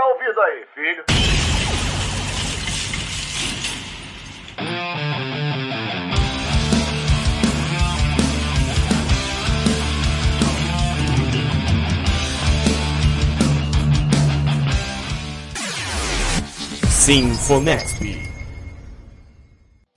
tá 0.00 0.06
ouvindo 0.06 0.40
aí, 0.40 0.64
filho? 0.74 1.04
Sinfonexp. 16.88 18.29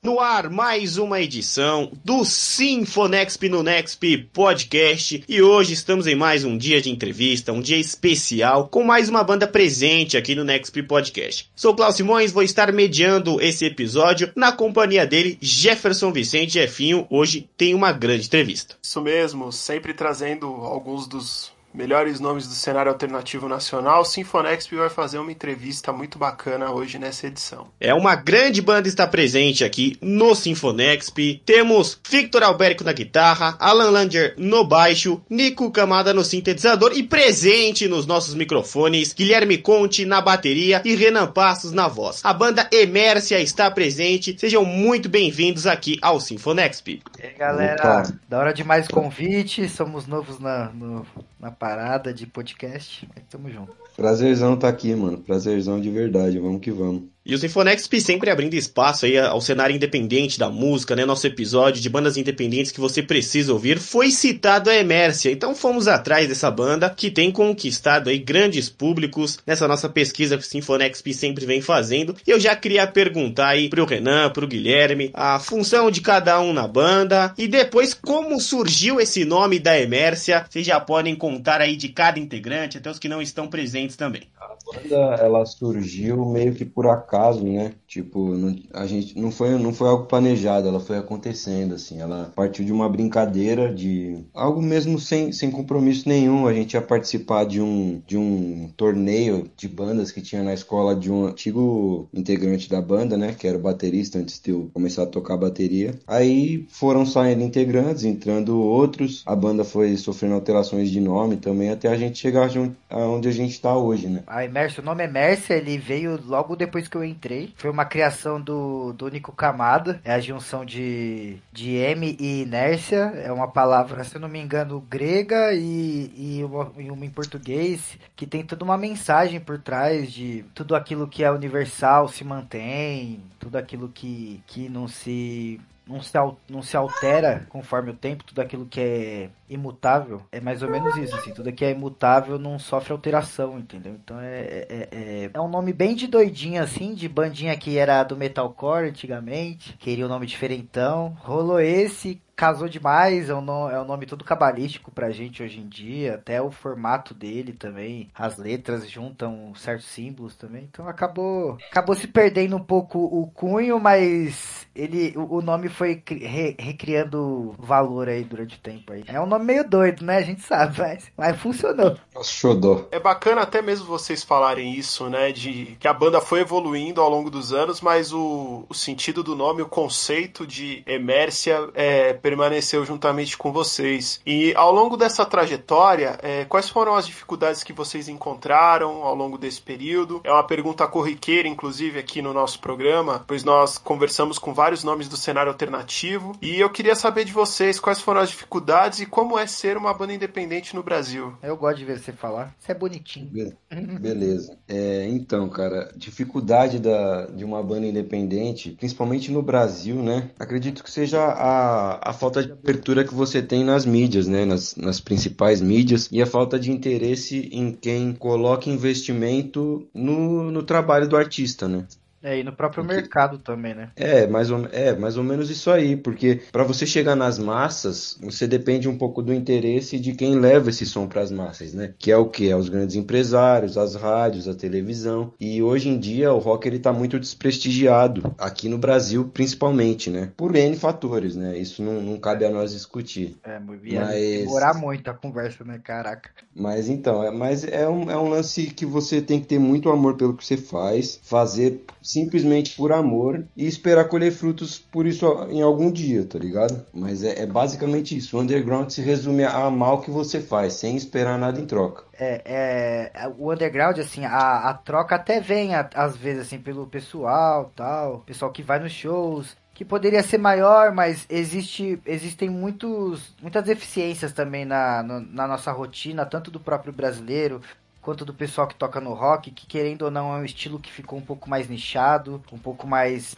No 0.04 0.20
ar, 0.20 0.50
mais 0.50 0.98
uma 0.98 1.22
edição 1.22 1.90
do 2.04 2.26
Sinfonexp 2.26 3.48
no 3.48 3.64
Nexp 3.64 4.18
Podcast. 4.34 5.24
E 5.30 5.42
hoje 5.42 5.72
estamos 5.72 6.08
em 6.08 6.14
mais 6.14 6.44
um 6.44 6.58
dia 6.58 6.82
de 6.82 6.90
entrevista, 6.92 7.54
um 7.54 7.62
dia 7.62 7.78
especial, 7.78 8.68
com 8.68 8.84
mais 8.84 9.08
uma 9.08 9.24
banda 9.24 9.48
presente 9.48 10.18
aqui 10.18 10.36
no 10.36 10.44
Nexp 10.44 10.84
Podcast. 10.84 11.50
Sou 11.56 11.74
Klaus 11.74 11.96
Simões, 11.96 12.34
vou 12.34 12.44
estar 12.44 12.70
mediando 12.74 13.40
esse 13.40 13.64
episódio 13.64 14.30
na 14.36 14.52
companhia 14.52 15.08
dele, 15.08 15.38
Jefferson 15.40 16.12
Vicente 16.12 16.52
Jefinho. 16.52 17.08
Hoje 17.10 17.50
tem 17.56 17.74
uma 17.74 17.94
grande 17.94 18.26
entrevista. 18.26 18.76
Isso 18.84 19.00
mesmo, 19.00 19.54
sempre 19.54 19.94
trazendo 19.94 20.48
alguns 20.48 21.08
dos 21.08 21.54
melhores 21.74 22.20
nomes 22.20 22.48
do 22.48 22.54
cenário 22.54 22.92
alternativo 22.92 23.50
nacional, 23.50 24.06
Sinfonexp 24.06 24.76
vai 24.76 24.90
fazer 24.90 25.18
uma 25.18 25.32
entrevista 25.32 25.92
muito 25.92 26.18
bacana 26.18 26.72
hoje 26.72 27.00
nessa 27.00 27.28
edição. 27.28 27.68
É 27.80 27.94
uma 27.94 28.16
grande 28.16 28.62
banda 28.62 28.88
está 28.88 29.08
presente 29.08 29.64
aqui 29.64 29.98
no 30.02 30.36
Sinfonexp. 30.36 31.42
Temos 31.46 32.00
Victor 32.10 32.44
Alberico 32.44 32.84
na 32.84 32.94
guitarra, 32.94 33.56
Alan 33.60 33.90
Langer 33.90 34.36
no 34.38 34.64
baixo, 34.64 35.22
Nico 35.30 35.72
Camada 35.72 36.14
no 36.14 36.24
sintetizador 36.24 36.92
e 36.94 37.04
presente 37.04 37.88
nos 37.88 38.06
nossos 38.06 38.36
microfones, 38.36 39.14
Guilherme 39.14 39.58
Conte 39.58 40.06
na 40.06 40.22
bateria 40.22 40.82
e 40.86 40.96
Renan 40.96 41.28
Passos 41.28 41.72
na 41.72 41.88
voz. 41.88 42.22
A 42.24 42.34
banda 42.34 42.68
Emércia 42.72 43.40
está 43.40 43.70
presente. 43.72 44.36
Sejam 44.38 44.64
muito 44.64 45.10
bem-vindos 45.10 45.66
aqui 45.66 45.98
ao 46.02 46.20
Sinfonexp. 46.20 47.02
E 47.20 47.26
aí, 47.26 47.34
galera, 47.34 47.82
Opa. 47.82 48.14
da 48.30 48.40
hora 48.40 48.54
de 48.54 48.64
mais 48.64 48.88
convite, 48.88 49.68
somos 49.70 50.06
novos 50.06 50.40
na, 50.40 50.70
no, 50.70 51.06
na 51.40 51.52
parada 51.64 52.14
de 52.14 52.28
podcast. 52.28 53.08
É 53.16 53.22
tamo 53.22 53.50
junto. 53.50 53.83
Prazerzão 53.96 54.58
tá 54.58 54.68
aqui, 54.68 54.94
mano. 54.96 55.20
Prazerzão 55.20 55.80
de 55.80 55.90
verdade. 55.90 56.40
Vamos 56.40 56.62
que 56.62 56.72
vamos. 56.72 57.14
E 57.26 57.34
o 57.34 57.38
Sinfonexp 57.38 58.02
sempre 58.02 58.30
abrindo 58.30 58.54
espaço 58.54 59.06
aí 59.06 59.18
ao 59.18 59.40
cenário 59.40 59.74
independente 59.74 60.38
da 60.38 60.50
música, 60.50 60.94
né? 60.94 61.06
Nosso 61.06 61.26
episódio 61.26 61.82
de 61.82 61.90
bandas 61.90 62.18
independentes 62.18 62.70
que 62.70 62.82
você 62.82 63.02
precisa 63.02 63.54
ouvir 63.54 63.80
foi 63.80 64.12
citado 64.12 64.70
a 64.70 64.76
Emércia. 64.76 65.32
Então 65.32 65.56
fomos 65.56 65.88
atrás 65.88 66.28
dessa 66.28 66.52
banda 66.52 66.90
que 66.90 67.10
tem 67.10 67.32
conquistado 67.32 68.10
aí 68.10 68.18
grandes 68.18 68.68
públicos 68.68 69.40
nessa 69.48 69.70
nossa 69.70 69.88
pesquisa 69.88 70.38
que 70.38 70.44
o 70.44 70.46
Sinfonexp 70.46 71.14
sempre 71.14 71.46
vem 71.46 71.62
fazendo. 71.62 72.14
E 72.28 72.30
eu 72.30 72.42
já 72.42 72.58
queria 72.58 72.86
perguntar 72.86 73.50
aí 73.50 73.70
pro 73.70 73.86
Renan, 73.86 74.30
pro 74.30 74.46
Guilherme, 74.46 75.10
a 75.14 75.40
função 75.40 75.90
de 75.90 76.02
cada 76.02 76.42
um 76.42 76.52
na 76.52 76.68
banda 76.68 77.34
e 77.38 77.48
depois 77.48 77.94
como 77.94 78.38
surgiu 78.42 79.00
esse 79.00 79.24
nome 79.24 79.60
da 79.60 79.80
Emércia. 79.80 80.46
Vocês 80.50 80.66
já 80.66 80.78
podem 80.78 81.16
contar 81.16 81.62
aí 81.62 81.78
de 81.78 81.88
cada 81.88 82.20
integrante, 82.20 82.78
até 82.78 82.92
os 82.92 83.00
que 83.00 83.08
não 83.08 83.22
estão 83.22 83.48
presentes 83.48 83.83
também. 83.90 84.24
A 84.40 84.56
banda 84.66 85.16
ela 85.16 85.46
surgiu 85.46 86.26
meio 86.26 86.54
que 86.54 86.66
por 86.66 86.88
acaso 86.88 87.44
né? 87.54 87.74
Tipo, 87.88 88.30
não, 88.36 88.56
a 88.74 88.88
gente 88.88 89.20
não 89.20 89.30
foi, 89.30 89.52
não 89.58 89.74
foi 89.74 89.88
algo 89.88 90.06
planejado, 90.06 90.68
ela 90.68 90.80
foi 90.80 90.98
acontecendo, 90.98 91.76
assim. 91.76 92.02
Ela 92.02 92.32
partiu 92.36 92.66
de 92.66 92.72
uma 92.72 92.90
brincadeira, 92.90 93.74
de 93.74 94.18
algo 94.34 94.62
mesmo 94.62 95.00
sem, 95.00 95.32
sem 95.32 95.52
compromisso 95.52 96.10
nenhum. 96.10 96.48
A 96.48 96.54
gente 96.54 96.74
ia 96.74 96.82
participar 96.82 97.46
de 97.46 97.62
um, 97.62 98.02
de 98.08 98.18
um 98.18 98.70
torneio 98.76 99.50
de 99.56 99.68
bandas 99.68 100.12
que 100.12 100.22
tinha 100.22 100.42
na 100.42 100.54
escola 100.54 100.96
de 100.96 101.12
um 101.12 101.28
antigo 101.28 102.08
integrante 102.14 102.70
da 102.70 102.82
banda, 102.82 103.18
né? 103.18 103.36
Que 103.38 103.48
era 103.48 103.58
o 103.58 103.62
baterista 103.62 104.18
antes 104.18 104.42
de 104.42 104.52
eu 104.52 104.70
começar 104.74 105.04
a 105.04 105.08
tocar 105.08 105.38
bateria. 105.38 105.94
Aí 106.08 106.66
foram 106.70 107.06
saindo 107.06 107.44
integrantes, 107.44 108.04
entrando 108.04 108.60
outros. 108.60 109.24
A 109.26 109.36
banda 109.36 109.64
foi 109.64 109.96
sofrendo 109.98 110.36
alterações 110.36 110.90
de 110.90 111.00
nome 111.00 111.38
também, 111.38 111.70
até 111.70 111.90
a 111.90 111.98
gente 111.98 112.18
chegar 112.18 112.50
onde 112.90 113.28
a 113.28 113.32
gente 113.32 113.52
hoje, 113.76 114.08
né? 114.08 114.24
A 114.28 114.44
Emerson, 114.44 114.82
o 114.82 114.86
nome 114.86 115.04
Emerson, 115.04 115.54
ele 115.54 115.78
veio 115.78 116.20
logo 116.26 116.56
depois 116.56 116.88
que 116.88 116.96
eu 116.96 117.04
entrei. 117.04 117.54
Foi 117.56 117.70
uma 117.70 117.86
criação 117.86 118.40
do, 118.40 118.94
do 118.94 119.10
Nico 119.10 119.32
Camada. 119.32 120.00
É 120.04 120.14
a 120.14 120.20
junção 120.20 120.66
de, 120.66 121.38
de 121.52 121.76
M 121.76 122.16
e 122.20 122.42
inércia. 122.44 123.14
É 123.24 123.32
uma 123.32 123.48
palavra, 123.48 124.04
se 124.04 124.16
eu 124.16 124.22
não 124.22 124.30
me 124.30 124.40
engano, 124.40 124.82
grega 124.90 125.54
e, 125.54 126.12
e, 126.16 126.44
uma, 126.44 126.72
e 126.78 126.92
uma 126.92 127.06
em 127.06 127.10
português 127.10 127.98
que 128.16 128.26
tem 128.26 128.44
toda 128.44 128.64
uma 128.64 128.78
mensagem 128.78 129.40
por 129.40 129.60
trás 129.60 130.12
de 130.12 130.46
tudo 130.54 130.76
aquilo 130.76 131.08
que 131.08 131.24
é 131.24 131.32
universal 131.32 132.08
se 132.08 132.24
mantém, 132.24 133.22
tudo 133.40 133.58
aquilo 133.58 133.90
que, 133.90 134.42
que 134.48 134.70
não 134.70 134.88
se 134.88 135.60
não 135.88 136.02
se, 136.02 136.14
não 136.50 136.62
se 136.62 136.76
altera 136.78 137.46
conforme 137.50 137.92
o 137.92 137.96
tempo, 137.96 138.24
tudo 138.24 138.42
aquilo 138.42 138.66
que 138.66 138.80
é 138.80 139.30
imutável, 139.50 140.22
é 140.32 140.40
mais 140.40 140.64
ou 140.64 140.70
menos 140.70 140.96
isso, 140.98 141.16
assim, 141.16 141.34
tudo 141.34 141.52
que 141.52 141.64
é 141.64 141.72
imutável 141.72 142.40
não 142.40 142.58
sofre 142.58 142.92
alteração, 142.92 143.60
entendeu? 143.60 143.94
Então 144.04 144.20
é, 144.20 144.40
é, 144.42 144.88
é, 144.92 145.30
é 145.34 145.42
um 145.42 145.50
nome 145.50 145.74
bem 145.74 145.96
de 145.96 146.08
doidinha, 146.08 146.64
assim, 146.64 146.94
de 146.94 147.08
bandinha 147.08 147.56
que 147.58 147.78
era 147.78 148.04
do 148.04 148.18
metalcore 148.18 148.90
antigamente, 148.90 149.78
queria 149.78 150.06
um 150.06 150.10
nome 150.10 150.26
diferentão, 150.26 151.16
rolou 151.20 151.60
esse, 151.60 152.22
casou 152.36 152.68
demais, 152.68 153.30
é 153.30 153.36
um, 153.36 153.42
no, 153.42 153.70
é 153.70 153.80
um 153.80 153.86
nome 153.86 154.06
todo 154.06 154.24
cabalístico 154.24 154.92
pra 154.92 155.12
gente 155.12 155.44
hoje 155.44 155.60
em 155.60 155.68
dia, 155.68 156.16
até 156.16 156.42
o 156.42 156.50
formato 156.50 157.14
dele 157.14 157.54
também, 157.54 158.10
as 158.16 158.38
letras 158.38 158.90
juntam 158.90 159.54
certos 159.56 159.86
símbolos 159.88 160.36
também, 160.36 160.64
então 160.64 160.88
acabou 160.88 161.58
acabou 161.70 161.96
se 161.96 162.08
perdendo 162.08 162.56
um 162.56 162.64
pouco 162.64 163.00
o 163.00 163.28
cunho, 163.28 163.80
mas 163.80 164.68
ele 164.76 165.14
o, 165.16 165.38
o 165.38 165.42
nome 165.42 165.70
foi 165.70 166.02
re, 166.08 166.56
recriando 166.60 167.54
valor 167.58 168.10
aí 168.10 168.24
durante 168.24 168.56
o 168.56 168.60
tempo 168.60 168.94
aí. 168.94 169.04
É 169.08 169.20
um 169.20 169.26
nome 169.26 169.46
meio 169.46 169.68
doido, 169.68 170.04
né? 170.04 170.18
A 170.18 170.22
gente 170.22 170.42
sabe, 170.42 170.78
mas, 170.80 171.12
mas 171.16 171.38
funcionou. 171.40 171.96
Xodó. 172.24 172.88
É 172.92 173.00
bacana 173.00 173.42
até 173.42 173.62
mesmo 173.62 173.86
vocês 173.86 174.24
falarem 174.24 174.74
isso, 174.74 175.10
né? 175.10 175.32
De 175.32 175.78
que 175.80 175.88
a 175.88 175.94
banda 175.94 176.20
foi 176.20 176.42
evoluindo 176.42 177.02
ao 177.02 177.10
longo 177.10 177.30
dos 177.30 177.54
anos, 177.54 177.82
mas 177.82 178.12
o, 178.14 178.66
o 178.68 178.74
sentido 178.74 179.24
do 179.24 179.36
nome, 179.36 179.62
o 179.62 179.68
conceito 179.68 180.46
de 180.48 180.84
Emércia 180.86 181.70
é, 181.74 182.14
permaneceu 182.14 182.86
juntamente 182.86 183.38
com 183.38 183.52
vocês. 183.52 184.22
E 184.26 184.54
ao 184.56 184.72
longo 184.72 184.98
dessa 184.98 185.26
trajetória, 185.26 186.18
é, 186.22 186.46
quais 186.46 186.70
foram 186.70 186.96
as 186.96 187.06
dificuldades 187.06 187.64
que 187.64 187.74
vocês 187.74 188.08
encontraram 188.08 189.04
ao 189.04 189.16
longo 189.16 189.38
desse 189.38 189.62
período? 189.62 190.22
É 190.24 190.32
uma 190.32 190.44
pergunta 190.44 190.88
corriqueira, 190.88 191.48
inclusive, 191.48 192.00
aqui 192.00 192.22
no 192.22 192.34
nosso 192.34 192.60
programa, 192.60 193.24
pois 193.28 193.44
nós 193.44 193.78
conversamos 193.78 194.40
com 194.40 194.54
vários 194.54 194.63
nomes 194.84 195.10
do 195.10 195.18
cenário 195.18 195.52
alternativo. 195.52 196.38
E 196.42 196.60
eu 196.60 196.70
queria 196.70 196.96
saber 196.96 197.26
de 197.26 197.34
vocês 197.34 197.80
quais 197.80 198.00
foram 198.00 198.22
as 198.22 198.30
dificuldades 198.30 199.00
e 199.00 199.06
como 199.06 199.38
é 199.38 199.48
ser 199.48 199.76
uma 199.76 199.94
banda 199.94 200.14
independente 200.14 200.76
no 200.76 200.84
Brasil. 200.84 201.34
Eu 201.42 201.58
gosto 201.58 201.80
de 201.80 201.86
ver 201.86 202.00
você 202.00 202.12
falar. 202.12 202.56
Você 202.60 202.72
é 202.72 202.76
bonitinho. 202.76 203.30
Be 203.30 203.54
beleza. 204.00 204.58
É, 204.68 205.08
então, 205.10 205.50
cara, 205.50 205.92
dificuldade 205.96 206.80
da, 206.80 207.26
de 207.26 207.44
uma 207.44 207.62
banda 207.64 207.88
independente, 207.88 208.72
principalmente 208.72 209.32
no 209.32 209.42
Brasil, 209.42 209.96
né? 209.96 210.30
Acredito 210.40 210.84
que 210.84 210.92
seja 210.92 211.20
a, 211.20 212.10
a 212.10 212.14
falta 212.14 212.44
de 212.44 212.52
abertura 212.52 213.04
que 213.04 213.14
você 213.14 213.42
tem 213.42 213.64
nas 213.64 213.86
mídias, 213.86 214.28
né? 214.28 214.46
Nas, 214.46 214.76
nas 214.76 215.00
principais 215.00 215.62
mídias 215.62 216.08
e 216.12 216.22
a 216.22 216.26
falta 216.26 216.60
de 216.60 216.72
interesse 216.72 217.50
em 217.52 217.72
quem 217.72 218.14
coloca 218.14 218.70
investimento 218.70 219.88
no, 219.94 220.52
no 220.52 220.64
trabalho 220.64 221.08
do 221.08 221.18
artista, 221.18 221.68
né? 221.68 221.86
É, 222.24 222.40
e 222.40 222.44
no 222.44 222.54
próprio 222.54 222.84
porque... 222.84 222.96
mercado 222.96 223.38
também, 223.38 223.76
né? 223.76 223.92
É, 223.98 224.26
mais 224.26 224.50
ou, 224.50 224.66
é, 224.72 224.96
mais 224.96 225.18
ou 225.18 225.24
menos 225.24 225.50
isso 225.50 225.70
aí, 225.70 225.98
porque 225.98 226.42
para 226.52 226.64
você 226.64 226.86
chegar 226.86 227.16
nas 227.16 227.38
massas, 227.38 228.18
você 228.22 228.48
depende 228.48 228.88
um 228.88 228.98
pouco 228.98 229.22
do 229.22 229.34
interesse 229.34 230.00
de 230.00 230.14
quem 230.14 230.40
leva 230.40 230.70
esse 230.70 230.86
som 230.86 231.06
para 231.06 231.22
as 231.22 231.32
massas, 231.32 231.74
né? 231.74 231.94
Que 232.00 232.12
é 232.12 232.18
o 232.18 232.28
que? 232.28 232.50
É 232.50 232.56
os 232.56 232.70
grandes 232.70 232.96
empresários, 232.96 233.78
as 233.78 233.96
rádios, 233.96 234.48
a 234.48 234.56
televisão. 234.56 235.34
E 235.40 235.62
hoje 235.62 235.90
em 235.90 236.00
dia 236.00 236.34
o 236.34 236.40
rock 236.40 236.68
ele 236.68 236.80
tá 236.80 236.94
muito 236.94 237.20
desprestigiado, 237.20 238.34
aqui 238.38 238.70
no 238.70 238.78
Brasil 238.78 239.30
principalmente, 239.34 240.10
né? 240.10 240.32
Por 240.38 240.56
N 240.56 240.78
fatores, 240.78 241.36
né? 241.36 241.58
Isso 241.58 241.84
não, 241.84 242.02
não 242.02 242.18
cabe 242.18 242.46
a 242.46 242.50
nós 242.50 242.72
discutir. 242.72 243.38
É, 243.44 243.60
muito 243.60 243.84
mas... 243.94 244.40
demorar 244.40 244.74
muito 244.74 245.10
a 245.10 245.14
conversa, 245.14 245.64
né? 245.66 245.80
Caraca. 245.84 246.30
Mas 246.56 246.88
então, 246.88 247.24
é, 247.24 247.32
mas 247.32 247.66
é 247.66 247.88
um, 247.90 248.10
é 248.10 248.18
um 248.18 248.30
lance 248.30 248.68
que 248.68 248.86
você 248.86 249.22
tem 249.22 249.42
que 249.42 249.48
ter 249.48 249.60
muito 249.60 249.90
amor 249.90 250.16
pelo 250.16 250.36
que 250.36 250.46
você 250.46 250.56
faz, 250.56 251.20
fazer 251.24 251.84
simplesmente 252.04 252.76
por 252.76 252.92
amor 252.92 253.46
e 253.56 253.66
esperar 253.66 254.06
colher 254.06 254.32
frutos 254.32 254.78
por 254.78 255.08
isso 255.08 255.26
em 255.50 255.62
algum 255.62 255.92
dia, 255.92 256.26
tá 256.26 256.38
ligado? 256.38 256.86
Mas 256.94 257.24
é, 257.24 257.42
é 257.42 257.46
basicamente 257.46 258.16
isso. 258.16 258.38
O 258.38 258.42
underground 258.42 258.90
se 258.90 259.02
resume 259.02 259.44
a 259.44 259.66
amar 259.66 259.94
o 259.94 260.02
que 260.02 260.12
você 260.12 260.42
faz, 260.42 260.74
sem 260.74 260.96
esperar 260.96 261.40
nada 261.40 261.60
em 261.60 261.66
troca. 261.66 262.04
É, 262.20 263.10
é, 263.16 263.28
o 263.38 263.52
underground, 263.52 263.98
assim, 263.98 264.26
a, 264.26 264.70
a 264.70 264.74
troca 264.74 265.16
até 265.16 265.40
vem, 265.40 265.74
a, 265.74 265.90
às 265.96 266.18
vezes, 266.18 266.44
assim, 266.44 266.60
pelo 266.60 266.86
pessoal, 266.86 267.72
tal, 267.76 268.20
pessoal 268.20 268.52
que 268.52 268.62
vai 268.62 268.80
nos 268.80 268.92
shows, 268.92 269.56
que 269.74 269.84
poderia 269.84 270.22
ser 270.22 270.38
maior, 270.38 270.92
mas 270.92 271.26
existe, 271.30 272.00
existem 272.06 272.50
muitos, 272.50 273.34
muitas 273.42 273.64
deficiências 273.64 274.32
também 274.32 274.66
na, 274.66 275.02
no, 275.02 275.20
na 275.20 275.48
nossa 275.48 275.72
rotina, 275.72 276.26
tanto 276.26 276.52
do 276.52 276.60
próprio 276.60 276.94
brasileiro 276.94 277.62
quanto 278.04 278.26
do 278.26 278.34
pessoal 278.34 278.68
que 278.68 278.76
toca 278.76 279.00
no 279.00 279.14
rock, 279.14 279.50
que 279.50 279.66
querendo 279.66 280.04
ou 280.04 280.12
não 280.12 280.36
é 280.36 280.40
um 280.40 280.46
estilo 280.46 280.78
que 280.78 280.92
ficou 280.92 281.18
um 281.18 281.22
pouco 281.22 281.50
mais 281.50 281.70
nichado, 281.70 282.44
um 282.52 282.60
pouco 282.60 282.86
mais 282.86 283.36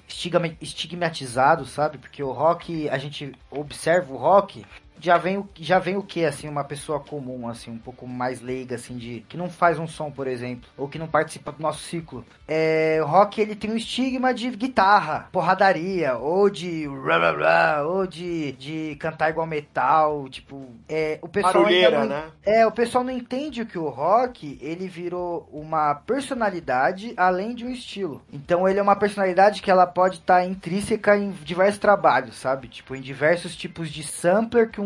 estigmatizado, 0.59 1.65
sabe? 1.65 1.99
Porque 1.99 2.21
o 2.23 2.31
rock, 2.31 2.89
a 2.89 2.97
gente 2.97 3.31
observa 3.51 4.11
o 4.11 4.17
rock 4.17 4.65
já 4.99 5.17
vem 5.17 5.37
o 5.37 5.49
já 5.55 5.79
vem 5.79 5.97
o 5.97 6.03
que 6.03 6.25
assim 6.25 6.47
uma 6.47 6.63
pessoa 6.63 6.99
comum 6.99 7.47
assim 7.47 7.71
um 7.71 7.77
pouco 7.77 8.07
mais 8.07 8.41
leiga 8.41 8.75
assim 8.75 8.97
de 8.97 9.25
que 9.27 9.37
não 9.37 9.49
faz 9.49 9.79
um 9.79 9.87
som 9.87 10.11
por 10.11 10.27
exemplo 10.27 10.69
ou 10.77 10.87
que 10.87 10.99
não 10.99 11.07
participa 11.07 11.51
do 11.51 11.61
nosso 11.61 11.79
ciclo? 11.83 12.25
É, 12.47 12.99
o 13.01 13.05
rock 13.05 13.41
ele 13.41 13.55
tem 13.55 13.71
um 13.71 13.75
estigma 13.75 14.33
de 14.33 14.49
guitarra 14.51 15.27
porradaria 15.31 16.15
ou 16.15 16.49
de 16.49 16.87
ou 17.85 18.07
de, 18.07 18.53
de 18.53 18.95
cantar 18.99 19.29
igual 19.29 19.47
metal 19.47 20.27
tipo 20.29 20.67
é 20.87 21.19
o 21.21 21.27
pessoal 21.27 21.53
Barulheira, 21.53 21.99
não, 21.99 22.07
né? 22.07 22.23
é 22.45 22.65
o 22.65 22.71
pessoal 22.71 23.03
não 23.03 23.11
entende 23.11 23.65
que 23.65 23.77
o 23.77 23.89
rock 23.89 24.57
ele 24.61 24.87
virou 24.87 25.49
uma 25.51 25.95
personalidade 25.95 27.13
além 27.17 27.53
de 27.55 27.65
um 27.65 27.69
estilo. 27.69 28.21
Então 28.31 28.67
ele 28.67 28.79
é 28.79 28.81
uma 28.81 28.95
personalidade 28.95 29.61
que 29.61 29.71
ela 29.71 29.87
pode 29.87 30.15
estar 30.15 30.41
tá 30.41 30.45
intrínseca 30.45 31.17
em 31.17 31.31
diversos 31.31 31.79
trabalhos 31.79 32.35
sabe? 32.35 32.67
Tipo 32.67 32.95
em 32.95 33.01
diversos 33.01 33.55
tipos 33.55 33.89
de 33.89 34.03
sampler 34.03 34.69
que 34.69 34.79
um 34.79 34.84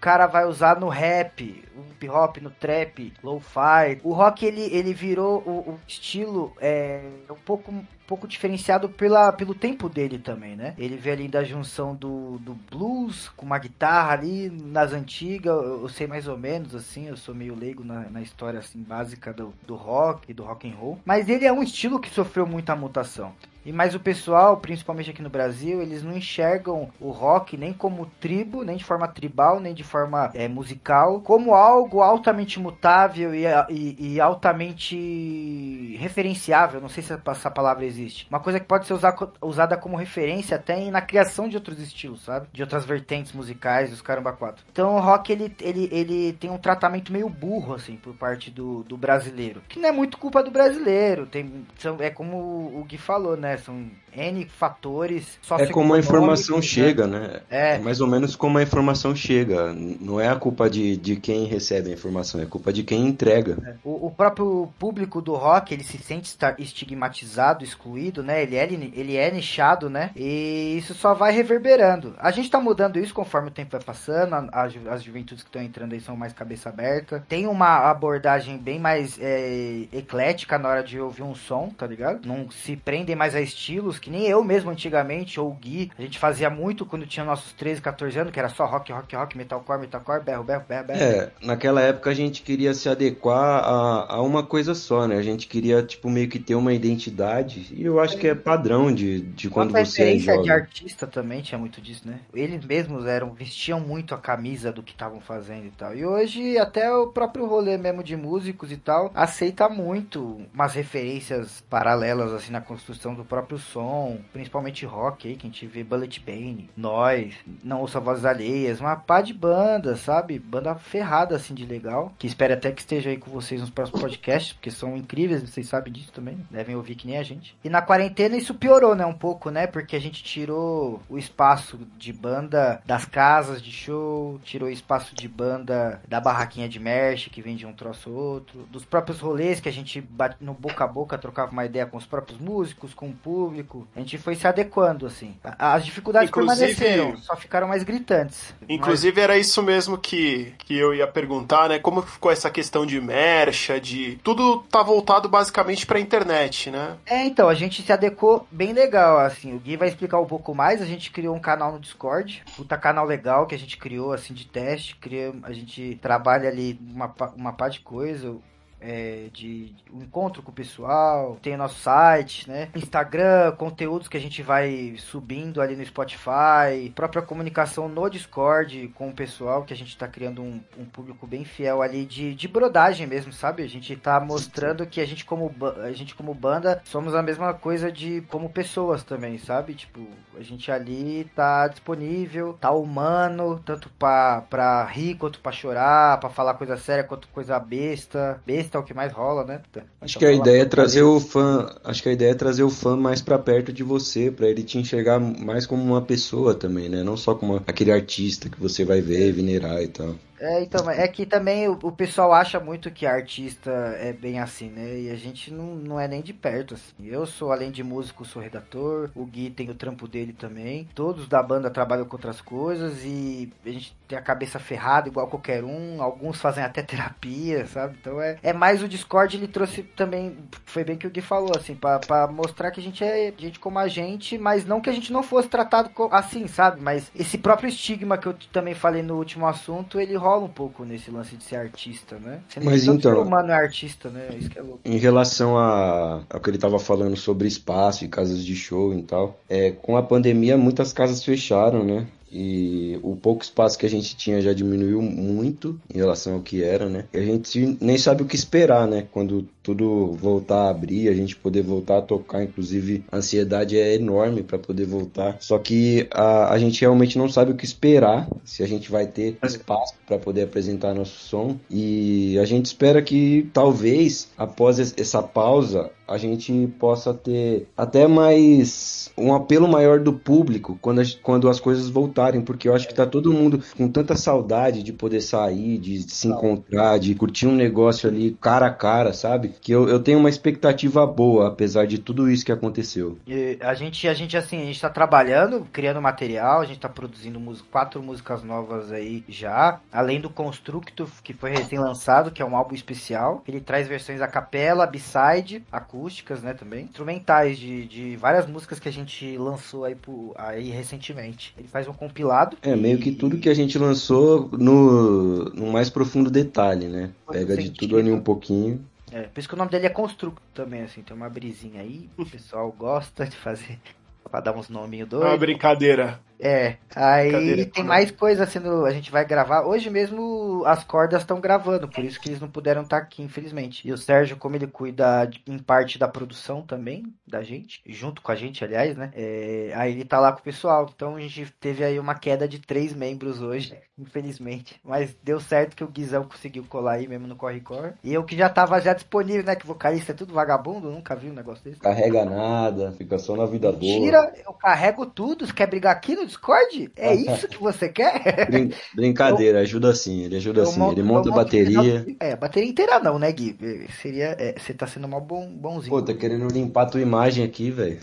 cara 0.00 0.26
vai 0.26 0.44
usar 0.44 0.78
no 0.78 0.88
rap, 0.88 1.64
no 1.76 1.84
hip 1.90 2.08
hop, 2.08 2.36
no 2.38 2.50
trap, 2.50 3.12
lo-fi. 3.22 4.00
O 4.02 4.12
rock 4.12 4.44
ele, 4.44 4.62
ele 4.62 4.92
virou 4.92 5.42
o, 5.46 5.72
o 5.72 5.80
estilo 5.86 6.52
é, 6.60 7.02
um 7.30 7.34
pouco 7.34 7.72
um 8.04 8.06
pouco 8.06 8.28
diferenciado 8.28 8.86
pela, 8.86 9.32
pelo 9.32 9.54
tempo 9.54 9.88
dele 9.88 10.18
também, 10.18 10.54
né? 10.54 10.74
Ele 10.76 10.94
vê 10.94 11.12
ali 11.12 11.26
da 11.26 11.42
junção 11.42 11.94
do, 11.94 12.38
do 12.38 12.54
blues 12.70 13.30
com 13.30 13.46
uma 13.46 13.58
guitarra 13.58 14.12
ali 14.12 14.50
nas 14.50 14.92
antigas, 14.92 15.54
eu, 15.54 15.82
eu 15.82 15.88
sei 15.88 16.06
mais 16.06 16.28
ou 16.28 16.36
menos 16.36 16.74
assim, 16.74 17.08
eu 17.08 17.16
sou 17.16 17.34
meio 17.34 17.54
leigo 17.54 17.82
na, 17.82 18.00
na 18.10 18.20
história 18.20 18.58
assim 18.58 18.82
básica 18.82 19.32
do, 19.32 19.54
do 19.66 19.74
rock 19.74 20.30
e 20.30 20.34
do 20.34 20.44
rock 20.44 20.70
and 20.70 20.74
roll, 20.74 20.98
mas 21.02 21.30
ele 21.30 21.46
é 21.46 21.52
um 21.52 21.62
estilo 21.62 21.98
que 21.98 22.10
sofreu 22.10 22.46
muita 22.46 22.76
mutação. 22.76 23.32
E 23.66 23.72
mais 23.72 23.94
o 23.94 24.00
pessoal, 24.00 24.58
principalmente 24.58 25.08
aqui 25.08 25.22
no 25.22 25.30
Brasil, 25.30 25.80
eles 25.80 26.02
não 26.02 26.14
enxergam 26.14 26.90
o 27.00 27.10
rock 27.10 27.56
nem 27.56 27.72
como 27.72 28.10
tribo, 28.20 28.62
nem 28.62 28.76
de 28.76 28.84
forma 28.84 29.08
tribal, 29.08 29.58
nem 29.58 29.72
de 29.72 29.82
forma 29.82 30.30
é, 30.34 30.46
musical, 30.46 31.20
como 31.22 31.54
algo 31.64 32.00
altamente 32.00 32.60
mutável 32.60 33.34
e, 33.34 33.44
e, 33.70 34.14
e, 34.14 34.20
altamente 34.20 35.96
referenciável. 35.98 36.80
Não 36.80 36.88
sei 36.88 37.02
se 37.02 37.12
essa 37.12 37.50
palavra 37.50 37.84
existe. 37.84 38.26
Uma 38.30 38.40
coisa 38.40 38.60
que 38.60 38.66
pode 38.66 38.86
ser 38.86 38.94
usada, 38.94 39.32
usada 39.40 39.76
como 39.76 39.96
referência 39.96 40.56
até 40.56 40.90
na 40.90 41.00
criação 41.00 41.48
de 41.48 41.56
outros 41.56 41.80
estilos, 41.80 42.22
sabe? 42.22 42.48
De 42.52 42.62
outras 42.62 42.84
vertentes 42.84 43.32
musicais, 43.32 43.92
os 43.92 44.02
caramba 44.02 44.32
quatro. 44.32 44.64
Então 44.70 44.94
o 44.94 45.00
rock 45.00 45.32
ele, 45.32 45.54
ele, 45.60 45.88
ele 45.90 46.32
tem 46.34 46.50
um 46.50 46.58
tratamento 46.58 47.12
meio 47.12 47.28
burro, 47.28 47.74
assim, 47.74 47.96
por 47.96 48.14
parte 48.14 48.50
do, 48.50 48.82
do 48.84 48.96
brasileiro. 48.96 49.62
Que 49.68 49.78
não 49.78 49.88
é 49.88 49.92
muito 49.92 50.18
culpa 50.18 50.42
do 50.42 50.50
brasileiro. 50.50 51.26
Tem, 51.26 51.66
é 52.00 52.10
como 52.10 52.36
o 52.36 52.84
Gui 52.84 52.98
falou, 52.98 53.36
né? 53.36 53.56
São 53.56 53.90
N 54.16 54.46
fatores. 54.46 55.38
É 55.58 55.66
como 55.66 55.94
a 55.94 55.98
informação 55.98 56.56
né? 56.56 56.62
chega, 56.62 57.06
né? 57.06 57.40
É. 57.50 57.76
é. 57.76 57.78
Mais 57.78 58.00
ou 58.00 58.06
menos 58.06 58.36
como 58.36 58.58
a 58.58 58.62
informação 58.62 59.14
chega. 59.14 59.72
Não 59.72 60.20
é 60.20 60.28
a 60.28 60.36
culpa 60.36 60.68
de, 60.68 60.96
de 60.96 61.16
quem 61.16 61.46
recebe 61.46 61.90
a 61.90 61.94
informação, 61.94 62.40
é 62.40 62.44
a 62.44 62.46
culpa 62.46 62.72
de 62.72 62.82
quem 62.82 63.06
entrega. 63.06 63.58
É. 63.64 63.74
O, 63.84 64.06
o, 64.06 64.10
próprio 64.10 64.68
público 64.78 65.20
do 65.20 65.34
rock, 65.34 65.72
ele 65.74 65.84
se 65.84 65.98
sente 65.98 66.36
estigmatizado, 66.58 67.64
excluído, 67.64 68.22
né? 68.22 68.42
Ele 68.42 68.56
é, 68.56 68.64
ele 68.64 69.16
é 69.16 69.30
nichado, 69.30 69.90
né? 69.90 70.10
E 70.16 70.76
isso 70.78 70.94
só 70.94 71.14
vai 71.14 71.32
reverberando. 71.32 72.14
A 72.18 72.30
gente 72.30 72.50
tá 72.50 72.60
mudando 72.60 72.98
isso 72.98 73.14
conforme 73.14 73.48
o 73.48 73.52
tempo 73.52 73.72
vai 73.72 73.82
passando, 73.82 74.34
a, 74.34 74.48
a, 74.52 74.64
as 74.94 75.02
juventudes 75.02 75.42
que 75.42 75.48
estão 75.48 75.62
entrando 75.62 75.92
aí 75.92 76.00
são 76.00 76.16
mais 76.16 76.32
cabeça 76.32 76.68
aberta. 76.68 77.24
Tem 77.28 77.46
uma 77.46 77.90
abordagem 77.90 78.58
bem 78.58 78.78
mais 78.78 79.18
é, 79.20 79.86
eclética 79.92 80.58
na 80.58 80.68
hora 80.68 80.82
de 80.82 80.98
ouvir 81.00 81.22
um 81.22 81.34
som, 81.34 81.70
tá 81.76 81.86
ligado? 81.86 82.26
Não 82.26 82.50
se 82.50 82.76
prendem 82.76 83.16
mais 83.16 83.34
a 83.34 83.40
estilos, 83.40 83.98
que 84.04 84.10
nem 84.10 84.26
eu 84.26 84.44
mesmo 84.44 84.70
antigamente, 84.70 85.40
ou 85.40 85.48
o 85.48 85.54
Gui, 85.54 85.90
a 85.98 86.02
gente 86.02 86.18
fazia 86.18 86.50
muito 86.50 86.84
quando 86.84 87.06
tinha 87.06 87.24
nossos 87.24 87.54
13, 87.54 87.80
14 87.80 88.18
anos, 88.18 88.32
que 88.34 88.38
era 88.38 88.50
só 88.50 88.66
rock, 88.66 88.92
rock, 88.92 89.16
rock, 89.16 89.34
metalcore, 89.34 89.80
metalcore, 89.80 90.22
berro, 90.22 90.44
berro, 90.44 90.64
berro, 90.68 90.84
berro. 90.84 91.00
É, 91.00 91.30
naquela 91.40 91.80
época 91.80 92.10
a 92.10 92.14
gente 92.14 92.42
queria 92.42 92.74
se 92.74 92.86
adequar 92.86 93.64
a, 93.64 94.16
a 94.16 94.22
uma 94.22 94.42
coisa 94.42 94.74
só, 94.74 95.08
né? 95.08 95.16
A 95.16 95.22
gente 95.22 95.48
queria, 95.48 95.82
tipo, 95.82 96.10
meio 96.10 96.28
que 96.28 96.38
ter 96.38 96.54
uma 96.54 96.74
identidade, 96.74 97.72
e 97.74 97.82
eu 97.82 97.98
acho 97.98 98.18
que 98.18 98.28
é 98.28 98.34
padrão 98.34 98.92
de, 98.92 99.22
de 99.22 99.48
quando 99.48 99.72
você 99.72 100.16
é 100.16 100.18
jovem. 100.18 100.42
de 100.42 100.50
artista 100.50 101.06
também 101.06 101.40
tinha 101.40 101.58
muito 101.58 101.80
disso, 101.80 102.06
né? 102.06 102.20
Eles 102.34 102.62
mesmos 102.62 103.06
eram, 103.06 103.32
vestiam 103.32 103.80
muito 103.80 104.14
a 104.14 104.18
camisa 104.18 104.70
do 104.70 104.82
que 104.82 104.92
estavam 104.92 105.18
fazendo 105.18 105.64
e 105.64 105.70
tal. 105.70 105.96
E 105.96 106.04
hoje 106.04 106.58
até 106.58 106.92
o 106.92 107.06
próprio 107.06 107.46
rolê 107.46 107.78
mesmo 107.78 108.04
de 108.04 108.18
músicos 108.18 108.70
e 108.70 108.76
tal, 108.76 109.10
aceita 109.14 109.66
muito 109.66 110.42
umas 110.52 110.74
referências 110.74 111.64
paralelas, 111.70 112.34
assim, 112.34 112.52
na 112.52 112.60
construção 112.60 113.14
do 113.14 113.24
próprio 113.24 113.56
som, 113.56 113.93
principalmente 114.32 114.86
rock 114.86 115.28
aí, 115.28 115.36
que 115.36 115.46
a 115.46 115.50
gente 115.50 115.66
vê 115.66 115.84
Bullet 115.84 116.20
Bane, 116.20 116.70
Nós, 116.76 117.34
Não 117.62 117.80
Ouça 117.80 118.00
Vozes 118.00 118.24
Alheias, 118.24 118.80
uma 118.80 118.96
pá 118.96 119.20
de 119.20 119.34
banda, 119.34 119.96
sabe? 119.96 120.38
Banda 120.38 120.74
ferrada 120.74 121.36
assim 121.36 121.54
de 121.54 121.64
legal, 121.64 122.12
que 122.18 122.26
espero 122.26 122.54
até 122.54 122.70
que 122.72 122.80
esteja 122.80 123.10
aí 123.10 123.16
com 123.16 123.30
vocês 123.30 123.60
nos 123.60 123.70
próximos 123.70 124.00
podcasts, 124.00 124.52
porque 124.52 124.70
são 124.70 124.96
incríveis, 124.96 125.42
vocês 125.42 125.68
sabem 125.68 125.92
disso 125.92 126.12
também, 126.12 126.38
devem 126.50 126.76
ouvir 126.76 126.94
que 126.94 127.06
nem 127.06 127.18
a 127.18 127.22
gente. 127.22 127.56
E 127.64 127.68
na 127.68 127.82
quarentena 127.82 128.36
isso 128.36 128.54
piorou, 128.54 128.94
né, 128.94 129.04
um 129.06 129.14
pouco, 129.14 129.50
né? 129.50 129.66
Porque 129.66 129.96
a 129.96 130.00
gente 130.00 130.22
tirou 130.22 131.02
o 131.08 131.18
espaço 131.18 131.78
de 131.96 132.12
banda 132.12 132.82
das 132.86 133.04
casas 133.04 133.62
de 133.62 133.70
show, 133.70 134.38
tirou 134.42 134.68
o 134.68 134.72
espaço 134.72 135.14
de 135.14 135.28
banda 135.28 136.00
da 136.08 136.20
barraquinha 136.20 136.68
de 136.68 136.78
merch, 136.78 137.28
que 137.28 137.42
vende 137.42 137.66
um 137.66 137.72
troço 137.72 138.10
ou 138.10 138.16
outro, 138.16 138.66
dos 138.70 138.84
próprios 138.84 139.20
rolês 139.20 139.60
que 139.60 139.68
a 139.68 139.72
gente 139.72 140.00
bate 140.00 140.36
no 140.40 140.54
boca 140.54 140.84
a 140.84 140.86
boca, 140.86 141.18
trocava 141.18 141.52
uma 141.52 141.64
ideia 141.64 141.86
com 141.86 141.96
os 141.96 142.06
próprios 142.06 142.38
músicos, 142.38 142.94
com 142.94 143.08
o 143.08 143.12
público. 143.12 143.83
A 143.94 144.00
gente 144.00 144.18
foi 144.18 144.34
se 144.34 144.46
adequando, 144.46 145.06
assim. 145.06 145.34
As 145.58 145.84
dificuldades 145.84 146.28
inclusive, 146.28 146.74
permaneceram, 146.74 147.16
só 147.18 147.36
ficaram 147.36 147.68
mais 147.68 147.82
gritantes. 147.82 148.54
Inclusive, 148.68 149.14
mas... 149.14 149.24
era 149.24 149.38
isso 149.38 149.62
mesmo 149.62 149.98
que, 149.98 150.54
que 150.58 150.76
eu 150.76 150.94
ia 150.94 151.06
perguntar, 151.06 151.68
né? 151.68 151.78
Como 151.78 152.02
ficou 152.02 152.30
essa 152.30 152.50
questão 152.50 152.84
de 152.84 153.00
mercha, 153.00 153.80
de. 153.80 154.18
Tudo 154.22 154.62
tá 154.70 154.82
voltado 154.82 155.28
basicamente 155.28 155.86
pra 155.86 156.00
internet, 156.00 156.70
né? 156.70 156.96
É, 157.06 157.24
então, 157.24 157.48
a 157.48 157.54
gente 157.54 157.82
se 157.82 157.92
adequou 157.92 158.46
bem 158.50 158.72
legal, 158.72 159.18
assim. 159.18 159.54
O 159.54 159.58
Gui 159.58 159.76
vai 159.76 159.88
explicar 159.88 160.20
um 160.20 160.26
pouco 160.26 160.54
mais. 160.54 160.80
A 160.80 160.86
gente 160.86 161.10
criou 161.10 161.34
um 161.34 161.40
canal 161.40 161.72
no 161.72 161.80
Discord, 161.80 162.42
puta 162.56 162.76
canal 162.76 163.06
legal 163.06 163.46
que 163.46 163.54
a 163.54 163.58
gente 163.58 163.76
criou, 163.76 164.12
assim, 164.12 164.34
de 164.34 164.46
teste. 164.46 164.96
Criou, 164.96 165.34
a 165.42 165.52
gente 165.52 165.98
trabalha 166.00 166.48
ali 166.48 166.78
uma, 166.92 167.12
uma 167.36 167.52
pá 167.52 167.68
de 167.68 167.80
coisa 167.80 168.36
é, 168.84 169.28
de, 169.32 169.74
um 169.92 170.02
encontro 170.02 170.42
com 170.42 170.50
o 170.50 170.54
pessoal, 170.54 171.38
tem 171.42 171.54
o 171.54 171.58
nosso 171.58 171.80
site, 171.80 172.48
né? 172.48 172.68
Instagram, 172.74 173.52
conteúdos 173.52 174.08
que 174.08 174.16
a 174.16 174.20
gente 174.20 174.42
vai 174.42 174.94
subindo 174.98 175.62
ali 175.62 175.74
no 175.74 175.84
Spotify, 175.84 176.92
própria 176.94 177.22
comunicação 177.22 177.88
no 177.88 178.08
Discord 178.10 178.88
com 178.94 179.08
o 179.08 179.14
pessoal, 179.14 179.64
que 179.64 179.72
a 179.72 179.76
gente 179.76 179.96
tá 179.96 180.06
criando 180.06 180.42
um, 180.42 180.60
um 180.78 180.84
público 180.84 181.26
bem 181.26 181.44
fiel 181.44 181.80
ali 181.80 182.04
de, 182.04 182.34
de 182.34 182.46
brodagem 182.46 183.06
mesmo, 183.06 183.32
sabe? 183.32 183.62
A 183.62 183.68
gente 183.68 183.96
tá 183.96 184.20
mostrando 184.20 184.86
que 184.86 185.00
a 185.00 185.06
gente 185.06 185.24
como 185.24 185.54
a 185.82 185.92
gente 185.92 186.14
como 186.14 186.34
banda 186.34 186.82
somos 186.84 187.14
a 187.14 187.22
mesma 187.22 187.54
coisa 187.54 187.90
de 187.90 188.20
como 188.28 188.50
pessoas 188.50 189.02
também, 189.02 189.38
sabe? 189.38 189.74
Tipo, 189.74 190.06
a 190.36 190.42
gente 190.42 190.70
ali 190.70 191.24
tá 191.34 191.68
disponível, 191.68 192.54
tá 192.60 192.70
humano, 192.70 193.60
tanto 193.64 193.88
pra, 193.98 194.42
pra 194.42 194.84
rir 194.84 195.14
quanto 195.14 195.40
pra 195.40 195.52
chorar, 195.52 196.18
pra 196.20 196.28
falar 196.28 196.54
coisa 196.54 196.76
séria 196.76 197.04
quanto 197.04 197.28
coisa 197.28 197.58
besta. 197.58 198.42
Besta 198.44 198.73
é 198.76 198.80
o 198.80 198.82
que 198.82 198.94
mais 198.94 199.12
rola, 199.12 199.44
né? 199.44 199.60
Acho 200.00 200.18
então, 200.18 200.20
que 200.20 200.26
a 200.26 200.32
ideia 200.32 200.62
é 200.62 200.64
trazer 200.64 201.02
o 201.02 201.20
fã, 201.20 201.74
acho 201.84 202.02
que 202.02 202.08
a 202.08 202.12
ideia 202.12 202.30
é 202.30 202.34
trazer 202.34 202.62
o 202.62 202.70
fã 202.70 202.96
mais 202.96 203.20
para 203.20 203.38
perto 203.38 203.72
de 203.72 203.82
você, 203.82 204.30
para 204.30 204.48
ele 204.48 204.62
te 204.62 204.78
enxergar 204.78 205.18
mais 205.18 205.66
como 205.66 205.82
uma 205.82 206.02
pessoa 206.02 206.54
também, 206.54 206.88
né? 206.88 207.02
Não 207.02 207.16
só 207.16 207.34
como 207.34 207.62
aquele 207.66 207.92
artista 207.92 208.48
que 208.48 208.60
você 208.60 208.84
vai 208.84 209.00
ver, 209.00 209.32
venerar 209.32 209.82
e 209.82 209.88
tal. 209.88 210.14
É, 210.38 210.62
então, 210.62 210.90
é 210.90 211.06
que 211.08 211.24
também 211.24 211.68
o, 211.68 211.78
o, 211.82 211.92
pessoal 211.92 212.32
acha 212.32 212.58
muito 212.58 212.90
que 212.90 213.06
artista 213.06 213.70
é 213.70 214.12
bem 214.12 214.40
assim, 214.40 214.68
né? 214.68 215.00
E 215.00 215.10
a 215.10 215.16
gente 215.16 215.52
não, 215.52 215.74
não 215.74 216.00
é 216.00 216.08
nem 216.08 216.20
de 216.20 216.32
perto, 216.32 216.74
assim. 216.74 216.92
Eu 217.04 217.26
sou, 217.26 217.52
além 217.52 217.70
de 217.70 217.82
músico, 217.82 218.24
sou 218.24 218.42
redator, 218.42 219.10
o 219.14 219.24
Gui 219.24 219.50
tem 219.50 219.70
o 219.70 219.74
trampo 219.74 220.08
dele 220.08 220.32
também. 220.32 220.88
Todos 220.94 221.28
da 221.28 221.42
banda 221.42 221.70
trabalham 221.70 222.04
com 222.04 222.16
outras 222.16 222.40
coisas 222.40 223.04
e 223.04 223.52
a 223.64 223.70
gente 223.70 223.96
tem 224.08 224.18
a 224.18 224.22
cabeça 224.22 224.58
ferrada 224.58 225.08
igual 225.08 225.28
qualquer 225.28 225.62
um. 225.64 226.02
Alguns 226.02 226.40
fazem 226.40 226.64
até 226.64 226.82
terapia, 226.84 227.66
sabe? 227.66 227.96
Então 228.00 228.20
é, 228.20 228.38
é 228.42 228.52
mais 228.52 228.82
o 228.82 228.88
Discord, 228.88 229.36
ele 229.36 229.48
trouxe 229.48 229.82
também, 229.82 230.36
foi 230.64 230.84
bem 230.84 230.96
que 230.96 231.06
o 231.06 231.10
Gui 231.10 231.20
falou, 231.20 231.52
assim, 231.56 231.74
para 231.74 232.26
mostrar 232.26 232.70
que 232.70 232.80
a 232.80 232.82
gente 232.82 233.04
é 233.04 233.32
gente 233.36 233.58
como 233.58 233.78
a 233.78 233.88
gente, 233.88 234.38
mas 234.38 234.64
não 234.64 234.80
que 234.80 234.90
a 234.90 234.92
gente 234.92 235.12
não 235.12 235.22
fosse 235.22 235.48
tratado 235.48 235.90
assim, 236.10 236.46
sabe? 236.46 236.80
Mas 236.80 237.10
esse 237.14 237.38
próprio 237.38 237.68
estigma 237.68 238.18
que 238.18 238.26
eu 238.26 238.34
também 238.52 238.74
falei 238.74 239.02
no 239.02 239.16
último 239.16 239.46
assunto, 239.46 240.00
ele 240.00 240.16
rola 240.24 240.46
um 240.46 240.48
pouco 240.48 240.84
nesse 240.84 241.10
lance 241.10 241.36
de 241.36 241.44
ser 241.44 241.56
artista, 241.56 242.18
né? 242.18 242.40
Sendo 242.48 242.64
Mas 242.64 242.84
então, 242.84 243.14
ser 243.14 243.20
humano 243.20 243.50
é 243.50 243.54
artista, 243.54 244.08
né? 244.08 244.28
Isso 244.38 244.48
que 244.48 244.58
é 244.58 244.62
louco. 244.62 244.80
Em 244.84 244.96
relação 244.96 245.58
a, 245.58 246.22
ao 246.30 246.40
que 246.40 246.48
ele 246.48 246.56
estava 246.56 246.78
falando 246.78 247.16
sobre 247.16 247.46
espaço 247.46 248.04
e 248.04 248.08
casas 248.08 248.42
de 248.42 248.56
show 248.56 248.94
e 248.94 249.02
tal, 249.02 249.38
é, 249.48 249.70
com 249.70 249.96
a 249.96 250.02
pandemia 250.02 250.56
muitas 250.56 250.92
casas 250.92 251.22
fecharam, 251.22 251.84
né? 251.84 252.06
E 252.32 252.98
o 253.02 253.14
pouco 253.14 253.44
espaço 253.44 253.78
que 253.78 253.86
a 253.86 253.90
gente 253.90 254.16
tinha 254.16 254.40
já 254.40 254.52
diminuiu 254.52 255.00
muito 255.00 255.78
em 255.88 255.98
relação 255.98 256.34
ao 256.34 256.40
que 256.40 256.64
era, 256.64 256.88
né? 256.88 257.04
E 257.12 257.18
a 257.18 257.22
gente 257.22 257.78
nem 257.80 257.96
sabe 257.96 258.22
o 258.22 258.26
que 258.26 258.34
esperar, 258.34 258.88
né? 258.88 259.06
Quando 259.12 259.46
tudo 259.64 260.12
voltar 260.12 260.66
a 260.66 260.70
abrir, 260.70 261.08
a 261.08 261.14
gente 261.14 261.34
poder 261.34 261.62
voltar 261.62 261.98
a 261.98 262.02
tocar, 262.02 262.44
inclusive 262.44 263.02
a 263.10 263.16
ansiedade 263.16 263.78
é 263.78 263.94
enorme 263.94 264.42
para 264.42 264.58
poder 264.58 264.84
voltar. 264.84 265.38
Só 265.40 265.58
que 265.58 266.06
a, 266.12 266.52
a 266.52 266.58
gente 266.58 266.82
realmente 266.82 267.16
não 267.16 267.30
sabe 267.30 267.50
o 267.50 267.56
que 267.56 267.64
esperar, 267.64 268.28
se 268.44 268.62
a 268.62 268.66
gente 268.66 268.90
vai 268.90 269.06
ter 269.06 269.38
espaço 269.42 269.94
para 270.06 270.18
poder 270.18 270.42
apresentar 270.42 270.94
nosso 270.94 271.18
som. 271.18 271.56
E 271.70 272.38
a 272.38 272.44
gente 272.44 272.66
espera 272.66 273.00
que 273.00 273.48
talvez 273.54 274.28
após 274.36 274.78
essa 274.78 275.22
pausa 275.22 275.90
a 276.06 276.18
gente 276.18 276.66
possa 276.78 277.14
ter 277.14 277.66
até 277.76 278.06
mais 278.06 279.10
um 279.16 279.32
apelo 279.34 279.66
maior 279.66 280.00
do 280.00 280.12
público 280.12 280.78
quando, 280.80 281.00
a, 281.00 281.04
quando 281.22 281.48
as 281.48 281.58
coisas 281.58 281.88
voltarem, 281.88 282.42
porque 282.42 282.68
eu 282.68 282.74
acho 282.74 282.86
que 282.86 282.94
tá 282.94 283.06
todo 283.06 283.32
mundo 283.32 283.62
com 283.76 283.88
tanta 283.88 284.14
saudade 284.14 284.82
de 284.82 284.92
poder 284.92 285.22
sair, 285.22 285.78
de 285.78 286.02
se 286.02 286.28
encontrar, 286.28 286.98
de 286.98 287.14
curtir 287.14 287.46
um 287.46 287.54
negócio 287.54 288.08
ali 288.08 288.36
cara 288.40 288.66
a 288.66 288.70
cara, 288.70 289.12
sabe? 289.12 289.53
Que 289.60 289.72
eu, 289.72 289.88
eu 289.88 290.00
tenho 290.00 290.18
uma 290.18 290.28
expectativa 290.28 291.06
boa, 291.06 291.48
apesar 291.48 291.86
de 291.86 291.98
tudo 291.98 292.30
isso 292.30 292.44
que 292.44 292.52
aconteceu. 292.52 293.18
E 293.26 293.58
a 293.60 293.74
gente, 293.74 294.08
a 294.08 294.14
gente 294.14 294.36
assim, 294.36 294.62
a 294.62 294.64
gente 294.64 294.80
tá 294.80 294.88
trabalhando, 294.88 295.66
criando 295.72 296.00
material, 296.00 296.60
a 296.60 296.64
gente 296.64 296.80
tá 296.80 296.88
produzindo 296.88 297.40
música, 297.40 297.68
quatro 297.70 298.02
músicas 298.02 298.42
novas 298.42 298.92
aí 298.92 299.24
já, 299.28 299.80
além 299.92 300.20
do 300.20 300.30
Constructo, 300.30 301.08
que 301.22 301.32
foi 301.32 301.50
recém-lançado, 301.50 302.30
que 302.30 302.42
é 302.42 302.44
um 302.44 302.56
álbum 302.56 302.74
especial. 302.74 303.42
Ele 303.46 303.60
traz 303.60 303.88
versões 303.88 304.20
a 304.20 304.28
capela, 304.28 304.86
b-side, 304.86 305.62
acústicas, 305.70 306.42
né, 306.42 306.54
também. 306.54 306.84
Instrumentais 306.84 307.58
de, 307.58 307.86
de 307.86 308.16
várias 308.16 308.46
músicas 308.46 308.78
que 308.78 308.88
a 308.88 308.92
gente 308.92 309.36
lançou 309.36 309.84
aí, 309.84 309.94
por, 309.94 310.32
aí 310.36 310.70
recentemente. 310.70 311.54
Ele 311.58 311.68
faz 311.68 311.88
um 311.88 311.92
compilado. 311.92 312.56
É, 312.62 312.74
meio 312.76 312.98
que 312.98 313.12
tudo 313.12 313.38
que 313.38 313.48
a 313.48 313.54
gente 313.54 313.78
lançou 313.78 314.48
no, 314.52 315.44
no 315.50 315.72
mais 315.72 315.90
profundo 315.90 316.30
detalhe, 316.30 316.86
né? 316.86 317.10
Pega 317.30 317.56
de 317.56 317.70
tudo 317.70 317.96
ali 317.96 318.10
um 318.10 318.20
pouquinho. 318.20 318.84
É, 319.12 319.22
por 319.22 319.38
isso 319.40 319.48
que 319.48 319.54
o 319.54 319.58
nome 319.58 319.70
dele 319.70 319.86
é 319.86 319.90
Constructo 319.90 320.42
também, 320.54 320.82
assim, 320.82 321.02
tem 321.02 321.16
uma 321.16 321.28
brisinha 321.28 321.80
aí, 321.80 322.08
o 322.16 322.24
pessoal 322.28 322.70
gosta 322.72 323.26
de 323.26 323.36
fazer 323.36 323.78
pra 324.30 324.40
dar 324.40 324.56
uns 324.56 324.68
nominhos 324.68 325.08
doidos. 325.08 325.28
É 325.28 325.32
uma 325.32 325.38
brincadeira. 325.38 326.20
É, 326.38 326.76
aí 326.94 327.64
tem 327.66 327.84
mais 327.84 328.10
coisa 328.10 328.46
sendo. 328.46 328.84
A 328.84 328.90
gente 328.90 329.10
vai 329.10 329.24
gravar. 329.24 329.62
Hoje 329.62 329.88
mesmo 329.88 330.62
as 330.66 330.84
cordas 330.84 331.22
estão 331.22 331.40
gravando, 331.40 331.88
por 331.88 332.04
isso 332.04 332.20
que 332.20 332.28
eles 332.28 332.40
não 332.40 332.48
puderam 332.48 332.82
estar 332.82 332.98
tá 332.98 333.02
aqui, 333.02 333.22
infelizmente. 333.22 333.86
E 333.86 333.92
o 333.92 333.98
Sérgio, 333.98 334.36
como 334.36 334.56
ele 334.56 334.66
cuida 334.66 335.30
em 335.46 335.58
parte 335.58 335.98
da 335.98 336.08
produção 336.08 336.62
também, 336.62 337.14
da 337.26 337.42
gente, 337.42 337.80
junto 337.86 338.20
com 338.20 338.32
a 338.32 338.34
gente, 338.34 338.64
aliás, 338.64 338.96
né? 338.96 339.10
É, 339.14 339.72
aí 339.74 339.92
ele 339.92 340.04
tá 340.04 340.18
lá 340.18 340.32
com 340.32 340.40
o 340.40 340.44
pessoal. 340.44 340.90
Então 340.94 341.16
a 341.16 341.20
gente 341.20 341.52
teve 341.60 341.84
aí 341.84 341.98
uma 341.98 342.14
queda 342.14 342.48
de 342.48 342.58
três 342.58 342.92
membros 342.92 343.40
hoje, 343.40 343.76
infelizmente. 343.98 344.80
Mas 344.84 345.16
deu 345.22 345.40
certo 345.40 345.76
que 345.76 345.84
o 345.84 345.88
Guizão 345.88 346.24
conseguiu 346.24 346.64
colar 346.68 346.94
aí 346.94 347.08
mesmo 347.08 347.26
no 347.26 347.36
Corre-Core. 347.36 347.94
E 348.02 348.12
eu 348.12 348.24
que 348.24 348.36
já 348.36 348.48
tava 348.48 348.80
já 348.80 348.92
disponível, 348.92 349.44
né? 349.44 349.56
Que 349.56 349.66
vocalista 349.66 350.12
é 350.12 350.14
tudo 350.14 350.34
vagabundo, 350.34 350.90
nunca 350.90 351.14
vi 351.14 351.30
um 351.30 351.34
negócio 351.34 351.64
desse. 351.64 351.80
Carrega 351.80 352.24
nada, 352.24 352.92
fica 352.92 353.18
só 353.18 353.36
na 353.36 353.46
vida 353.46 353.70
boa. 353.70 353.80
Tira, 353.80 354.34
eu 354.44 354.52
carrego 354.52 355.06
tudo. 355.06 355.46
Você 355.46 355.52
quer 355.52 355.68
brigar 355.68 355.92
aqui 355.92 356.14
no 356.14 356.23
Discord? 356.24 356.90
É 356.96 357.14
isso 357.14 357.48
que 357.48 357.60
você 357.60 357.88
quer? 357.88 358.48
Brin 358.50 358.70
brincadeira, 358.94 359.58
eu, 359.58 359.62
ajuda 359.62 359.94
sim, 359.94 360.24
ele 360.24 360.36
ajuda 360.36 360.64
sim. 360.66 360.78
Monto, 360.78 360.94
ele 360.94 361.02
monta 361.02 361.30
a 361.30 361.32
bateria. 361.32 362.06
É, 362.20 362.36
bateria 362.36 362.68
inteira 362.68 362.98
não, 362.98 363.18
né, 363.18 363.30
Gui? 363.32 363.56
Seria, 364.00 364.36
é, 364.38 364.58
você 364.58 364.74
tá 364.74 364.86
sendo 364.86 365.08
mal 365.08 365.20
bom, 365.20 365.46
bonzinho. 365.46 365.90
Pô, 365.90 366.02
tá 366.02 366.14
querendo 366.14 366.46
limpar 366.48 366.82
a 366.82 366.90
tua 366.90 367.00
imagem 367.00 367.44
aqui, 367.44 367.70
velho. 367.70 367.98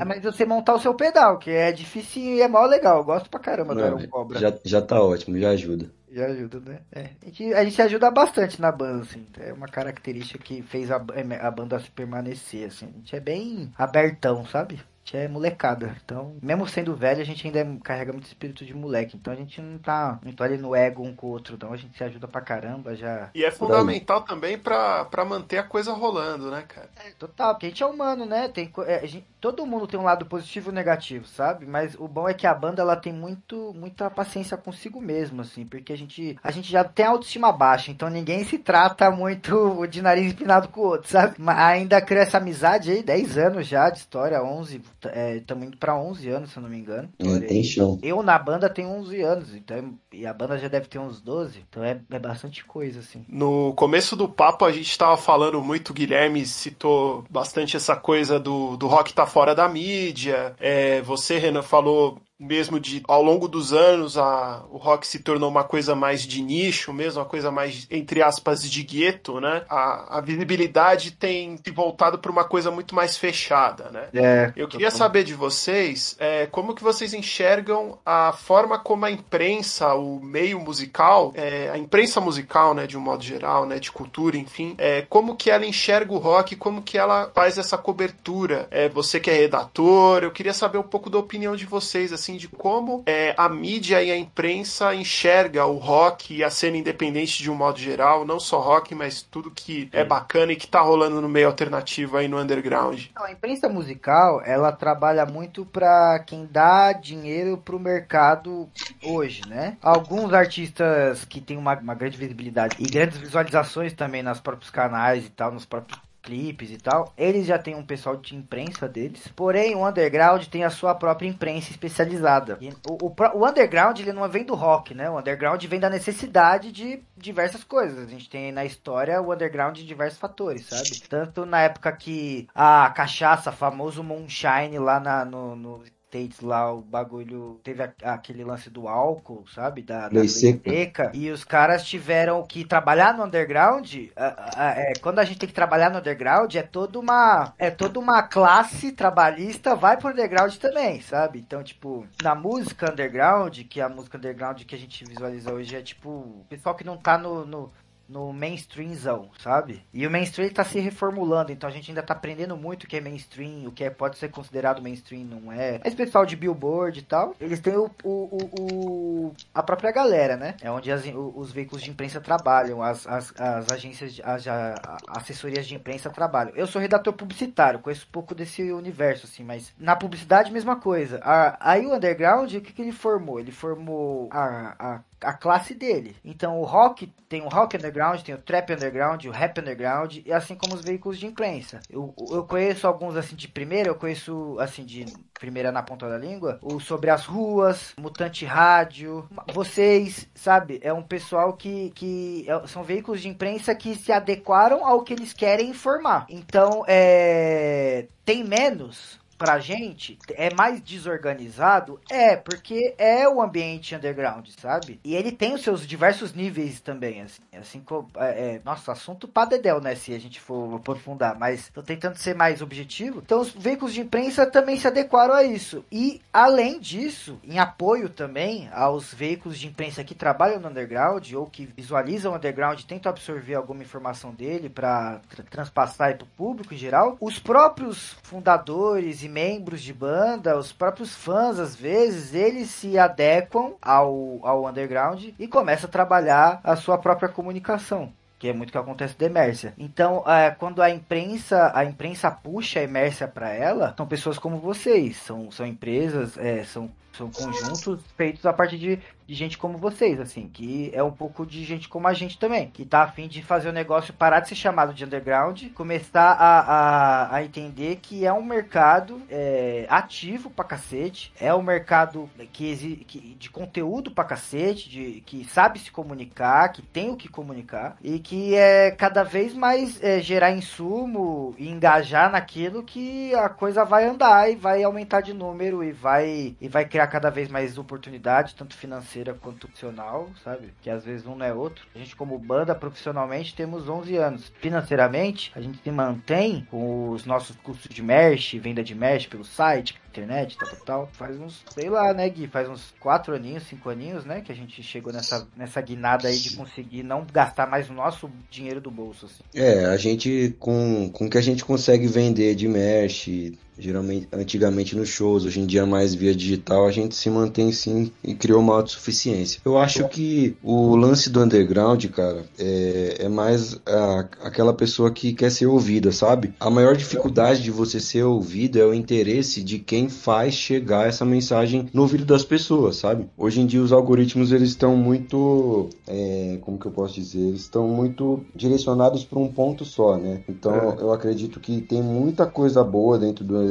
ah, 0.00 0.04
mas 0.04 0.22
você 0.22 0.44
montar 0.44 0.74
o 0.74 0.80
seu 0.80 0.94
pedal, 0.94 1.38
que 1.38 1.50
é 1.50 1.72
difícil 1.72 2.22
e 2.22 2.40
é 2.40 2.48
mal 2.48 2.66
legal. 2.66 2.98
Eu 2.98 3.04
gosto 3.04 3.28
pra 3.28 3.40
caramba 3.40 3.74
não, 3.74 3.96
do 3.96 4.08
Cobra. 4.08 4.38
Já, 4.38 4.54
já 4.64 4.82
tá 4.82 5.00
ótimo, 5.02 5.38
já 5.38 5.50
ajuda. 5.50 5.90
Já 6.10 6.26
ajuda, 6.26 6.60
né? 6.60 6.80
É. 6.92 7.10
A, 7.22 7.26
gente, 7.26 7.54
a 7.54 7.64
gente 7.64 7.82
ajuda 7.82 8.10
bastante 8.10 8.60
na 8.60 8.72
banda, 8.72 9.02
assim. 9.02 9.26
É 9.38 9.52
uma 9.52 9.68
característica 9.68 10.38
que 10.38 10.62
fez 10.62 10.90
a, 10.90 10.96
a 10.96 11.50
banda 11.50 11.82
permanecer, 11.94 12.68
assim. 12.68 12.86
A 12.86 12.98
gente 12.98 13.16
é 13.16 13.20
bem 13.20 13.70
abertão, 13.76 14.46
sabe? 14.46 14.80
Gente 15.06 15.16
é 15.16 15.28
molecada. 15.28 15.96
Então, 16.04 16.36
mesmo 16.42 16.66
sendo 16.66 16.96
velho, 16.96 17.20
a 17.20 17.24
gente 17.24 17.46
ainda 17.46 17.64
carrega 17.82 18.12
muito 18.12 18.26
espírito 18.26 18.64
de 18.64 18.74
moleque. 18.74 19.16
Então 19.16 19.32
a 19.32 19.36
gente 19.36 19.60
não 19.60 19.78
tá, 19.78 20.18
não 20.24 20.32
tá 20.32 20.44
ali 20.44 20.58
no 20.58 20.74
ego 20.74 21.04
um 21.04 21.14
com 21.14 21.28
o 21.28 21.30
outro, 21.30 21.54
então 21.54 21.72
a 21.72 21.76
gente 21.76 21.96
se 21.96 22.02
ajuda 22.02 22.26
pra 22.26 22.40
caramba 22.40 22.96
já. 22.96 23.30
E 23.34 23.44
é 23.44 23.50
fundamental 23.50 24.22
também 24.22 24.58
pra, 24.58 25.04
pra 25.04 25.24
manter 25.24 25.58
a 25.58 25.62
coisa 25.62 25.92
rolando, 25.92 26.50
né, 26.50 26.64
cara? 26.66 26.90
É, 26.96 27.10
total, 27.12 27.54
porque 27.54 27.66
a 27.66 27.68
gente 27.68 27.82
é 27.82 27.86
humano, 27.86 28.26
né? 28.26 28.48
Tem, 28.48 28.70
é, 28.86 29.06
gente, 29.06 29.26
todo 29.40 29.64
mundo 29.66 29.86
tem 29.86 29.98
um 29.98 30.04
lado 30.04 30.26
positivo 30.26 30.70
e 30.70 30.74
negativo, 30.74 31.26
sabe? 31.26 31.66
Mas 31.66 31.94
o 31.94 32.08
bom 32.08 32.28
é 32.28 32.34
que 32.34 32.46
a 32.46 32.54
banda 32.54 32.82
ela 32.82 32.96
tem 32.96 33.12
muito, 33.12 33.72
muita 33.76 34.10
paciência 34.10 34.56
consigo 34.56 35.00
mesmo, 35.00 35.42
assim, 35.42 35.64
porque 35.64 35.92
a 35.92 35.96
gente, 35.96 36.36
a 36.42 36.50
gente 36.50 36.70
já 36.70 36.82
tem 36.82 37.06
autoestima 37.06 37.52
baixa, 37.52 37.92
então 37.92 38.10
ninguém 38.10 38.42
se 38.44 38.58
trata 38.58 39.10
muito 39.10 39.86
de 39.86 40.02
nariz 40.02 40.32
empinado 40.32 40.68
com 40.68 40.80
o 40.80 40.84
outro, 40.84 41.08
sabe? 41.08 41.36
Mas 41.38 41.58
ainda 41.58 42.00
cria 42.00 42.22
essa 42.22 42.38
amizade 42.38 42.90
aí, 42.90 43.02
10 43.02 43.38
anos 43.38 43.66
já 43.66 43.88
de 43.88 43.98
história, 43.98 44.42
11, 44.42 44.82
estamos 45.02 45.64
é, 45.64 45.66
indo 45.66 45.76
pra 45.76 45.98
11 45.98 46.28
anos, 46.28 46.50
se 46.50 46.56
eu 46.56 46.62
não 46.62 46.70
me 46.70 46.78
engano. 46.78 47.08
É, 47.18 47.38
tem 47.40 47.62
show. 47.62 47.98
Eu 48.02 48.22
na 48.22 48.38
banda 48.38 48.68
tenho 48.68 48.88
11 48.88 49.20
anos, 49.22 49.54
então, 49.54 49.94
e 50.12 50.26
a 50.26 50.32
banda 50.32 50.58
já 50.58 50.68
deve 50.68 50.86
ter 50.86 50.98
uns 50.98 51.20
12, 51.20 51.64
então 51.68 51.84
é, 51.84 52.00
é 52.10 52.18
bastante 52.18 52.64
coisa, 52.64 53.00
assim. 53.00 53.24
No 53.28 53.72
começo 53.74 54.16
do 54.16 54.28
papo 54.28 54.64
a 54.64 54.72
gente 54.72 54.96
tava 54.96 55.16
falando 55.16 55.62
muito, 55.62 55.90
o 55.90 55.94
Guilherme 55.94 56.44
citou 56.46 57.24
bastante 57.30 57.76
essa 57.76 57.96
coisa 57.96 58.38
do, 58.38 58.76
do 58.76 58.86
rock 58.86 59.12
tá 59.12 59.26
fora 59.26 59.54
da 59.54 59.68
mídia. 59.68 60.54
É, 60.58 61.00
você, 61.02 61.38
Renan, 61.38 61.62
falou 61.62 62.20
mesmo 62.38 62.78
de 62.78 63.02
ao 63.08 63.22
longo 63.22 63.48
dos 63.48 63.72
anos 63.72 64.18
a, 64.18 64.62
o 64.70 64.76
rock 64.76 65.06
se 65.06 65.20
tornou 65.20 65.48
uma 65.48 65.64
coisa 65.64 65.94
mais 65.94 66.22
de 66.22 66.42
nicho 66.42 66.92
mesmo, 66.92 67.20
uma 67.20 67.28
coisa 67.28 67.50
mais 67.50 67.86
entre 67.90 68.22
aspas 68.22 68.68
de 68.68 68.82
gueto, 68.82 69.40
né? 69.40 69.64
A, 69.68 70.18
a 70.18 70.20
visibilidade 70.20 71.12
tem 71.12 71.56
se 71.56 71.70
voltado 71.70 72.18
para 72.18 72.30
uma 72.30 72.44
coisa 72.44 72.70
muito 72.70 72.94
mais 72.94 73.16
fechada, 73.16 73.90
né? 73.90 74.08
É, 74.14 74.52
Eu 74.56 74.68
queria 74.68 74.90
saber 74.90 75.24
de 75.24 75.34
vocês 75.34 76.14
é, 76.18 76.46
como 76.46 76.74
que 76.74 76.82
vocês 76.82 77.14
enxergam 77.14 77.98
a 78.04 78.32
forma 78.32 78.78
como 78.78 79.04
a 79.04 79.10
imprensa, 79.10 79.94
o 79.94 80.20
meio 80.20 80.60
musical, 80.60 81.32
é, 81.34 81.70
a 81.70 81.78
imprensa 81.78 82.20
musical, 82.20 82.74
né, 82.74 82.86
de 82.86 82.96
um 82.96 83.00
modo 83.00 83.22
geral, 83.22 83.66
né, 83.66 83.78
de 83.78 83.90
cultura, 83.90 84.36
enfim, 84.36 84.74
é, 84.78 85.02
como 85.02 85.36
que 85.36 85.50
ela 85.50 85.64
enxerga 85.64 86.12
o 86.12 86.18
rock, 86.18 86.56
como 86.56 86.82
que 86.82 86.98
ela 86.98 87.30
faz 87.34 87.56
essa 87.58 87.78
cobertura. 87.78 88.68
É, 88.70 88.88
você 88.88 89.18
que 89.18 89.30
é 89.30 89.34
redator, 89.34 90.22
eu 90.22 90.30
queria 90.30 90.52
saber 90.52 90.78
um 90.78 90.82
pouco 90.82 91.08
da 91.08 91.18
opinião 91.18 91.56
de 91.56 91.64
vocês 91.64 92.12
assim 92.12 92.25
assim 92.26 92.36
de 92.36 92.48
como 92.48 93.04
é, 93.06 93.34
a 93.36 93.48
mídia 93.48 94.02
e 94.02 94.10
a 94.10 94.16
imprensa 94.16 94.94
enxerga 94.94 95.64
o 95.64 95.76
rock 95.76 96.34
e 96.34 96.42
a 96.42 96.50
cena 96.50 96.76
independente 96.76 97.42
de 97.42 97.50
um 97.50 97.54
modo 97.54 97.78
geral, 97.78 98.24
não 98.24 98.40
só 98.40 98.58
rock, 98.60 98.94
mas 98.94 99.22
tudo 99.22 99.50
que 99.50 99.88
é 99.92 100.04
bacana 100.04 100.52
e 100.52 100.56
que 100.56 100.66
tá 100.66 100.80
rolando 100.80 101.20
no 101.20 101.28
meio 101.28 101.46
alternativo 101.46 102.16
aí 102.16 102.26
no 102.26 102.38
underground. 102.38 103.06
a 103.14 103.30
imprensa 103.30 103.68
musical, 103.68 104.42
ela 104.44 104.72
trabalha 104.72 105.24
muito 105.24 105.64
para 105.64 106.18
quem 106.26 106.48
dá 106.50 106.92
dinheiro 106.92 107.56
pro 107.58 107.78
mercado 107.78 108.68
hoje, 109.02 109.42
né? 109.48 109.76
Alguns 109.80 110.32
artistas 110.32 111.24
que 111.24 111.40
têm 111.40 111.56
uma, 111.56 111.78
uma 111.78 111.94
grande 111.94 112.16
visibilidade 112.16 112.76
e 112.80 112.86
grandes 112.86 113.18
visualizações 113.18 113.92
também 113.92 114.22
nos 114.22 114.40
próprios 114.40 114.70
canais 114.70 115.26
e 115.26 115.30
tal, 115.30 115.52
nos 115.52 115.64
próprios 115.64 116.05
clipes 116.26 116.72
e 116.72 116.76
tal, 116.76 117.12
eles 117.16 117.46
já 117.46 117.56
têm 117.56 117.76
um 117.76 117.86
pessoal 117.86 118.16
de 118.16 118.34
imprensa 118.34 118.88
deles. 118.88 119.28
Porém, 119.28 119.76
o 119.76 119.86
underground 119.86 120.44
tem 120.46 120.64
a 120.64 120.70
sua 120.70 120.92
própria 120.92 121.28
imprensa 121.28 121.70
especializada. 121.70 122.58
O, 122.90 123.06
o, 123.06 123.14
o, 123.34 123.48
underground 123.48 124.00
ele 124.00 124.12
não 124.12 124.28
vem 124.28 124.44
do 124.44 124.56
rock, 124.56 124.92
né? 124.92 125.08
O 125.08 125.18
underground 125.18 125.62
vem 125.64 125.78
da 125.78 125.88
necessidade 125.88 126.72
de 126.72 127.00
diversas 127.16 127.62
coisas. 127.62 128.04
A 128.04 128.10
gente 128.10 128.28
tem 128.28 128.50
na 128.50 128.64
história 128.64 129.22
o 129.22 129.32
underground 129.32 129.76
de 129.76 129.86
diversos 129.86 130.18
fatores, 130.18 130.66
sabe? 130.66 131.00
Tanto 131.08 131.46
na 131.46 131.62
época 131.62 131.92
que 131.92 132.48
a 132.52 132.90
cachaça, 132.90 133.52
famoso 133.52 134.02
moonshine 134.02 134.78
lá 134.78 134.98
na, 134.98 135.24
no, 135.24 135.54
no 135.54 135.82
States 136.08 136.40
lá, 136.40 136.72
o 136.72 136.80
bagulho. 136.80 137.60
Teve 137.62 137.82
a, 137.82 137.92
aquele 138.14 138.44
lance 138.44 138.70
do 138.70 138.88
álcool, 138.88 139.44
sabe? 139.52 139.82
Da, 139.82 140.08
da 140.08 140.26
seca. 140.28 141.10
E 141.12 141.30
os 141.30 141.44
caras 141.44 141.84
tiveram 141.84 142.42
que 142.44 142.64
trabalhar 142.64 143.16
no 143.16 143.24
underground. 143.24 143.92
A, 144.16 144.50
a, 144.56 144.70
é, 144.78 144.92
quando 145.00 145.18
a 145.18 145.24
gente 145.24 145.38
tem 145.38 145.48
que 145.48 145.54
trabalhar 145.54 145.90
no 145.90 145.98
underground, 145.98 146.54
é 146.54 146.62
toda 146.62 146.98
uma. 146.98 147.52
É 147.58 147.70
toda 147.70 147.98
uma 147.98 148.22
classe 148.22 148.92
trabalhista, 148.92 149.74
vai 149.74 149.96
pro 149.96 150.10
underground 150.10 150.54
também, 150.56 151.00
sabe? 151.00 151.40
Então, 151.40 151.62
tipo, 151.62 152.06
na 152.22 152.34
música 152.34 152.90
underground, 152.90 153.58
que 153.68 153.80
é 153.80 153.84
a 153.84 153.88
música 153.88 154.16
underground 154.16 154.62
que 154.62 154.74
a 154.74 154.78
gente 154.78 155.04
visualiza 155.04 155.52
hoje 155.52 155.76
é 155.76 155.82
tipo. 155.82 156.08
O 156.08 156.46
pessoal 156.48 156.74
que 156.74 156.84
não 156.84 156.96
tá 156.96 157.18
no, 157.18 157.44
no 157.44 157.72
no 158.08 158.32
mainstreamzão, 158.32 159.30
sabe? 159.38 159.82
E 159.92 160.06
o 160.06 160.10
mainstream 160.10 160.50
tá 160.50 160.64
se 160.64 160.78
reformulando, 160.78 161.52
então 161.52 161.68
a 161.68 161.72
gente 161.72 161.90
ainda 161.90 162.02
tá 162.02 162.14
aprendendo 162.14 162.56
muito 162.56 162.84
o 162.84 162.86
que 162.86 162.96
é 162.96 163.00
mainstream, 163.00 163.66
o 163.66 163.72
que 163.72 163.84
é, 163.84 163.90
pode 163.90 164.18
ser 164.18 164.30
considerado 164.30 164.82
mainstream, 164.82 165.24
não 165.24 165.52
é. 165.52 165.80
Esse 165.84 165.96
pessoal 165.96 166.24
de 166.24 166.36
Billboard 166.36 166.98
e 166.98 167.02
tal, 167.02 167.34
eles 167.40 167.60
têm 167.60 167.76
o, 167.76 167.90
o, 168.04 168.38
o, 168.60 169.32
a 169.54 169.62
própria 169.62 169.90
galera, 169.90 170.36
né? 170.36 170.54
É 170.60 170.70
onde 170.70 170.90
as, 170.90 171.02
os 171.34 171.52
veículos 171.52 171.82
de 171.82 171.90
imprensa 171.90 172.20
trabalham, 172.20 172.82
as, 172.82 173.06
as, 173.06 173.32
as 173.40 173.72
agências, 173.72 174.20
as, 174.22 174.46
as 174.46 174.80
assessorias 175.08 175.66
de 175.66 175.74
imprensa 175.74 176.10
trabalham. 176.10 176.52
Eu 176.54 176.66
sou 176.66 176.80
redator 176.80 177.12
publicitário, 177.12 177.80
conheço 177.80 178.08
pouco 178.10 178.34
desse 178.34 178.70
universo, 178.72 179.26
assim, 179.26 179.44
mas 179.44 179.72
na 179.78 179.96
publicidade, 179.96 180.52
mesma 180.52 180.76
coisa. 180.76 181.20
A, 181.22 181.72
aí 181.72 181.86
o 181.86 181.94
underground, 181.94 182.52
o 182.52 182.60
que, 182.60 182.72
que 182.72 182.82
ele 182.82 182.92
formou? 182.92 183.40
Ele 183.40 183.52
formou 183.52 184.28
a, 184.30 184.74
a 184.78 185.00
a 185.20 185.32
classe 185.32 185.74
dele. 185.74 186.16
Então 186.24 186.60
o 186.60 186.64
rock 186.64 187.12
tem 187.28 187.42
o 187.42 187.48
rock 187.48 187.76
underground, 187.76 188.20
tem 188.20 188.34
o 188.34 188.38
trap 188.38 188.72
underground, 188.72 189.24
o 189.24 189.30
rap 189.30 189.60
underground, 189.60 190.18
e 190.24 190.32
assim 190.32 190.54
como 190.54 190.74
os 190.74 190.82
veículos 190.82 191.18
de 191.18 191.26
imprensa. 191.26 191.80
Eu, 191.90 192.14
eu 192.30 192.44
conheço 192.44 192.86
alguns 192.86 193.16
assim 193.16 193.34
de 193.34 193.48
primeira, 193.48 193.88
eu 193.88 193.94
conheço 193.94 194.56
assim 194.60 194.84
de 194.84 195.06
primeira 195.34 195.72
na 195.72 195.82
ponta 195.82 196.08
da 196.08 196.18
língua, 196.18 196.58
o 196.62 196.78
sobre 196.80 197.10
as 197.10 197.26
ruas, 197.26 197.94
Mutante 197.98 198.44
Rádio, 198.44 199.28
vocês, 199.52 200.28
sabe? 200.34 200.78
É 200.82 200.92
um 200.92 201.02
pessoal 201.02 201.54
que, 201.54 201.90
que 201.90 202.46
é, 202.48 202.66
são 202.66 202.82
veículos 202.82 203.20
de 203.20 203.28
imprensa 203.28 203.74
que 203.74 203.94
se 203.94 204.12
adequaram 204.12 204.86
ao 204.86 205.02
que 205.02 205.12
eles 205.12 205.32
querem 205.32 205.70
informar. 205.70 206.26
Então, 206.28 206.84
é, 206.86 208.06
tem 208.24 208.44
menos 208.44 209.20
pra 209.36 209.58
gente 209.58 210.18
é 210.30 210.52
mais 210.54 210.80
desorganizado? 210.80 212.00
É, 212.10 212.36
porque 212.36 212.94
é 212.98 213.28
o 213.28 213.40
ambiente 213.40 213.94
underground, 213.94 214.48
sabe? 214.58 215.00
E 215.04 215.14
ele 215.14 215.32
tem 215.32 215.54
os 215.54 215.62
seus 215.62 215.86
diversos 215.86 216.32
níveis 216.32 216.80
também, 216.80 217.22
assim. 217.22 217.42
Assim 217.58 217.80
como. 217.80 218.08
É, 218.16 218.54
é, 218.54 218.60
nossa, 218.64 218.92
assunto 218.92 219.28
pra 219.28 219.44
dedéu, 219.44 219.80
né? 219.80 219.94
Se 219.94 220.14
a 220.14 220.18
gente 220.18 220.40
for 220.40 220.76
aprofundar, 220.76 221.38
mas 221.38 221.68
tô 221.70 221.82
tentando 221.82 222.16
ser 222.16 222.34
mais 222.34 222.62
objetivo. 222.62 223.22
Então, 223.24 223.40
os 223.40 223.50
veículos 223.50 223.92
de 223.92 224.00
imprensa 224.00 224.46
também 224.46 224.78
se 224.78 224.86
adequaram 224.86 225.34
a 225.34 225.44
isso. 225.44 225.84
E, 225.90 226.20
além 226.32 226.80
disso, 226.80 227.38
em 227.44 227.58
apoio 227.58 228.08
também 228.08 228.68
aos 228.72 229.12
veículos 229.12 229.58
de 229.58 229.66
imprensa 229.66 230.04
que 230.04 230.14
trabalham 230.14 230.60
no 230.60 230.68
underground 230.68 231.32
ou 231.32 231.46
que 231.46 231.66
visualizam 231.66 232.32
o 232.32 232.36
underground 232.36 232.80
tentam 232.82 233.10
absorver 233.10 233.54
alguma 233.54 233.82
informação 233.82 234.32
dele 234.32 234.68
para 234.68 235.20
tra 235.28 235.44
transpassar 235.44 236.16
para 236.16 236.24
o 236.24 236.26
público 236.26 236.74
em 236.74 236.76
geral, 236.76 237.16
os 237.20 237.38
próprios 237.38 238.16
fundadores 238.22 239.22
e 239.26 239.28
membros 239.28 239.82
de 239.82 239.92
banda, 239.92 240.56
os 240.56 240.72
próprios 240.72 241.14
fãs, 241.14 241.58
às 241.58 241.76
vezes, 241.76 242.34
eles 242.34 242.70
se 242.70 242.98
adequam 242.98 243.74
ao, 243.82 244.40
ao 244.42 244.66
underground 244.66 245.28
e 245.38 245.46
começam 245.46 245.88
a 245.88 245.92
trabalhar 245.92 246.60
a 246.64 246.74
sua 246.76 246.96
própria 246.96 247.28
comunicação 247.28 248.12
que 248.38 248.48
é 248.48 248.52
muito 248.52 248.70
que 248.70 248.78
acontece 248.78 249.18
da 249.18 249.26
Emércia. 249.26 249.72
Então, 249.78 250.22
é, 250.26 250.50
quando 250.50 250.82
a 250.82 250.90
imprensa, 250.90 251.72
a 251.74 251.84
imprensa 251.84 252.30
puxa 252.30 252.80
a 252.80 252.82
Emércia 252.82 253.26
para 253.26 253.50
ela, 253.50 253.94
são 253.96 254.06
pessoas 254.06 254.38
como 254.38 254.58
vocês, 254.58 255.16
são, 255.16 255.50
são 255.50 255.66
empresas, 255.66 256.36
é, 256.36 256.62
são, 256.64 256.90
são 257.16 257.30
conjuntos 257.30 258.00
feitos 258.16 258.44
a 258.46 258.52
partir 258.52 258.78
de 258.78 258.98
de 259.26 259.34
gente 259.34 259.58
como 259.58 259.76
vocês, 259.76 260.20
assim, 260.20 260.48
que 260.48 260.90
é 260.94 261.02
um 261.02 261.10
pouco 261.10 261.44
de 261.44 261.64
gente 261.64 261.88
como 261.88 262.06
a 262.06 262.14
gente 262.14 262.38
também, 262.38 262.68
que 262.68 262.84
tá 262.84 263.02
afim 263.02 263.26
de 263.26 263.42
fazer 263.42 263.68
o 263.68 263.72
negócio 263.72 264.14
parar 264.14 264.40
de 264.40 264.48
ser 264.48 264.54
chamado 264.54 264.94
de 264.94 265.04
underground, 265.04 265.64
começar 265.74 266.32
a, 266.32 266.60
a, 266.60 267.36
a 267.36 267.44
entender 267.44 267.96
que 267.96 268.24
é 268.24 268.32
um 268.32 268.44
mercado 268.44 269.20
é, 269.28 269.86
ativo 269.88 270.48
pra 270.48 270.64
cacete, 270.64 271.32
é 271.40 271.52
um 271.52 271.62
mercado 271.62 272.30
que, 272.52 273.04
que 273.06 273.34
de 273.34 273.50
conteúdo 273.50 274.10
pra 274.12 274.24
cacete, 274.24 274.88
de, 274.88 275.22
que 275.26 275.44
sabe 275.44 275.80
se 275.80 275.90
comunicar, 275.90 276.68
que 276.68 276.82
tem 276.82 277.10
o 277.10 277.16
que 277.16 277.28
comunicar, 277.28 277.96
e 278.02 278.20
que 278.20 278.54
é 278.54 278.92
cada 278.92 279.24
vez 279.24 279.52
mais 279.54 280.02
é, 280.02 280.20
gerar 280.20 280.52
insumo 280.52 281.54
e 281.58 281.68
engajar 281.68 282.30
naquilo 282.30 282.84
que 282.84 283.34
a 283.34 283.48
coisa 283.48 283.84
vai 283.84 284.04
andar 284.04 284.50
e 284.50 284.54
vai 284.54 284.84
aumentar 284.84 285.20
de 285.20 285.32
número 285.32 285.82
e 285.82 285.90
vai, 285.90 286.54
e 286.60 286.68
vai 286.68 286.84
criar 286.84 287.05
cada 287.06 287.30
vez 287.30 287.48
mais 287.48 287.78
oportunidade, 287.78 288.54
tanto 288.54 288.74
financeira 288.74 289.34
quanto 289.34 289.66
profissional, 289.66 290.30
sabe? 290.42 290.72
Que 290.82 290.90
às 290.90 291.04
vezes 291.04 291.26
um 291.26 291.36
não 291.36 291.46
é 291.46 291.52
outro. 291.52 291.86
A 291.94 291.98
gente, 291.98 292.16
como 292.16 292.38
banda, 292.38 292.74
profissionalmente, 292.74 293.54
temos 293.54 293.88
11 293.88 294.16
anos. 294.16 294.52
Financeiramente, 294.60 295.52
a 295.54 295.60
gente 295.60 295.78
se 295.82 295.90
mantém 295.90 296.66
com 296.70 297.10
os 297.10 297.24
nossos 297.26 297.56
custos 297.56 297.94
de 297.94 298.02
merch, 298.02 298.54
venda 298.58 298.82
de 298.82 298.94
merch 298.94 299.28
pelo 299.28 299.44
site, 299.44 299.96
internet, 300.08 300.56
tal, 300.56 300.68
tal, 300.68 300.80
tal. 300.80 301.10
Faz 301.12 301.38
uns, 301.38 301.62
sei 301.74 301.90
lá, 301.90 302.12
né, 302.14 302.28
Gui? 302.28 302.46
Faz 302.46 302.68
uns 302.68 302.94
4 303.00 303.34
aninhos, 303.34 303.64
5 303.64 303.90
aninhos, 303.90 304.24
né? 304.24 304.40
Que 304.40 304.52
a 304.52 304.54
gente 304.54 304.82
chegou 304.82 305.12
nessa, 305.12 305.46
nessa 305.56 305.80
guinada 305.80 306.28
aí 306.28 306.38
de 306.38 306.56
conseguir 306.56 307.02
não 307.02 307.26
gastar 307.30 307.66
mais 307.66 307.90
o 307.90 307.92
nosso 307.92 308.30
dinheiro 308.50 308.80
do 308.80 308.90
bolso, 308.90 309.26
assim. 309.26 309.42
É, 309.54 309.84
a 309.86 309.96
gente, 309.96 310.56
com, 310.58 311.10
com 311.12 311.26
o 311.26 311.30
que 311.30 311.38
a 311.38 311.42
gente 311.42 311.64
consegue 311.64 312.06
vender 312.06 312.54
de 312.54 312.66
merch, 312.66 313.56
geralmente 313.78 314.28
antigamente 314.32 314.96
nos 314.96 315.08
shows, 315.08 315.44
hoje 315.44 315.60
em 315.60 315.66
dia 315.66 315.86
mais 315.86 316.14
via 316.14 316.34
digital, 316.34 316.86
a 316.86 316.90
gente 316.90 317.14
se 317.14 317.28
mantém 317.30 317.72
sim 317.72 318.10
e 318.22 318.34
criou 318.34 318.60
uma 318.60 318.74
autossuficiência. 318.74 319.60
Eu 319.64 319.78
acho 319.78 320.08
que 320.08 320.56
o 320.62 320.96
lance 320.96 321.30
do 321.30 321.42
underground, 321.42 322.04
cara, 322.06 322.44
é, 322.58 323.16
é 323.20 323.28
mais 323.28 323.78
a, 323.86 324.20
aquela 324.42 324.72
pessoa 324.72 325.10
que 325.10 325.32
quer 325.32 325.50
ser 325.50 325.66
ouvida, 325.66 326.12
sabe? 326.12 326.54
A 326.58 326.70
maior 326.70 326.96
dificuldade 326.96 327.62
de 327.62 327.70
você 327.70 328.00
ser 328.00 328.22
ouvido 328.22 328.78
é 328.78 328.84
o 328.84 328.94
interesse 328.94 329.62
de 329.62 329.78
quem 329.78 330.08
faz 330.08 330.54
chegar 330.54 331.06
essa 331.06 331.24
mensagem 331.24 331.88
no 331.92 332.02
ouvido 332.02 332.24
das 332.24 332.44
pessoas, 332.44 332.96
sabe? 332.96 333.26
Hoje 333.36 333.60
em 333.60 333.66
dia 333.66 333.82
os 333.82 333.92
algoritmos 333.92 334.52
eles 334.52 334.70
estão 334.70 334.96
muito, 334.96 335.88
é, 336.06 336.58
como 336.62 336.78
que 336.78 336.86
eu 336.86 336.92
posso 336.92 337.14
dizer, 337.14 337.40
eles 337.40 337.62
estão 337.62 337.88
muito 337.88 338.40
direcionados 338.54 339.24
para 339.24 339.38
um 339.38 339.48
ponto 339.48 339.84
só, 339.84 340.16
né? 340.16 340.42
Então 340.48 340.74
é. 340.74 340.96
eu 341.00 341.12
acredito 341.12 341.60
que 341.60 341.80
tem 341.80 342.02
muita 342.02 342.46
coisa 342.46 342.82
boa 342.82 343.18
dentro 343.18 343.44
do 343.44 343.65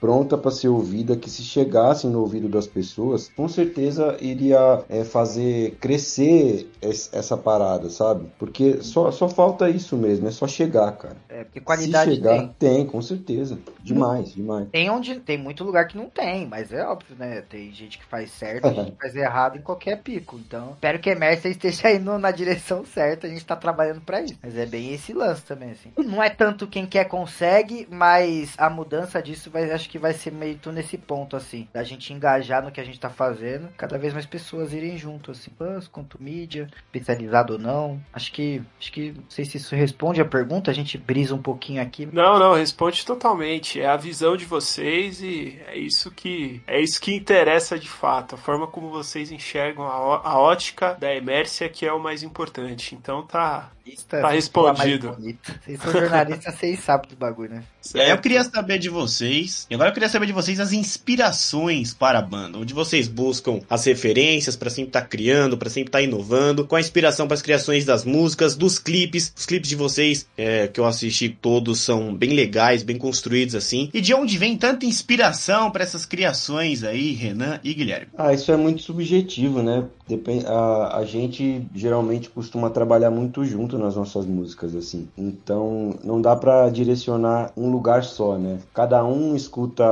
pronta 0.00 0.36
para 0.36 0.50
ser 0.50 0.68
ouvida, 0.68 1.16
que 1.16 1.30
se 1.30 1.42
chegasse 1.42 2.06
no 2.06 2.20
ouvido 2.20 2.48
das 2.48 2.66
pessoas, 2.66 3.30
com 3.36 3.48
certeza 3.48 4.16
iria 4.20 4.84
é, 4.88 5.04
fazer 5.04 5.76
crescer 5.80 6.70
essa 6.80 7.36
parada, 7.36 7.88
sabe? 7.88 8.26
Porque 8.38 8.82
só, 8.82 9.10
só 9.10 9.28
falta 9.28 9.68
isso 9.68 9.96
mesmo, 9.96 10.28
é 10.28 10.30
só 10.30 10.46
chegar, 10.46 10.92
cara. 10.92 11.16
É, 11.28 11.44
porque 11.44 11.60
qualidade 11.60 12.10
se 12.10 12.16
chegar, 12.16 12.38
tem. 12.38 12.54
tem, 12.58 12.86
com 12.86 13.00
certeza. 13.00 13.58
Demais, 13.82 14.32
demais. 14.32 14.68
Tem 14.70 14.90
onde 14.90 15.16
tem 15.20 15.38
muito 15.38 15.64
lugar 15.64 15.86
que 15.86 15.96
não 15.96 16.08
tem, 16.08 16.46
mas 16.46 16.72
é 16.72 16.86
óbvio, 16.86 17.16
né? 17.18 17.42
Tem 17.42 17.70
gente 17.72 17.98
que 17.98 18.04
faz 18.04 18.30
certo, 18.30 18.68
gente 18.68 18.92
que 18.92 18.98
faz 18.98 19.14
errado 19.14 19.58
em 19.58 19.62
qualquer 19.62 20.02
pico. 20.02 20.40
Então, 20.46 20.72
espero 20.72 20.98
que 20.98 21.10
a 21.10 21.12
Emerson 21.12 21.48
esteja 21.48 21.92
indo 21.92 22.18
na 22.18 22.30
direção 22.30 22.84
certa, 22.84 23.26
a 23.26 23.30
gente 23.30 23.44
tá 23.44 23.56
trabalhando 23.56 24.00
para 24.00 24.22
isso. 24.22 24.38
Mas 24.42 24.56
é 24.56 24.66
bem 24.66 24.92
esse 24.92 25.12
lance 25.12 25.42
também, 25.42 25.70
assim. 25.70 25.92
Não 25.98 26.22
é 26.22 26.30
tanto 26.30 26.66
quem 26.66 26.86
quer 26.86 27.04
consegue, 27.04 27.86
mas 27.90 28.54
a 28.56 28.70
mudança 28.70 29.13
disso 29.20 29.50
vai, 29.50 29.70
acho 29.70 29.88
que 29.88 29.98
vai 29.98 30.12
ser 30.12 30.32
meio 30.32 30.58
nesse 30.72 30.96
ponto, 30.96 31.36
assim, 31.36 31.68
da 31.72 31.82
gente 31.82 32.12
engajar 32.12 32.62
no 32.64 32.70
que 32.70 32.80
a 32.80 32.84
gente 32.84 32.98
tá 32.98 33.10
fazendo, 33.10 33.68
cada 33.76 33.98
vez 33.98 34.12
mais 34.12 34.26
pessoas 34.26 34.72
irem 34.72 34.96
junto, 34.96 35.30
assim, 35.30 35.50
fãs, 35.58 35.88
quanto 35.88 36.22
mídia, 36.22 36.68
especializado 36.76 37.54
ou 37.54 37.58
não. 37.58 38.00
Acho 38.12 38.32
que, 38.32 38.62
acho 38.80 38.92
que, 38.92 39.12
não 39.12 39.24
sei 39.28 39.44
se 39.44 39.56
isso 39.56 39.74
responde 39.74 40.20
a 40.20 40.24
pergunta, 40.24 40.70
a 40.70 40.74
gente 40.74 40.96
brisa 40.96 41.34
um 41.34 41.42
pouquinho 41.42 41.82
aqui. 41.82 42.06
Não, 42.06 42.38
não, 42.38 42.54
responde 42.54 43.04
totalmente. 43.04 43.80
É 43.80 43.86
a 43.86 43.96
visão 43.96 44.36
de 44.36 44.44
vocês 44.44 45.22
e 45.22 45.60
é 45.66 45.76
isso 45.76 46.10
que, 46.10 46.62
é 46.66 46.80
isso 46.80 47.00
que 47.00 47.14
interessa 47.14 47.78
de 47.78 47.88
fato, 47.88 48.34
a 48.34 48.38
forma 48.38 48.66
como 48.66 48.90
vocês 48.90 49.30
enxergam 49.30 49.84
a, 49.84 50.20
a 50.28 50.38
ótica 50.38 50.94
da 50.94 51.14
Emércia 51.14 51.68
que 51.68 51.86
é 51.86 51.92
o 51.92 52.00
mais 52.00 52.22
importante. 52.22 52.94
Então 52.94 53.22
tá, 53.26 53.70
tá 54.08 54.30
respondido. 54.30 55.16
Vocês 55.64 55.80
são 55.80 55.92
jornalistas, 55.92 56.54
vocês 56.58 56.80
sabem 56.80 57.10
do 57.10 57.16
bagulho, 57.16 57.50
né? 57.50 57.64
Certo. 57.80 58.08
Eu 58.08 58.18
queria 58.18 58.42
saber 58.44 58.78
de 58.78 58.88
vocês, 58.88 59.66
e 59.68 59.74
agora 59.74 59.90
eu 59.90 59.94
queria 59.94 60.08
saber 60.08 60.26
de 60.26 60.32
vocês 60.32 60.58
as 60.58 60.72
inspirações 60.72 61.92
para 61.92 62.18
a 62.18 62.22
banda, 62.22 62.58
onde 62.58 62.72
vocês 62.72 63.06
buscam 63.06 63.60
as 63.68 63.84
referências 63.84 64.56
para 64.56 64.70
sempre 64.70 64.88
estar 64.88 65.02
tá 65.02 65.06
criando, 65.06 65.58
para 65.58 65.68
sempre 65.68 65.88
estar 65.88 65.98
tá 65.98 66.04
inovando, 66.04 66.66
qual 66.66 66.78
a 66.78 66.80
inspiração 66.80 67.26
para 67.26 67.34
as 67.34 67.42
criações 67.42 67.84
das 67.84 68.04
músicas, 68.04 68.56
dos 68.56 68.78
clipes, 68.78 69.32
os 69.36 69.44
clipes 69.44 69.68
de 69.68 69.76
vocês 69.76 70.26
é, 70.36 70.66
que 70.66 70.80
eu 70.80 70.86
assisti 70.86 71.28
todos 71.28 71.80
são 71.80 72.14
bem 72.14 72.30
legais, 72.30 72.82
bem 72.82 72.96
construídos 72.96 73.54
assim, 73.54 73.90
e 73.92 74.00
de 74.00 74.14
onde 74.14 74.38
vem 74.38 74.56
tanta 74.56 74.86
inspiração 74.86 75.70
para 75.70 75.82
essas 75.82 76.06
criações 76.06 76.82
aí, 76.82 77.12
Renan 77.12 77.60
e 77.62 77.74
Guilherme? 77.74 78.08
Ah, 78.16 78.32
isso 78.32 78.50
é 78.50 78.56
muito 78.56 78.82
subjetivo, 78.82 79.62
né? 79.62 79.84
Depende, 80.08 80.46
a, 80.46 80.98
a 80.98 81.04
gente 81.04 81.66
geralmente 81.74 82.28
costuma 82.28 82.70
trabalhar 82.70 83.10
muito 83.10 83.44
junto 83.44 83.73
nas 83.78 83.96
nossas 83.96 84.26
músicas, 84.26 84.74
assim. 84.74 85.08
Então, 85.16 85.94
não 86.02 86.20
dá 86.20 86.34
para 86.36 86.68
direcionar 86.70 87.52
um 87.56 87.70
lugar 87.70 88.04
só, 88.04 88.36
né? 88.36 88.58
Cada 88.72 89.04
um 89.04 89.34
escuta 89.34 89.84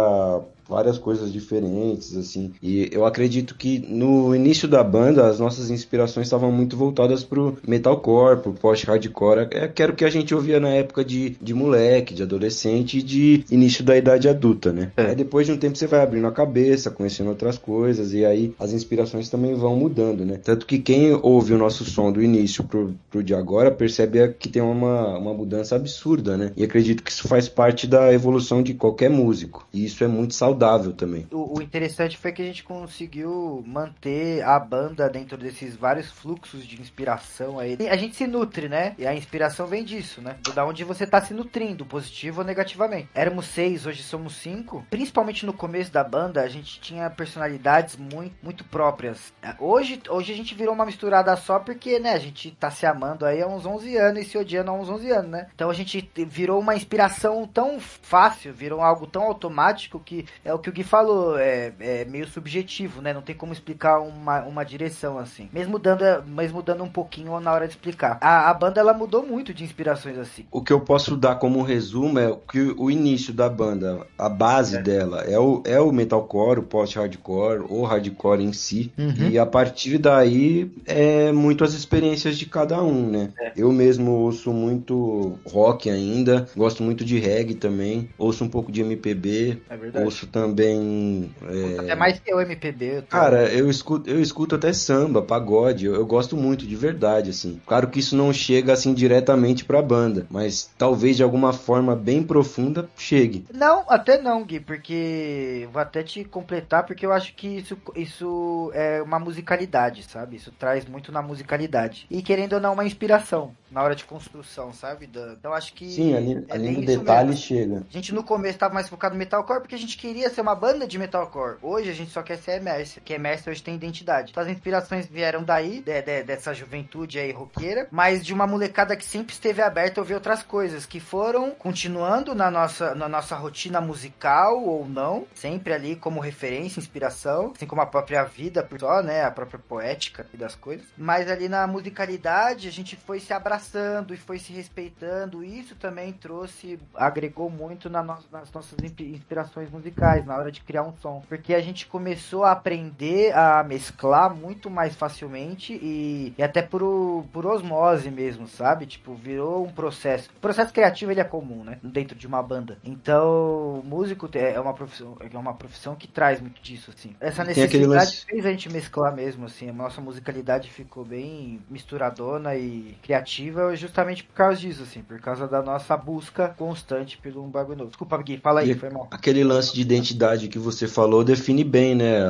várias 0.73 0.97
coisas 0.97 1.31
diferentes, 1.31 2.17
assim. 2.17 2.53
E 2.63 2.89
eu 2.91 3.05
acredito 3.05 3.55
que 3.55 3.79
no 3.79 4.35
início 4.35 4.67
da 4.67 4.83
banda, 4.83 5.27
as 5.27 5.39
nossas 5.39 5.71
inspirações 5.71 6.27
estavam 6.27 6.51
muito 6.51 6.79
voltadas 6.79 7.23
pro 7.23 7.59
metalcore, 7.69 8.41
pro 8.41 8.55
post-hardcore, 8.55 9.49
é, 9.51 9.69
que 9.69 9.83
era 9.83 9.93
o 9.93 9.95
que 9.95 10.05
a 10.05 10.11
gente 10.11 10.35
ouvia 10.35 10.59
na 10.59 10.71
época 10.71 11.05
de, 11.05 11.37
de 11.41 11.53
moleque, 11.53 12.15
de 12.15 12.23
adolescente 12.23 12.99
e 12.99 13.03
de 13.03 13.45
início 13.51 13.85
da 13.85 13.97
idade 13.97 14.29
adulta, 14.31 14.73
né? 14.73 14.91
É. 14.97 15.09
Aí 15.09 15.15
depois 15.15 15.47
de 15.47 15.53
um 15.53 15.59
tempo 15.59 15.77
você 15.77 15.87
vai 15.87 16.01
abrindo 16.01 16.27
a 16.27 16.33
cabeça, 16.33 16.91
conhecendo 16.91 17.29
outras 17.29 17.59
coisas, 17.59 18.15
e 18.15 18.25
aí 18.25 18.55
as 18.59 18.73
inspirações 18.73 19.29
também 19.29 19.55
vão 19.55 19.77
mudando, 19.77 20.25
né? 20.25 20.41
Tanto 20.43 20.65
que 20.65 20.79
quem 20.79 21.13
ouve 21.23 21.53
o 21.53 21.59
nosso 21.59 21.85
som 21.85 22.11
do 22.11 22.23
início 22.23 22.65
pro, 22.65 22.95
pro 23.11 23.23
de 23.23 23.35
agora 23.35 23.71
percebe 23.71 24.27
que 24.39 24.49
tem 24.49 24.63
uma, 24.63 25.19
uma 25.19 25.35
mudança 25.35 25.77
absurda, 25.77 26.39
né? 26.39 26.53
E 26.57 26.65
acredito 26.65 27.03
que 27.03 27.11
isso 27.11 27.29
faz 27.29 27.47
parte 27.47 27.87
da 27.87 28.11
evolução 28.11 28.63
de 28.63 28.73
qualquer 28.73 29.11
músico. 29.11 29.67
E 29.73 29.85
isso 29.85 30.03
é 30.03 30.09
muito 30.09 30.33
saudável 30.35 30.62
também. 30.93 31.27
O, 31.31 31.59
o 31.59 31.63
interessante 31.63 32.17
foi 32.17 32.33
que 32.33 32.43
a 32.43 32.45
gente 32.45 32.65
conseguiu 32.65 33.63
manter 33.67 34.43
a 34.43 34.59
banda 34.59 35.09
dentro 35.09 35.37
desses 35.37 35.77
vários 35.77 36.11
fluxos 36.11 36.67
de 36.67 36.81
inspiração 36.81 37.59
aí. 37.59 37.77
A 37.91 37.97
gente 37.97 38.17
se 38.17 38.27
nutre, 38.27 38.69
né? 38.69 38.95
E 38.99 39.07
a 39.07 39.15
inspiração 39.15 39.67
vem 39.67 39.85
disso, 39.85 40.21
né? 40.21 40.37
Da 40.55 40.65
onde 40.65 40.85
você 40.85 41.07
tá 41.07 41.21
se 41.21 41.35
nutrindo, 41.35 41.85
positivo 41.85 42.41
ou 42.41 42.47
negativamente. 42.47 43.09
Éramos 43.15 43.47
seis, 43.47 43.87
hoje 43.87 44.03
somos 44.03 44.37
cinco. 44.37 44.85
Principalmente 44.91 45.47
no 45.47 45.53
começo 45.53 45.93
da 45.93 46.05
banda, 46.05 46.43
a 46.43 46.49
gente 46.49 46.81
tinha 46.81 47.09
personalidades 47.11 47.97
muito, 47.97 48.35
muito 48.43 48.65
próprias. 48.65 49.33
Hoje, 49.59 50.01
hoje 50.09 50.33
a 50.33 50.37
gente 50.37 50.55
virou 50.55 50.75
uma 50.75 50.87
misturada 50.87 51.35
só 51.37 51.59
porque, 51.59 51.99
né, 51.99 52.13
a 52.13 52.19
gente 52.19 52.51
tá 52.53 52.71
se 52.71 52.87
amando 52.87 53.25
aí 53.25 53.43
há 53.43 53.47
uns 53.47 53.67
11 53.67 53.97
anos 53.97 54.23
e 54.23 54.29
se 54.29 54.39
odiando 54.39 54.71
há 54.71 54.75
uns 54.75 54.89
11 54.89 55.11
anos, 55.11 55.31
né? 55.31 55.47
Então 55.55 55.71
a 55.71 55.75
gente 55.75 56.11
virou 56.29 56.61
uma 56.61 56.75
inspiração 56.75 57.47
tão 57.47 57.81
fácil, 57.81 58.53
virou 58.53 58.81
algo 58.81 59.07
tão 59.07 59.23
automático 59.23 60.01
que 60.01 60.27
é 60.45 60.53
o 60.53 60.59
que 60.59 60.69
o 60.69 60.73
Gui 60.73 60.83
falou, 60.83 61.39
é, 61.39 61.73
é 61.79 62.05
meio 62.05 62.27
subjetivo, 62.27 63.01
né? 63.01 63.13
Não 63.13 63.23
tem 63.23 63.35
como 63.35 63.53
explicar 63.53 64.01
uma, 64.01 64.41
uma 64.43 64.65
direção 64.65 65.19
assim. 65.19 65.49
Mesmo 65.53 65.79
dando, 65.79 66.05
mesmo 66.27 66.63
dando 66.63 66.83
um 66.83 66.89
pouquinho 66.89 67.39
na 67.41 67.53
hora 67.53 67.67
de 67.67 67.75
explicar. 67.75 68.19
A, 68.21 68.51
a 68.51 68.55
banda 68.55 68.81
ela 68.81 68.93
mudou 68.93 69.25
muito 69.25 69.55
de 69.55 69.63
inspirações 69.63 70.19
assim. 70.19 70.45
O 70.51 70.63
que 70.63 70.73
eu 70.73 70.81
posso 70.81 71.17
dar 71.17 71.37
como 71.37 71.63
resumo 71.63 72.19
é 72.19 72.37
que 72.51 72.75
o 72.77 72.91
início 72.91 73.33
da 73.33 73.49
banda, 73.49 74.07
a 74.19 74.29
base 74.29 74.77
é. 74.77 74.83
dela 74.83 75.23
é 75.23 75.39
o, 75.39 75.63
é 75.65 75.81
o 75.81 75.93
metalcore, 75.93 76.61
o 76.61 76.65
post-hardcore, 76.65 77.65
ou 77.69 77.85
hardcore 77.85 78.43
em 78.43 78.53
si. 78.53 78.93
Uhum. 78.99 79.31
E 79.31 79.39
a 79.39 79.47
partir 79.47 79.99
daí 79.99 80.73
é 80.87 81.31
muito 81.31 81.63
as 81.63 81.75
experiências 81.75 82.37
de 82.37 82.47
cada 82.47 82.83
um, 82.83 83.09
né? 83.09 83.31
É. 83.39 83.53
Eu 83.57 83.71
mesmo 83.73 84.11
ouço 84.11 84.53
muito 84.53 85.39
rock 85.47 85.89
ainda, 85.89 86.47
gosto 86.57 86.83
muito 86.83 87.05
de 87.05 87.19
reggae 87.19 87.55
também, 87.55 88.09
ouço 88.19 88.45
um 88.45 88.49
pouco 88.49 88.73
de 88.73 88.81
MPB, 88.81 89.63
é 89.71 90.01
ouço 90.05 90.27
também. 90.33 91.33
É... 91.43 91.81
Até 91.81 91.95
mais 91.95 92.19
que 92.19 92.35
o 92.35 92.41
MPB. 92.41 92.97
Eu 92.97 93.03
tô... 93.03 93.09
Cara, 93.09 93.53
eu 93.53 93.69
escuto, 93.69 94.09
eu 94.09 94.21
escuto 94.21 94.55
até 94.55 94.73
samba, 94.73 95.21
pagode, 95.23 95.87
eu, 95.87 95.95
eu, 95.95 96.07
gosto 96.07 96.37
muito, 96.37 96.67
de 96.67 96.75
verdade, 96.75 97.31
assim. 97.31 97.61
Claro 97.67 97.89
que 97.89 98.01
isso 98.01 98.17
não 98.17 98.33
chega 98.33 98.73
assim 98.73 98.95
diretamente 98.95 99.65
pra 99.65 99.83
banda, 99.83 100.27
mas 100.31 100.71
talvez 100.79 101.17
de 101.17 101.23
alguma 101.23 101.53
forma 101.53 101.95
bem 101.95 102.23
profunda 102.23 102.89
chegue. 102.97 103.45
Não, 103.53 103.85
até 103.89 104.21
não, 104.21 104.43
Gui, 104.43 104.59
porque 104.59 105.69
vou 105.71 105.83
até 105.83 106.03
te 106.03 106.25
completar, 106.25 106.85
porque 106.87 107.05
eu 107.05 107.13
acho 107.13 107.35
que 107.35 107.59
isso, 107.59 107.77
isso 107.95 108.71
é 108.75 109.03
uma 109.03 109.19
musicalidade, 109.19 110.03
sabe? 110.05 110.37
Isso 110.37 110.51
traz 110.59 110.87
muito 110.87 111.13
na 111.13 111.21
musicalidade. 111.21 112.07
E 112.11 112.23
querendo 112.23 112.55
ou 112.55 112.61
não, 112.61 112.73
uma 112.73 112.87
inspiração 112.87 113.53
na 113.73 113.83
hora 113.83 113.97
de 113.97 114.05
construção, 114.05 114.73
sabe? 114.73 115.09
Então 115.39 115.53
acho 115.53 115.73
que. 115.73 115.91
Sim, 115.91 116.15
ali, 116.15 116.45
é 116.49 116.55
ali 116.55 116.71
no 116.73 116.85
detalhe 116.85 117.31
mesmo. 117.31 117.43
chega. 117.43 117.87
A 117.89 117.93
gente 117.93 118.15
no 118.15 118.23
começo 118.23 118.59
tava 118.59 118.75
mais 118.75 118.89
focado 118.89 119.15
no 119.15 119.19
metalcore 119.19 119.61
porque 119.61 119.75
a 119.75 119.79
gente 119.79 119.97
queria 119.97 120.29
ser 120.31 120.43
uma 120.43 120.55
banda 120.55 120.87
de 120.87 120.99
metalcore. 120.99 121.57
Hoje 121.63 121.91
a 121.91 121.95
gente 121.95 122.11
só 122.11 122.23
quer 122.23 122.37
ser 122.37 122.61
Emerson, 122.61 123.01
que 123.05 123.15
Emerson 123.15 123.51
hoje 123.51 123.63
tem 123.63 123.75
identidade. 123.75 124.31
Então 124.31 124.43
as 124.43 124.49
inspirações 124.49 125.07
vieram 125.07 125.43
daí, 125.43 125.81
de, 125.81 126.03
de, 126.03 126.23
dessa 126.23 126.53
juventude 126.53 127.19
aí 127.19 127.33
roqueira, 127.33 127.89
mas 127.91 128.25
de 128.25 128.35
uma 128.35 128.47
molecada 128.47 128.95
que 128.95 129.05
sempre 129.05 129.33
esteve 129.33 129.63
aberta 129.63 130.01
a 130.01 130.03
ouvir 130.03 130.15
outras 130.15 130.43
coisas, 130.43 130.85
que 130.85 131.01
foram 131.01 131.53
continuando 131.53 132.35
na 132.35 132.51
nossa, 132.51 132.95
na 132.95 133.09
nossa 133.09 133.35
rotina 133.37 133.81
musical 133.81 134.63
ou 134.63 134.87
não, 134.87 135.27
sempre 135.35 135.73
ali 135.73 135.97
como 135.97 136.21
referência, 136.21 136.79
inspiração, 136.79 137.53
assim 137.57 137.67
como 137.67 137.81
a 137.81 137.87
própria 137.87 138.23
vida 138.25 138.63
por 138.63 138.79
só, 138.79 139.03
né? 139.03 139.25
A 139.25 139.31
própria 139.31 139.59
poética 139.59 140.27
das 140.35 140.55
coisas. 140.55 140.87
Mas 140.99 141.31
ali 141.31 141.49
na 141.49 141.67
musicalidade 141.67 142.69
a 142.69 142.73
gente 142.73 142.97
foi 142.97 143.19
se 143.19 143.33
abraçando 143.33 143.62
abraçando 143.63 144.13
e 144.13 144.17
foi 144.17 144.39
se 144.39 144.53
respeitando. 144.53 145.45
Isso 145.45 145.77
também 145.77 146.13
trouxe, 146.13 146.79
agregou 146.95 147.49
muito 147.49 147.89
na 147.89 148.03
no, 148.03 148.19
nas 148.31 148.53
nossas 148.53 148.77
inspirações 149.01 149.71
musicais, 149.71 150.27
na 150.27 150.37
hora 150.37 150.51
de 150.51 150.61
criar 150.61 150.83
um 150.83 150.93
som. 150.97 151.23
Porque 151.29 151.55
a 151.55 151.61
gente 151.61 151.87
começou 151.87 152.45
a 152.45 152.53
aprender 152.53 153.33
a 153.37 153.63
mesclar 153.63 154.35
muito 154.35 154.69
mais 154.69 154.95
facilmente 154.95 155.73
e, 155.75 156.35
e 156.37 156.43
até 156.43 156.61
por, 156.61 157.25
por 157.33 157.47
osmose 157.47 158.11
mesmo, 158.11 158.49
sabe? 158.49 158.87
Tipo, 158.87 159.15
virou 159.15 159.65
um 159.65 159.73
processo. 159.73 160.29
O 160.37 160.41
processo 160.41 160.73
criativo 160.73 161.13
ele 161.13 161.21
é 161.21 161.25
comum, 161.25 161.63
né? 161.63 161.79
Dentro 161.83 162.17
de 162.17 162.27
uma 162.27 162.43
banda. 162.43 162.79
Então, 162.85 163.83
músico 163.85 164.29
é 164.35 164.59
uma 164.59 164.75
profissão, 164.75 165.17
é 165.21 165.39
uma 165.39 165.55
profissão 165.55 165.95
que 165.95 166.09
traz 166.09 166.41
muito 166.41 166.61
disso, 166.61 166.91
assim. 166.95 167.15
Essa 167.21 167.45
necessidade 167.45 167.87
lance... 167.87 168.27
fez 168.27 168.45
a 168.45 168.51
gente 168.51 168.71
mesclar 168.71 169.15
mesmo, 169.15 169.47
assim. 169.47 169.69
A 169.69 169.73
nossa 169.73 170.01
musicalidade 170.01 170.71
ficou 170.71 171.05
bem 171.05 171.61
misturadona 171.71 172.57
e 172.57 172.97
criativa 173.03 173.52
justamente 173.75 174.25
por 174.25 174.35
causa 174.35 174.61
disso, 174.61 174.83
assim, 174.83 175.03
por 175.03 175.21
causa 175.21 175.47
da 175.47 175.63
nossa 175.63 175.97
busca 175.97 176.49
constante 176.57 177.19
pelo 177.19 177.45
um 177.45 177.51
bagulho 177.51 177.79
novo. 177.79 177.91
Desculpa, 177.91 178.17
Gui, 178.19 178.39
fala 178.39 178.61
aí, 178.61 178.71
e 178.71 178.75
foi 178.75 178.91
mal. 178.91 179.09
Aquele 179.11 179.45
lance 179.45 179.75
de 179.75 179.81
identidade 179.81 180.49
que 180.49 180.59
você 180.59 180.87
falou 180.87 181.25
define 181.25 181.65
bem, 181.65 181.95
né? 181.95 182.21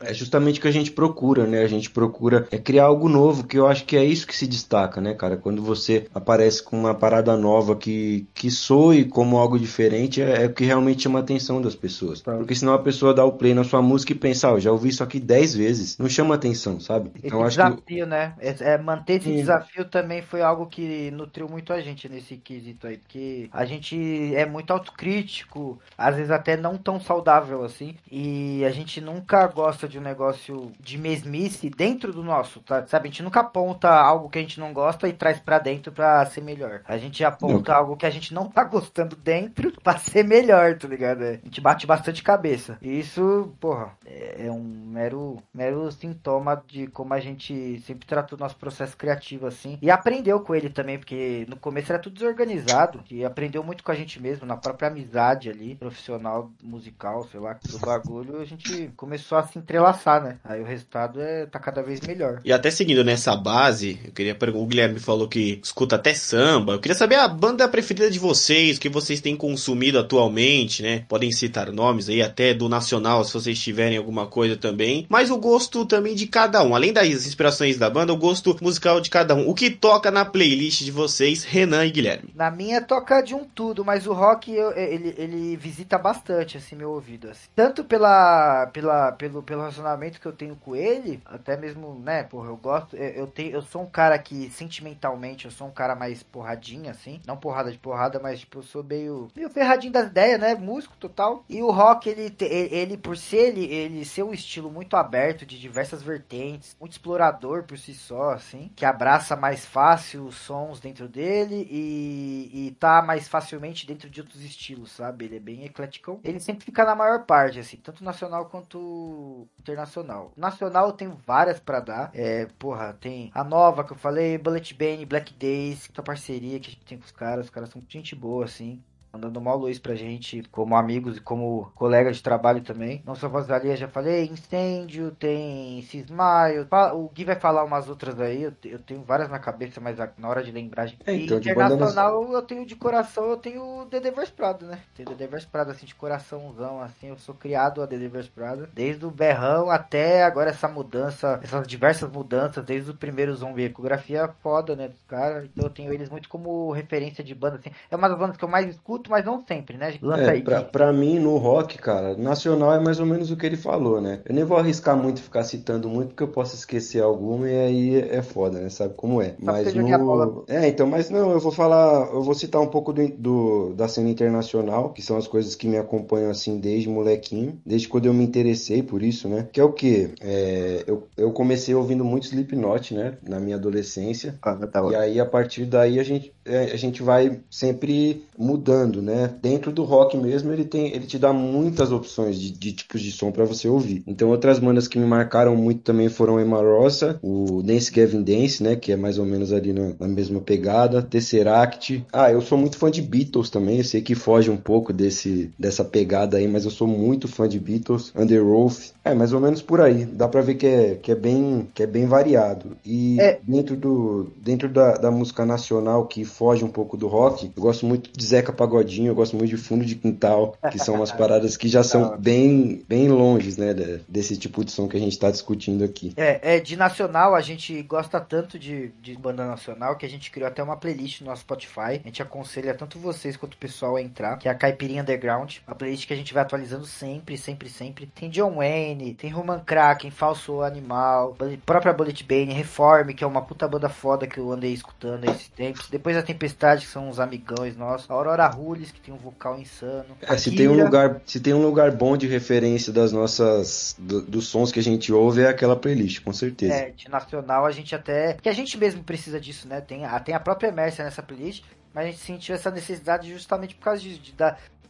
É 0.00 0.12
justamente 0.14 0.58
o 0.58 0.62
que 0.62 0.68
a 0.68 0.72
gente 0.72 0.90
procura, 0.90 1.46
né? 1.46 1.62
A 1.62 1.68
gente 1.68 1.90
procura 1.90 2.46
é 2.50 2.58
criar 2.58 2.84
algo 2.84 3.08
novo, 3.08 3.44
que 3.44 3.58
eu 3.58 3.66
acho 3.66 3.84
que 3.84 3.96
é 3.96 4.04
isso 4.04 4.26
que 4.26 4.36
se 4.36 4.46
destaca, 4.46 5.00
né, 5.00 5.14
cara? 5.14 5.36
Quando 5.36 5.62
você 5.62 6.06
aparece 6.14 6.62
com 6.62 6.78
uma 6.78 6.94
parada 6.94 7.36
nova 7.36 7.76
que, 7.76 8.26
que 8.34 8.50
soe 8.50 9.04
como 9.04 9.38
algo 9.38 9.58
diferente, 9.58 10.20
é, 10.22 10.44
é 10.44 10.46
o 10.46 10.52
que 10.52 10.64
realmente 10.64 11.02
chama 11.02 11.18
a 11.18 11.22
atenção 11.22 11.60
das 11.60 11.74
pessoas. 11.74 12.20
Tá. 12.20 12.34
Porque 12.36 12.54
senão 12.54 12.74
a 12.74 12.78
pessoa 12.78 13.14
dá 13.14 13.24
o 13.24 13.32
play 13.32 13.54
na 13.54 13.64
sua 13.64 13.82
música 13.82 14.12
e 14.12 14.16
pensa, 14.16 14.48
ah, 14.48 14.52
eu 14.52 14.60
já 14.60 14.72
ouvi 14.72 14.88
isso 14.88 15.02
aqui 15.02 15.20
10 15.20 15.54
vezes. 15.54 15.98
Não 15.98 16.08
chama 16.08 16.34
atenção, 16.34 16.80
sabe? 16.80 17.10
Então 17.22 17.40
esse 17.46 17.60
acho 17.60 17.70
desafio, 17.70 18.04
que... 18.04 18.06
né? 18.06 18.34
É, 18.38 18.54
é 18.74 18.78
manter 18.78 19.14
esse 19.14 19.28
Sim. 19.28 19.36
desafio 19.36 19.84
também 19.84 20.22
foi 20.22 20.42
algo 20.42 20.63
que 20.66 21.10
nutriu 21.10 21.48
muito 21.48 21.72
a 21.72 21.80
gente 21.80 22.08
nesse 22.08 22.36
quesito 22.36 22.86
aí, 22.86 22.98
porque 22.98 23.48
a 23.52 23.64
gente 23.64 24.34
é 24.34 24.46
muito 24.46 24.72
autocrítico, 24.72 25.78
às 25.96 26.16
vezes 26.16 26.30
até 26.30 26.56
não 26.56 26.76
tão 26.76 27.00
saudável 27.00 27.64
assim, 27.64 27.96
e 28.10 28.64
a 28.64 28.70
gente 28.70 29.00
nunca 29.00 29.46
gosta 29.46 29.88
de 29.88 29.98
um 29.98 30.02
negócio 30.02 30.72
de 30.80 30.98
mesmice 30.98 31.70
dentro 31.70 32.12
do 32.12 32.22
nosso, 32.22 32.60
tá? 32.60 32.86
sabe? 32.86 33.08
A 33.08 33.10
gente 33.10 33.22
nunca 33.22 33.40
aponta 33.40 33.90
algo 33.90 34.28
que 34.28 34.38
a 34.38 34.42
gente 34.42 34.60
não 34.60 34.72
gosta 34.72 35.08
e 35.08 35.12
traz 35.12 35.38
para 35.38 35.58
dentro 35.58 35.92
para 35.92 36.24
ser 36.26 36.40
melhor. 36.40 36.82
A 36.86 36.96
gente 36.96 37.24
aponta 37.24 37.72
não. 37.72 37.78
algo 37.78 37.96
que 37.96 38.06
a 38.06 38.10
gente 38.10 38.32
não 38.32 38.48
tá 38.48 38.64
gostando 38.64 39.16
dentro 39.16 39.72
para 39.82 39.98
ser 39.98 40.24
melhor, 40.24 40.76
tá 40.76 40.88
ligado? 40.88 41.22
A 41.22 41.32
gente 41.32 41.60
bate 41.60 41.86
bastante 41.86 42.22
cabeça. 42.22 42.78
E 42.80 42.98
isso, 42.98 43.52
porra, 43.60 43.92
é, 44.04 44.46
é 44.46 44.50
um 44.50 44.62
mero, 44.62 45.38
mero 45.52 45.90
sintoma 45.92 46.62
de 46.66 46.86
como 46.88 47.14
a 47.14 47.20
gente 47.20 47.80
sempre 47.80 48.06
trata 48.06 48.34
o 48.34 48.38
nosso 48.38 48.56
processo 48.56 48.96
criativo 48.96 49.46
assim 49.46 49.78
e 49.80 49.90
aprendeu 49.90 50.40
com 50.44 50.54
ele 50.54 50.68
também, 50.68 50.98
porque 50.98 51.46
no 51.48 51.56
começo 51.56 51.92
era 51.92 52.00
tudo 52.00 52.14
desorganizado 52.14 53.00
e 53.10 53.24
aprendeu 53.24 53.62
muito 53.62 53.82
com 53.82 53.90
a 53.90 53.94
gente 53.94 54.20
mesmo, 54.20 54.46
na 54.46 54.56
própria 54.56 54.88
amizade 54.88 55.48
ali, 55.50 55.74
profissional, 55.74 56.50
musical, 56.62 57.26
sei 57.30 57.40
lá, 57.40 57.58
do 57.68 57.78
bagulho, 57.78 58.40
a 58.40 58.44
gente 58.44 58.90
começou 58.96 59.38
a 59.38 59.42
se 59.42 59.58
entrelaçar, 59.58 60.22
né? 60.22 60.38
Aí 60.44 60.60
o 60.60 60.64
resultado 60.64 61.20
é 61.20 61.46
tá 61.46 61.58
cada 61.58 61.82
vez 61.82 62.00
melhor. 62.00 62.40
E 62.44 62.52
até 62.52 62.70
seguindo 62.70 63.04
nessa 63.04 63.34
base, 63.36 63.98
eu 64.04 64.12
queria 64.12 64.34
perguntar, 64.34 64.64
o 64.64 64.66
Guilherme 64.66 65.00
falou 65.00 65.28
que 65.28 65.60
escuta 65.62 65.96
até 65.96 66.14
samba. 66.14 66.74
Eu 66.74 66.80
queria 66.80 66.94
saber 66.94 67.16
a 67.16 67.28
banda 67.28 67.66
preferida 67.68 68.10
de 68.10 68.18
vocês, 68.18 68.78
que 68.78 68.88
vocês 68.88 69.20
têm 69.20 69.36
consumido 69.36 69.98
atualmente, 69.98 70.82
né? 70.82 71.04
Podem 71.08 71.32
citar 71.32 71.72
nomes 71.72 72.08
aí 72.08 72.22
até 72.22 72.52
do 72.52 72.68
nacional, 72.68 73.24
se 73.24 73.32
vocês 73.32 73.58
tiverem 73.58 73.96
alguma 73.96 74.26
coisa 74.26 74.56
também. 74.56 75.06
Mas 75.08 75.30
o 75.30 75.38
gosto 75.38 75.86
também 75.86 76.14
de 76.14 76.26
cada 76.26 76.62
um, 76.62 76.74
além 76.74 76.92
das 76.92 77.08
inspirações 77.08 77.78
da 77.78 77.88
banda, 77.88 78.12
o 78.12 78.16
gosto 78.16 78.56
musical 78.60 79.00
de 79.00 79.10
cada 79.10 79.34
um. 79.34 79.48
O 79.48 79.54
que 79.54 79.70
toca 79.70 80.10
na 80.10 80.24
playlist 80.34 80.82
de 80.82 80.90
vocês, 80.90 81.44
Renan 81.44 81.86
e 81.86 81.92
Guilherme? 81.92 82.34
Na 82.34 82.50
minha 82.50 82.82
toca 82.82 83.20
de 83.20 83.36
um 83.36 83.44
tudo, 83.44 83.84
mas 83.84 84.04
o 84.04 84.12
rock 84.12 84.52
eu, 84.52 84.76
ele, 84.76 85.14
ele 85.16 85.56
visita 85.56 85.96
bastante 85.96 86.58
assim 86.58 86.74
meu 86.74 86.90
ouvido, 86.90 87.30
assim. 87.30 87.48
tanto 87.54 87.84
pela, 87.84 88.66
pela 88.72 89.12
pelo 89.12 89.44
pelo 89.44 89.60
relacionamento 89.60 90.20
que 90.20 90.26
eu 90.26 90.32
tenho 90.32 90.56
com 90.56 90.74
ele, 90.74 91.22
até 91.24 91.56
mesmo, 91.56 92.00
né, 92.04 92.24
porra, 92.24 92.48
eu 92.48 92.56
gosto, 92.56 92.96
eu, 92.96 93.10
eu 93.10 93.26
tenho, 93.28 93.52
eu 93.52 93.62
sou 93.62 93.82
um 93.82 93.86
cara 93.86 94.18
que 94.18 94.50
sentimentalmente 94.50 95.44
eu 95.44 95.52
sou 95.52 95.68
um 95.68 95.70
cara 95.70 95.94
mais 95.94 96.24
porradinho 96.24 96.90
assim, 96.90 97.20
não 97.24 97.36
porrada 97.36 97.70
de 97.70 97.78
porrada, 97.78 98.18
mas 98.18 98.40
tipo 98.40 98.58
eu 98.58 98.64
sou 98.64 98.82
meio 98.82 99.28
meio 99.36 99.48
ferradinho 99.48 99.92
das 99.92 100.08
ideias, 100.08 100.40
né, 100.40 100.56
músico 100.56 100.96
total. 100.98 101.44
E 101.48 101.62
o 101.62 101.70
rock 101.70 102.08
ele 102.08 102.34
ele, 102.40 102.74
ele 102.74 102.96
por 102.96 103.16
ser 103.16 103.50
ele, 103.50 103.66
ele 103.66 104.04
ser 104.04 104.24
um 104.24 104.34
estilo 104.34 104.68
muito 104.68 104.96
aberto 104.96 105.46
de 105.46 105.60
diversas 105.60 106.02
vertentes, 106.02 106.76
muito 106.80 106.90
explorador 106.90 107.62
por 107.62 107.78
si 107.78 107.94
só, 107.94 108.30
assim, 108.30 108.72
que 108.74 108.84
abraça 108.84 109.36
mais 109.36 109.64
fácil 109.64 110.23
os 110.26 110.36
sons 110.36 110.80
dentro 110.80 111.08
dele 111.08 111.66
e, 111.70 112.68
e 112.68 112.70
tá 112.72 113.02
mais 113.02 113.26
facilmente 113.26 113.86
dentro 113.86 114.10
de 114.10 114.20
outros 114.20 114.42
estilos, 114.42 114.92
sabe? 114.92 115.24
Ele 115.24 115.36
é 115.36 115.40
bem 115.40 115.64
eclético. 115.64 116.20
Ele 116.22 116.40
sempre 116.40 116.64
música 116.74 116.84
na 116.84 116.94
maior 116.96 117.24
parte, 117.24 117.60
assim, 117.60 117.76
tanto 117.76 118.02
nacional 118.02 118.46
quanto 118.46 119.46
internacional. 119.60 120.32
Nacional 120.36 120.88
eu 120.88 120.92
tenho 120.92 121.14
várias 121.24 121.60
para 121.60 121.80
dar. 121.80 122.10
É, 122.12 122.46
porra, 122.58 122.92
tem 122.94 123.30
a 123.32 123.44
nova 123.44 123.84
que 123.84 123.92
eu 123.92 123.96
falei, 123.96 124.36
Bullet 124.36 124.74
Bane, 124.74 125.06
Black 125.06 125.32
Days, 125.34 125.86
que 125.86 125.98
é 125.98 126.02
a 126.02 126.04
parceria 126.04 126.58
que 126.58 126.68
a 126.68 126.72
gente 126.72 126.84
tem 126.84 126.98
com 126.98 127.04
os 127.04 127.12
caras. 127.12 127.46
Os 127.46 127.50
caras 127.50 127.70
são 127.70 127.82
gente 127.88 128.14
boa, 128.14 128.44
assim 128.44 128.82
mandando 129.14 129.40
mal 129.40 129.56
luz 129.56 129.78
pra 129.78 129.94
gente, 129.94 130.42
como 130.50 130.74
amigos 130.74 131.16
e 131.16 131.20
como 131.20 131.70
colegas 131.76 132.16
de 132.16 132.22
trabalho 132.22 132.60
também. 132.62 133.00
Não 133.06 133.14
só 133.14 133.28
Voz 133.28 133.46
Valia, 133.46 133.76
já 133.76 133.86
falei, 133.86 134.26
Incêndio, 134.26 135.12
tem 135.12 135.80
Cismaio, 135.82 136.66
o 136.94 137.08
Gui 137.08 137.24
vai 137.24 137.36
falar 137.36 137.62
umas 137.62 137.88
outras 137.88 138.20
aí, 138.20 138.42
eu, 138.42 138.52
eu 138.64 138.78
tenho 138.80 139.02
várias 139.02 139.30
na 139.30 139.38
cabeça, 139.38 139.80
mas 139.80 139.96
na 140.18 140.28
hora 140.28 140.42
de 140.42 140.50
lembrar, 140.50 140.86
gente... 140.86 141.02
É, 141.06 141.14
então, 141.14 141.38
internacional 141.38 142.32
eu 142.32 142.42
tenho 142.42 142.66
de 142.66 142.74
coração, 142.74 143.26
eu 143.26 143.36
tenho 143.36 143.86
The 143.86 144.00
Devers 144.00 144.30
Prado, 144.30 144.66
né? 144.66 144.80
Tem 144.96 145.04
Devers 145.04 145.44
Prado, 145.44 145.70
assim, 145.70 145.86
de 145.86 145.94
coraçãozão, 145.94 146.80
assim, 146.80 147.08
eu 147.08 147.18
sou 147.18 147.34
criado 147.34 147.82
a 147.82 147.86
Devers 147.86 148.28
Prado, 148.28 148.68
desde 148.72 149.06
o 149.06 149.10
berrão 149.10 149.70
até 149.70 150.24
agora 150.24 150.50
essa 150.50 150.66
mudança, 150.66 151.38
essas 151.42 151.66
diversas 151.68 152.10
mudanças, 152.10 152.64
desde 152.64 152.90
o 152.90 152.94
primeiro 152.94 153.34
zombie, 153.34 153.64
ecografia 153.64 154.28
foda, 154.42 154.74
né, 154.74 154.88
dos 154.88 155.02
caras, 155.02 155.44
então 155.44 155.66
eu 155.66 155.70
tenho 155.70 155.92
eles 155.92 156.10
muito 156.10 156.28
como 156.28 156.72
referência 156.72 157.22
de 157.22 157.34
banda, 157.34 157.56
assim, 157.56 157.70
é 157.88 157.94
uma 157.94 158.08
das 158.08 158.18
bandas 158.18 158.36
que 158.36 158.44
eu 158.44 158.48
mais 158.48 158.68
escuto, 158.68 159.03
escuto, 159.04 159.10
mas 159.10 159.24
não 159.24 159.44
sempre, 159.46 159.76
né? 159.76 159.94
Lança 160.00 160.22
é, 160.22 160.30
aí. 160.30 160.42
Pra, 160.42 160.62
pra, 160.62 160.92
mim, 160.92 161.18
no 161.18 161.36
rock, 161.36 161.78
cara, 161.78 162.16
nacional 162.16 162.72
é 162.72 162.80
mais 162.80 162.98
ou 162.98 163.06
menos 163.06 163.30
o 163.30 163.36
que 163.36 163.46
ele 163.46 163.56
falou, 163.56 164.00
né? 164.00 164.20
Eu 164.24 164.34
nem 164.34 164.44
vou 164.44 164.56
arriscar 164.56 164.96
muito 164.96 165.22
ficar 165.22 165.44
citando 165.44 165.88
muito, 165.88 166.08
porque 166.08 166.22
eu 166.22 166.28
posso 166.28 166.54
esquecer 166.54 167.02
alguma 167.02 167.48
e 167.48 167.58
aí 167.58 167.96
é 167.96 168.22
foda, 168.22 168.60
né? 168.60 168.68
Sabe 168.70 168.94
como 168.94 169.20
é. 169.20 169.34
mas 169.38 169.72
no... 169.74 170.44
É, 170.48 170.68
então, 170.68 170.86
mas 170.86 171.10
não, 171.10 171.30
eu 171.30 171.40
vou 171.40 171.52
falar, 171.52 172.08
eu 172.12 172.22
vou 172.22 172.34
citar 172.34 172.60
um 172.60 172.66
pouco 172.66 172.92
do, 172.92 173.08
do, 173.08 173.74
da 173.74 173.88
cena 173.88 174.08
internacional, 174.08 174.90
que 174.90 175.02
são 175.02 175.16
as 175.16 175.28
coisas 175.28 175.54
que 175.54 175.68
me 175.68 175.76
acompanham 175.76 176.30
assim 176.30 176.58
desde 176.58 176.88
molequinho, 176.88 177.60
desde 177.64 177.88
quando 177.88 178.06
eu 178.06 178.14
me 178.14 178.24
interessei 178.24 178.82
por 178.82 179.02
isso, 179.02 179.28
né? 179.28 179.48
Que 179.52 179.60
é 179.60 179.64
o 179.64 179.72
que? 179.72 180.10
É, 180.20 180.84
eu, 180.86 181.06
eu 181.16 181.30
comecei 181.32 181.74
ouvindo 181.74 182.04
muito 182.04 182.26
Slipknot, 182.26 182.94
né? 182.94 183.14
Na 183.26 183.38
minha 183.38 183.56
adolescência. 183.56 184.38
Ah, 184.42 184.54
tá 184.54 184.84
e 184.90 184.94
aí, 184.94 185.20
a 185.20 185.26
partir 185.26 185.64
daí, 185.64 185.98
a 185.98 186.02
gente, 186.02 186.32
é, 186.44 186.64
a 186.64 186.76
gente 186.76 187.02
vai 187.02 187.40
sempre 187.50 188.24
mudando 188.38 188.93
né? 189.02 189.34
Dentro 189.40 189.72
do 189.72 189.84
rock 189.84 190.16
mesmo, 190.16 190.52
ele 190.52 190.64
tem, 190.64 190.88
ele 190.88 191.06
te 191.06 191.18
dá 191.18 191.32
muitas 191.32 191.92
opções 191.92 192.38
de, 192.38 192.50
de 192.50 192.72
tipos 192.72 193.00
de 193.00 193.10
som 193.10 193.30
para 193.30 193.44
você 193.44 193.68
ouvir. 193.68 194.02
Então, 194.06 194.30
outras 194.30 194.58
bandas 194.58 194.88
que 194.88 194.98
me 194.98 195.06
marcaram 195.06 195.56
muito 195.56 195.82
também 195.82 196.08
foram 196.08 196.40
Emma 196.40 196.60
Rosa, 196.60 197.18
o 197.22 197.62
Dance 197.62 197.92
Gavin 197.92 198.22
Dance, 198.22 198.62
né? 198.62 198.76
Que 198.76 198.92
é 198.92 198.96
mais 198.96 199.18
ou 199.18 199.24
menos 199.24 199.52
ali 199.52 199.72
na, 199.72 199.92
na, 199.98 200.08
mesma 200.08 200.40
pegada, 200.40 201.02
Tesseract. 201.02 202.04
Ah, 202.12 202.30
eu 202.30 202.40
sou 202.40 202.56
muito 202.56 202.76
fã 202.76 202.90
de 202.90 203.02
Beatles 203.02 203.50
também. 203.50 203.78
Eu 203.78 203.84
sei 203.84 204.00
que 204.00 204.14
foge 204.14 204.50
um 204.50 204.56
pouco 204.56 204.92
desse 204.92 205.50
dessa 205.58 205.84
pegada 205.84 206.36
aí, 206.36 206.48
mas 206.48 206.64
eu 206.64 206.70
sou 206.70 206.86
muito 206.86 207.28
fã 207.28 207.48
de 207.48 207.58
Beatles, 207.58 208.12
Underoath. 208.16 208.92
É, 209.04 209.14
mais 209.14 209.32
ou 209.32 209.40
menos 209.40 209.60
por 209.60 209.80
aí. 209.80 210.04
Dá 210.04 210.28
para 210.28 210.40
ver 210.40 210.54
que 210.54 210.66
é, 210.66 210.94
que 210.94 211.12
é 211.12 211.14
bem 211.14 211.68
que 211.74 211.82
é 211.82 211.86
bem 211.86 212.06
variado. 212.06 212.76
E 212.84 213.20
é. 213.20 213.38
dentro 213.42 213.76
do 213.76 214.28
dentro 214.42 214.68
da, 214.68 214.92
da 214.94 215.10
música 215.10 215.44
nacional 215.44 216.06
que 216.06 216.24
foge 216.24 216.64
um 216.64 216.68
pouco 216.70 216.96
do 216.96 217.06
rock, 217.06 217.50
eu 217.54 217.62
gosto 217.62 217.86
muito 217.86 218.10
de 218.12 218.24
Zeca 218.24 218.52
Pagodinho 218.52 218.83
pagodinho, 218.84 219.08
eu 219.08 219.14
gosto 219.14 219.36
muito 219.36 219.50
de 219.50 219.56
fundo 219.56 219.84
de 219.84 219.94
quintal, 219.94 220.56
que 220.70 220.78
são 220.78 220.94
umas 220.94 221.10
paradas 221.10 221.56
que 221.56 221.68
já 221.68 221.82
são 221.84 222.16
bem, 222.18 222.84
bem 222.88 223.08
longes, 223.08 223.56
né, 223.56 223.74
desse 224.08 224.36
tipo 224.36 224.64
de 224.64 224.70
som 224.70 224.86
que 224.86 224.96
a 224.96 225.00
gente 225.00 225.18
tá 225.18 225.30
discutindo 225.30 225.82
aqui. 225.82 226.12
É, 226.16 226.56
é, 226.56 226.60
de 226.60 226.76
nacional, 226.76 227.34
a 227.34 227.40
gente 227.40 227.82
gosta 227.82 228.20
tanto 228.20 228.58
de, 228.58 228.88
de 229.00 229.16
banda 229.16 229.46
nacional 229.46 229.96
que 229.96 230.06
a 230.06 230.08
gente 230.08 230.30
criou 230.30 230.48
até 230.48 230.62
uma 230.62 230.76
playlist 230.76 231.20
no 231.20 231.28
nosso 231.28 231.42
Spotify. 231.42 232.00
A 232.02 232.06
gente 232.06 232.22
aconselha 232.22 232.74
tanto 232.74 232.98
vocês 232.98 233.36
quanto 233.36 233.54
o 233.54 233.58
pessoal 233.58 233.96
a 233.96 234.02
entrar, 234.02 234.38
que 234.38 234.48
é 234.48 234.50
a 234.50 234.54
Caipirinha 234.54 235.02
Underground, 235.02 235.56
a 235.66 235.74
playlist 235.74 236.06
que 236.06 236.12
a 236.12 236.16
gente 236.16 236.34
vai 236.34 236.42
atualizando 236.42 236.86
sempre, 236.86 237.36
sempre, 237.38 237.68
sempre. 237.68 238.06
Tem 238.06 238.28
John 238.30 238.56
Wayne, 238.56 239.14
tem 239.14 239.30
Roman 239.30 239.60
Kraken, 239.60 240.10
Falso 240.10 240.62
Animal, 240.62 241.36
própria 241.64 241.92
Bullet 241.92 242.24
Bane, 242.24 242.52
Reform, 242.52 243.08
que 243.08 243.24
é 243.24 243.26
uma 243.26 243.42
puta 243.42 243.66
banda 243.66 243.88
foda 243.88 244.26
que 244.26 244.38
eu 244.38 244.52
andei 244.52 244.72
escutando 244.72 245.24
esses 245.24 245.48
tempos. 245.48 245.88
Depois 245.88 246.16
a 246.16 246.22
Tempestade, 246.22 246.84
que 246.84 246.92
são 246.92 247.08
uns 247.08 247.18
amigões 247.18 247.76
nossos. 247.76 248.10
A 248.10 248.14
Aurora 248.14 248.46
Rua 248.48 248.73
que 248.74 249.00
tem 249.00 249.14
um 249.14 249.18
vocal 249.18 249.58
insano. 249.58 250.16
É, 250.22 250.36
se 250.36 250.54
tem 250.54 250.68
um 250.68 250.82
lugar, 250.82 251.20
se 251.26 251.40
tem 251.40 251.54
um 251.54 251.62
lugar 251.62 251.90
bom 251.92 252.16
de 252.16 252.26
referência 252.26 252.92
das 252.92 253.12
nossas 253.12 253.96
do, 253.98 254.22
dos 254.22 254.46
sons 254.48 254.72
que 254.72 254.80
a 254.80 254.82
gente 254.82 255.12
ouve 255.12 255.42
é 255.42 255.48
aquela 255.48 255.76
playlist, 255.76 256.22
com 256.22 256.32
certeza. 256.32 256.74
É, 256.74 256.90
de 256.90 257.08
nacional 257.08 257.66
a 257.66 257.70
gente 257.70 257.94
até, 257.94 258.34
que 258.34 258.48
a 258.48 258.52
gente 258.52 258.76
mesmo 258.78 259.02
precisa 259.02 259.40
disso, 259.40 259.68
né? 259.68 259.80
Tem 259.80 260.04
a, 260.04 260.18
tem 260.20 260.34
a 260.34 260.40
própria 260.40 260.72
Mércia 260.72 261.04
nessa 261.04 261.22
playlist, 261.22 261.64
mas 261.92 262.04
a 262.04 262.10
gente 262.10 262.20
sentiu 262.20 262.54
essa 262.54 262.70
necessidade 262.70 263.30
justamente 263.30 263.74
por 263.74 263.84
causa 263.84 264.00
de, 264.00 264.18
de, 264.18 264.34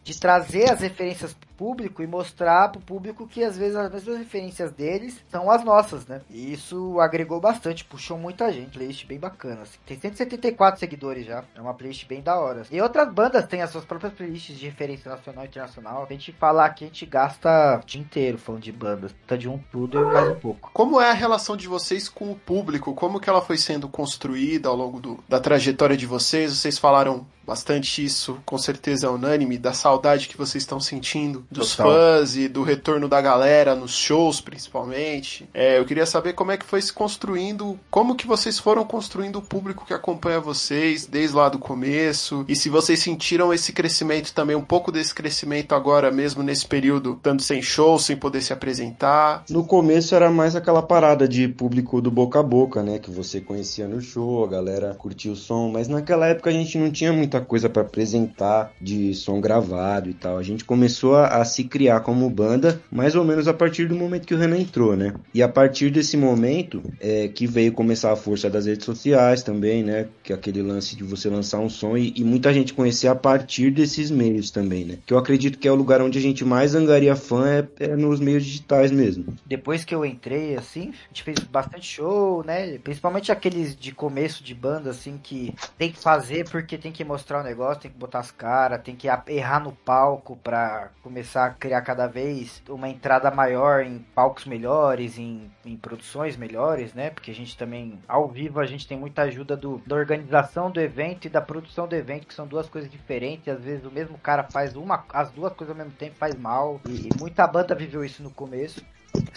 de 0.04 0.20
trazer 0.20 0.70
as 0.70 0.80
referências 0.80 1.36
público 1.56 2.02
e 2.02 2.06
mostrar 2.06 2.70
pro 2.70 2.80
público 2.80 3.26
que 3.26 3.42
às 3.42 3.56
vezes 3.56 3.76
as 3.76 3.90
mesmas 3.90 4.18
referências 4.18 4.72
deles 4.72 5.22
são 5.28 5.50
as 5.50 5.64
nossas, 5.64 6.06
né? 6.06 6.20
E 6.30 6.52
isso 6.52 7.00
agregou 7.00 7.40
bastante, 7.40 7.84
puxou 7.84 8.18
muita 8.18 8.52
gente. 8.52 8.74
Playlist 8.74 9.06
bem 9.06 9.18
bacana. 9.18 9.62
Assim. 9.62 9.78
Tem 9.86 9.98
174 9.98 10.80
seguidores 10.80 11.26
já. 11.26 11.44
É 11.54 11.60
uma 11.60 11.74
playlist 11.74 12.06
bem 12.06 12.22
da 12.22 12.38
hora. 12.38 12.62
E 12.70 12.80
outras 12.80 13.12
bandas 13.12 13.46
têm 13.46 13.62
as 13.62 13.70
suas 13.70 13.84
próprias 13.84 14.12
playlists 14.12 14.56
de 14.56 14.66
referência 14.66 15.10
nacional 15.10 15.44
e 15.44 15.48
internacional. 15.48 16.04
A 16.04 16.12
gente 16.12 16.32
falar 16.32 16.66
aqui, 16.66 16.84
a 16.84 16.88
gente 16.88 17.06
gasta 17.06 17.80
o 17.82 17.86
dia 17.86 18.00
inteiro 18.00 18.38
falando 18.38 18.62
de 18.62 18.72
bandas. 18.72 19.14
Tá 19.26 19.36
de 19.36 19.48
um 19.48 19.58
tudo 19.70 19.98
e 19.98 20.04
mais 20.04 20.30
um 20.30 20.40
pouco. 20.40 20.70
Como 20.72 21.00
é 21.00 21.10
a 21.10 21.14
relação 21.14 21.56
de 21.56 21.68
vocês 21.68 22.08
com 22.08 22.30
o 22.30 22.36
público? 22.36 22.94
Como 22.94 23.20
que 23.20 23.28
ela 23.28 23.42
foi 23.42 23.58
sendo 23.58 23.88
construída 23.88 24.68
ao 24.68 24.76
longo 24.76 25.00
do, 25.00 25.24
da 25.28 25.40
trajetória 25.40 25.96
de 25.96 26.06
vocês? 26.06 26.52
Vocês 26.56 26.78
falaram 26.78 27.26
bastante 27.46 28.04
isso, 28.04 28.40
com 28.44 28.56
certeza 28.56 29.06
é 29.06 29.10
unânime, 29.10 29.58
da 29.58 29.72
saudade 29.72 30.28
que 30.28 30.36
vocês 30.36 30.62
estão 30.62 30.80
sentindo 30.80 31.43
dos 31.50 31.76
Total. 31.76 31.92
fãs 31.92 32.36
e 32.36 32.48
do 32.48 32.62
retorno 32.62 33.08
da 33.08 33.20
galera 33.20 33.74
nos 33.74 33.96
shows, 33.96 34.40
principalmente. 34.40 35.48
É, 35.52 35.78
eu 35.78 35.84
queria 35.84 36.06
saber 36.06 36.32
como 36.32 36.52
é 36.52 36.56
que 36.56 36.64
foi 36.64 36.80
se 36.80 36.92
construindo, 36.92 37.78
como 37.90 38.14
que 38.14 38.26
vocês 38.26 38.58
foram 38.58 38.84
construindo 38.84 39.36
o 39.36 39.42
público 39.42 39.84
que 39.86 39.94
acompanha 39.94 40.40
vocês 40.40 41.06
desde 41.06 41.36
lá 41.36 41.48
do 41.48 41.58
começo 41.58 42.44
e 42.48 42.56
se 42.56 42.68
vocês 42.68 43.00
sentiram 43.00 43.52
esse 43.52 43.72
crescimento 43.72 44.32
também, 44.32 44.56
um 44.56 44.64
pouco 44.64 44.90
desse 44.90 45.14
crescimento 45.14 45.74
agora 45.74 46.10
mesmo 46.10 46.42
nesse 46.42 46.66
período, 46.66 47.18
tanto 47.22 47.42
sem 47.42 47.62
show, 47.62 47.98
sem 47.98 48.16
poder 48.16 48.42
se 48.42 48.52
apresentar. 48.52 49.44
No 49.50 49.64
começo 49.64 50.14
era 50.14 50.30
mais 50.30 50.56
aquela 50.56 50.82
parada 50.82 51.26
de 51.28 51.48
público 51.48 52.00
do 52.00 52.10
boca 52.10 52.40
a 52.40 52.42
boca, 52.42 52.82
né, 52.82 52.98
que 52.98 53.10
você 53.10 53.40
conhecia 53.40 53.86
no 53.86 54.00
show, 54.00 54.44
a 54.44 54.48
galera 54.48 54.94
curtia 54.94 55.32
o 55.32 55.36
som, 55.36 55.68
mas 55.68 55.88
naquela 55.88 56.26
época 56.26 56.50
a 56.50 56.52
gente 56.52 56.78
não 56.78 56.90
tinha 56.90 57.12
muita 57.12 57.40
coisa 57.40 57.68
para 57.68 57.82
apresentar 57.82 58.72
de 58.80 59.14
som 59.14 59.40
gravado 59.40 60.08
e 60.08 60.14
tal. 60.14 60.38
A 60.38 60.42
gente 60.42 60.64
começou 60.64 61.16
a, 61.16 61.26
a, 61.40 61.44
se 61.44 61.64
criar 61.64 62.00
como 62.00 62.28
banda 62.30 62.80
mais 62.90 63.14
ou 63.14 63.24
menos 63.24 63.48
a 63.48 63.54
partir 63.54 63.86
do 63.86 63.94
momento 63.94 64.26
que 64.26 64.34
o 64.34 64.38
Renan 64.38 64.58
entrou, 64.58 64.96
né? 64.96 65.14
E 65.32 65.42
a 65.42 65.48
partir 65.48 65.90
desse 65.90 66.16
momento 66.16 66.82
é 67.00 67.28
que 67.28 67.46
veio 67.46 67.72
começar 67.72 68.12
a 68.12 68.16
força 68.16 68.48
das 68.48 68.66
redes 68.66 68.84
sociais 68.84 69.42
também, 69.42 69.82
né? 69.82 70.06
Que 70.22 70.32
é 70.32 70.36
aquele 70.36 70.62
lance 70.62 70.96
de 70.96 71.02
você 71.02 71.28
lançar 71.28 71.58
um 71.58 71.68
som 71.68 71.96
e, 71.96 72.12
e 72.16 72.24
muita 72.24 72.52
gente 72.52 72.72
conhecer 72.72 73.08
a 73.08 73.14
partir 73.14 73.70
desses 73.70 74.10
meios 74.10 74.50
também, 74.50 74.84
né? 74.84 74.98
Que 75.04 75.12
eu 75.12 75.18
acredito 75.18 75.58
que 75.58 75.66
é 75.66 75.72
o 75.72 75.74
lugar 75.74 76.00
onde 76.00 76.18
a 76.18 76.22
gente 76.22 76.44
mais 76.44 76.74
angaria 76.74 77.16
fã 77.16 77.46
é, 77.48 77.66
é 77.80 77.96
nos 77.96 78.20
meios 78.20 78.44
digitais 78.44 78.90
mesmo. 78.90 79.34
Depois 79.44 79.84
que 79.84 79.94
eu 79.94 80.04
entrei, 80.04 80.56
assim, 80.56 80.90
a 80.90 81.08
gente 81.08 81.22
fez 81.22 81.38
bastante 81.40 81.86
show, 81.86 82.44
né? 82.44 82.78
Principalmente 82.78 83.32
aqueles 83.32 83.76
de 83.76 83.92
começo 83.92 84.44
de 84.44 84.54
banda, 84.54 84.90
assim, 84.90 85.18
que 85.22 85.54
tem 85.76 85.90
que 85.90 85.98
fazer 85.98 86.48
porque 86.48 86.78
tem 86.78 86.92
que 86.92 87.04
mostrar 87.04 87.40
o 87.40 87.44
negócio, 87.44 87.82
tem 87.82 87.90
que 87.90 87.98
botar 87.98 88.20
as 88.20 88.30
caras, 88.30 88.82
tem 88.82 88.94
que 88.94 89.08
errar 89.28 89.60
no 89.60 89.72
palco 89.72 90.38
pra 90.42 90.90
começar 91.02 91.23
a 91.36 91.50
criar 91.50 91.82
cada 91.82 92.06
vez 92.06 92.62
uma 92.68 92.88
entrada 92.88 93.30
maior 93.30 93.84
em 93.84 93.98
palcos 94.14 94.44
melhores, 94.44 95.18
em, 95.18 95.50
em 95.64 95.76
produções 95.76 96.36
melhores, 96.36 96.94
né? 96.94 97.10
Porque 97.10 97.30
a 97.30 97.34
gente 97.34 97.56
também, 97.56 97.98
ao 98.06 98.28
vivo, 98.28 98.60
a 98.60 98.66
gente 98.66 98.86
tem 98.86 98.98
muita 98.98 99.22
ajuda 99.22 99.56
do, 99.56 99.80
da 99.86 99.96
organização 99.96 100.70
do 100.70 100.80
evento 100.80 101.26
e 101.26 101.30
da 101.30 101.40
produção 101.40 101.88
do 101.88 101.94
evento, 101.94 102.26
que 102.26 102.34
são 102.34 102.46
duas 102.46 102.68
coisas 102.68 102.90
diferentes. 102.90 103.48
Às 103.48 103.62
vezes 103.62 103.84
o 103.84 103.90
mesmo 103.90 104.18
cara 104.18 104.44
faz 104.44 104.76
uma, 104.76 105.04
as 105.12 105.30
duas 105.30 105.52
coisas 105.52 105.74
ao 105.74 105.82
mesmo 105.82 105.96
tempo, 105.98 106.16
faz 106.16 106.34
mal. 106.34 106.80
E, 106.88 107.08
e 107.08 107.10
muita 107.18 107.46
banda 107.46 107.74
viveu 107.74 108.04
isso 108.04 108.22
no 108.22 108.30
começo. 108.30 108.84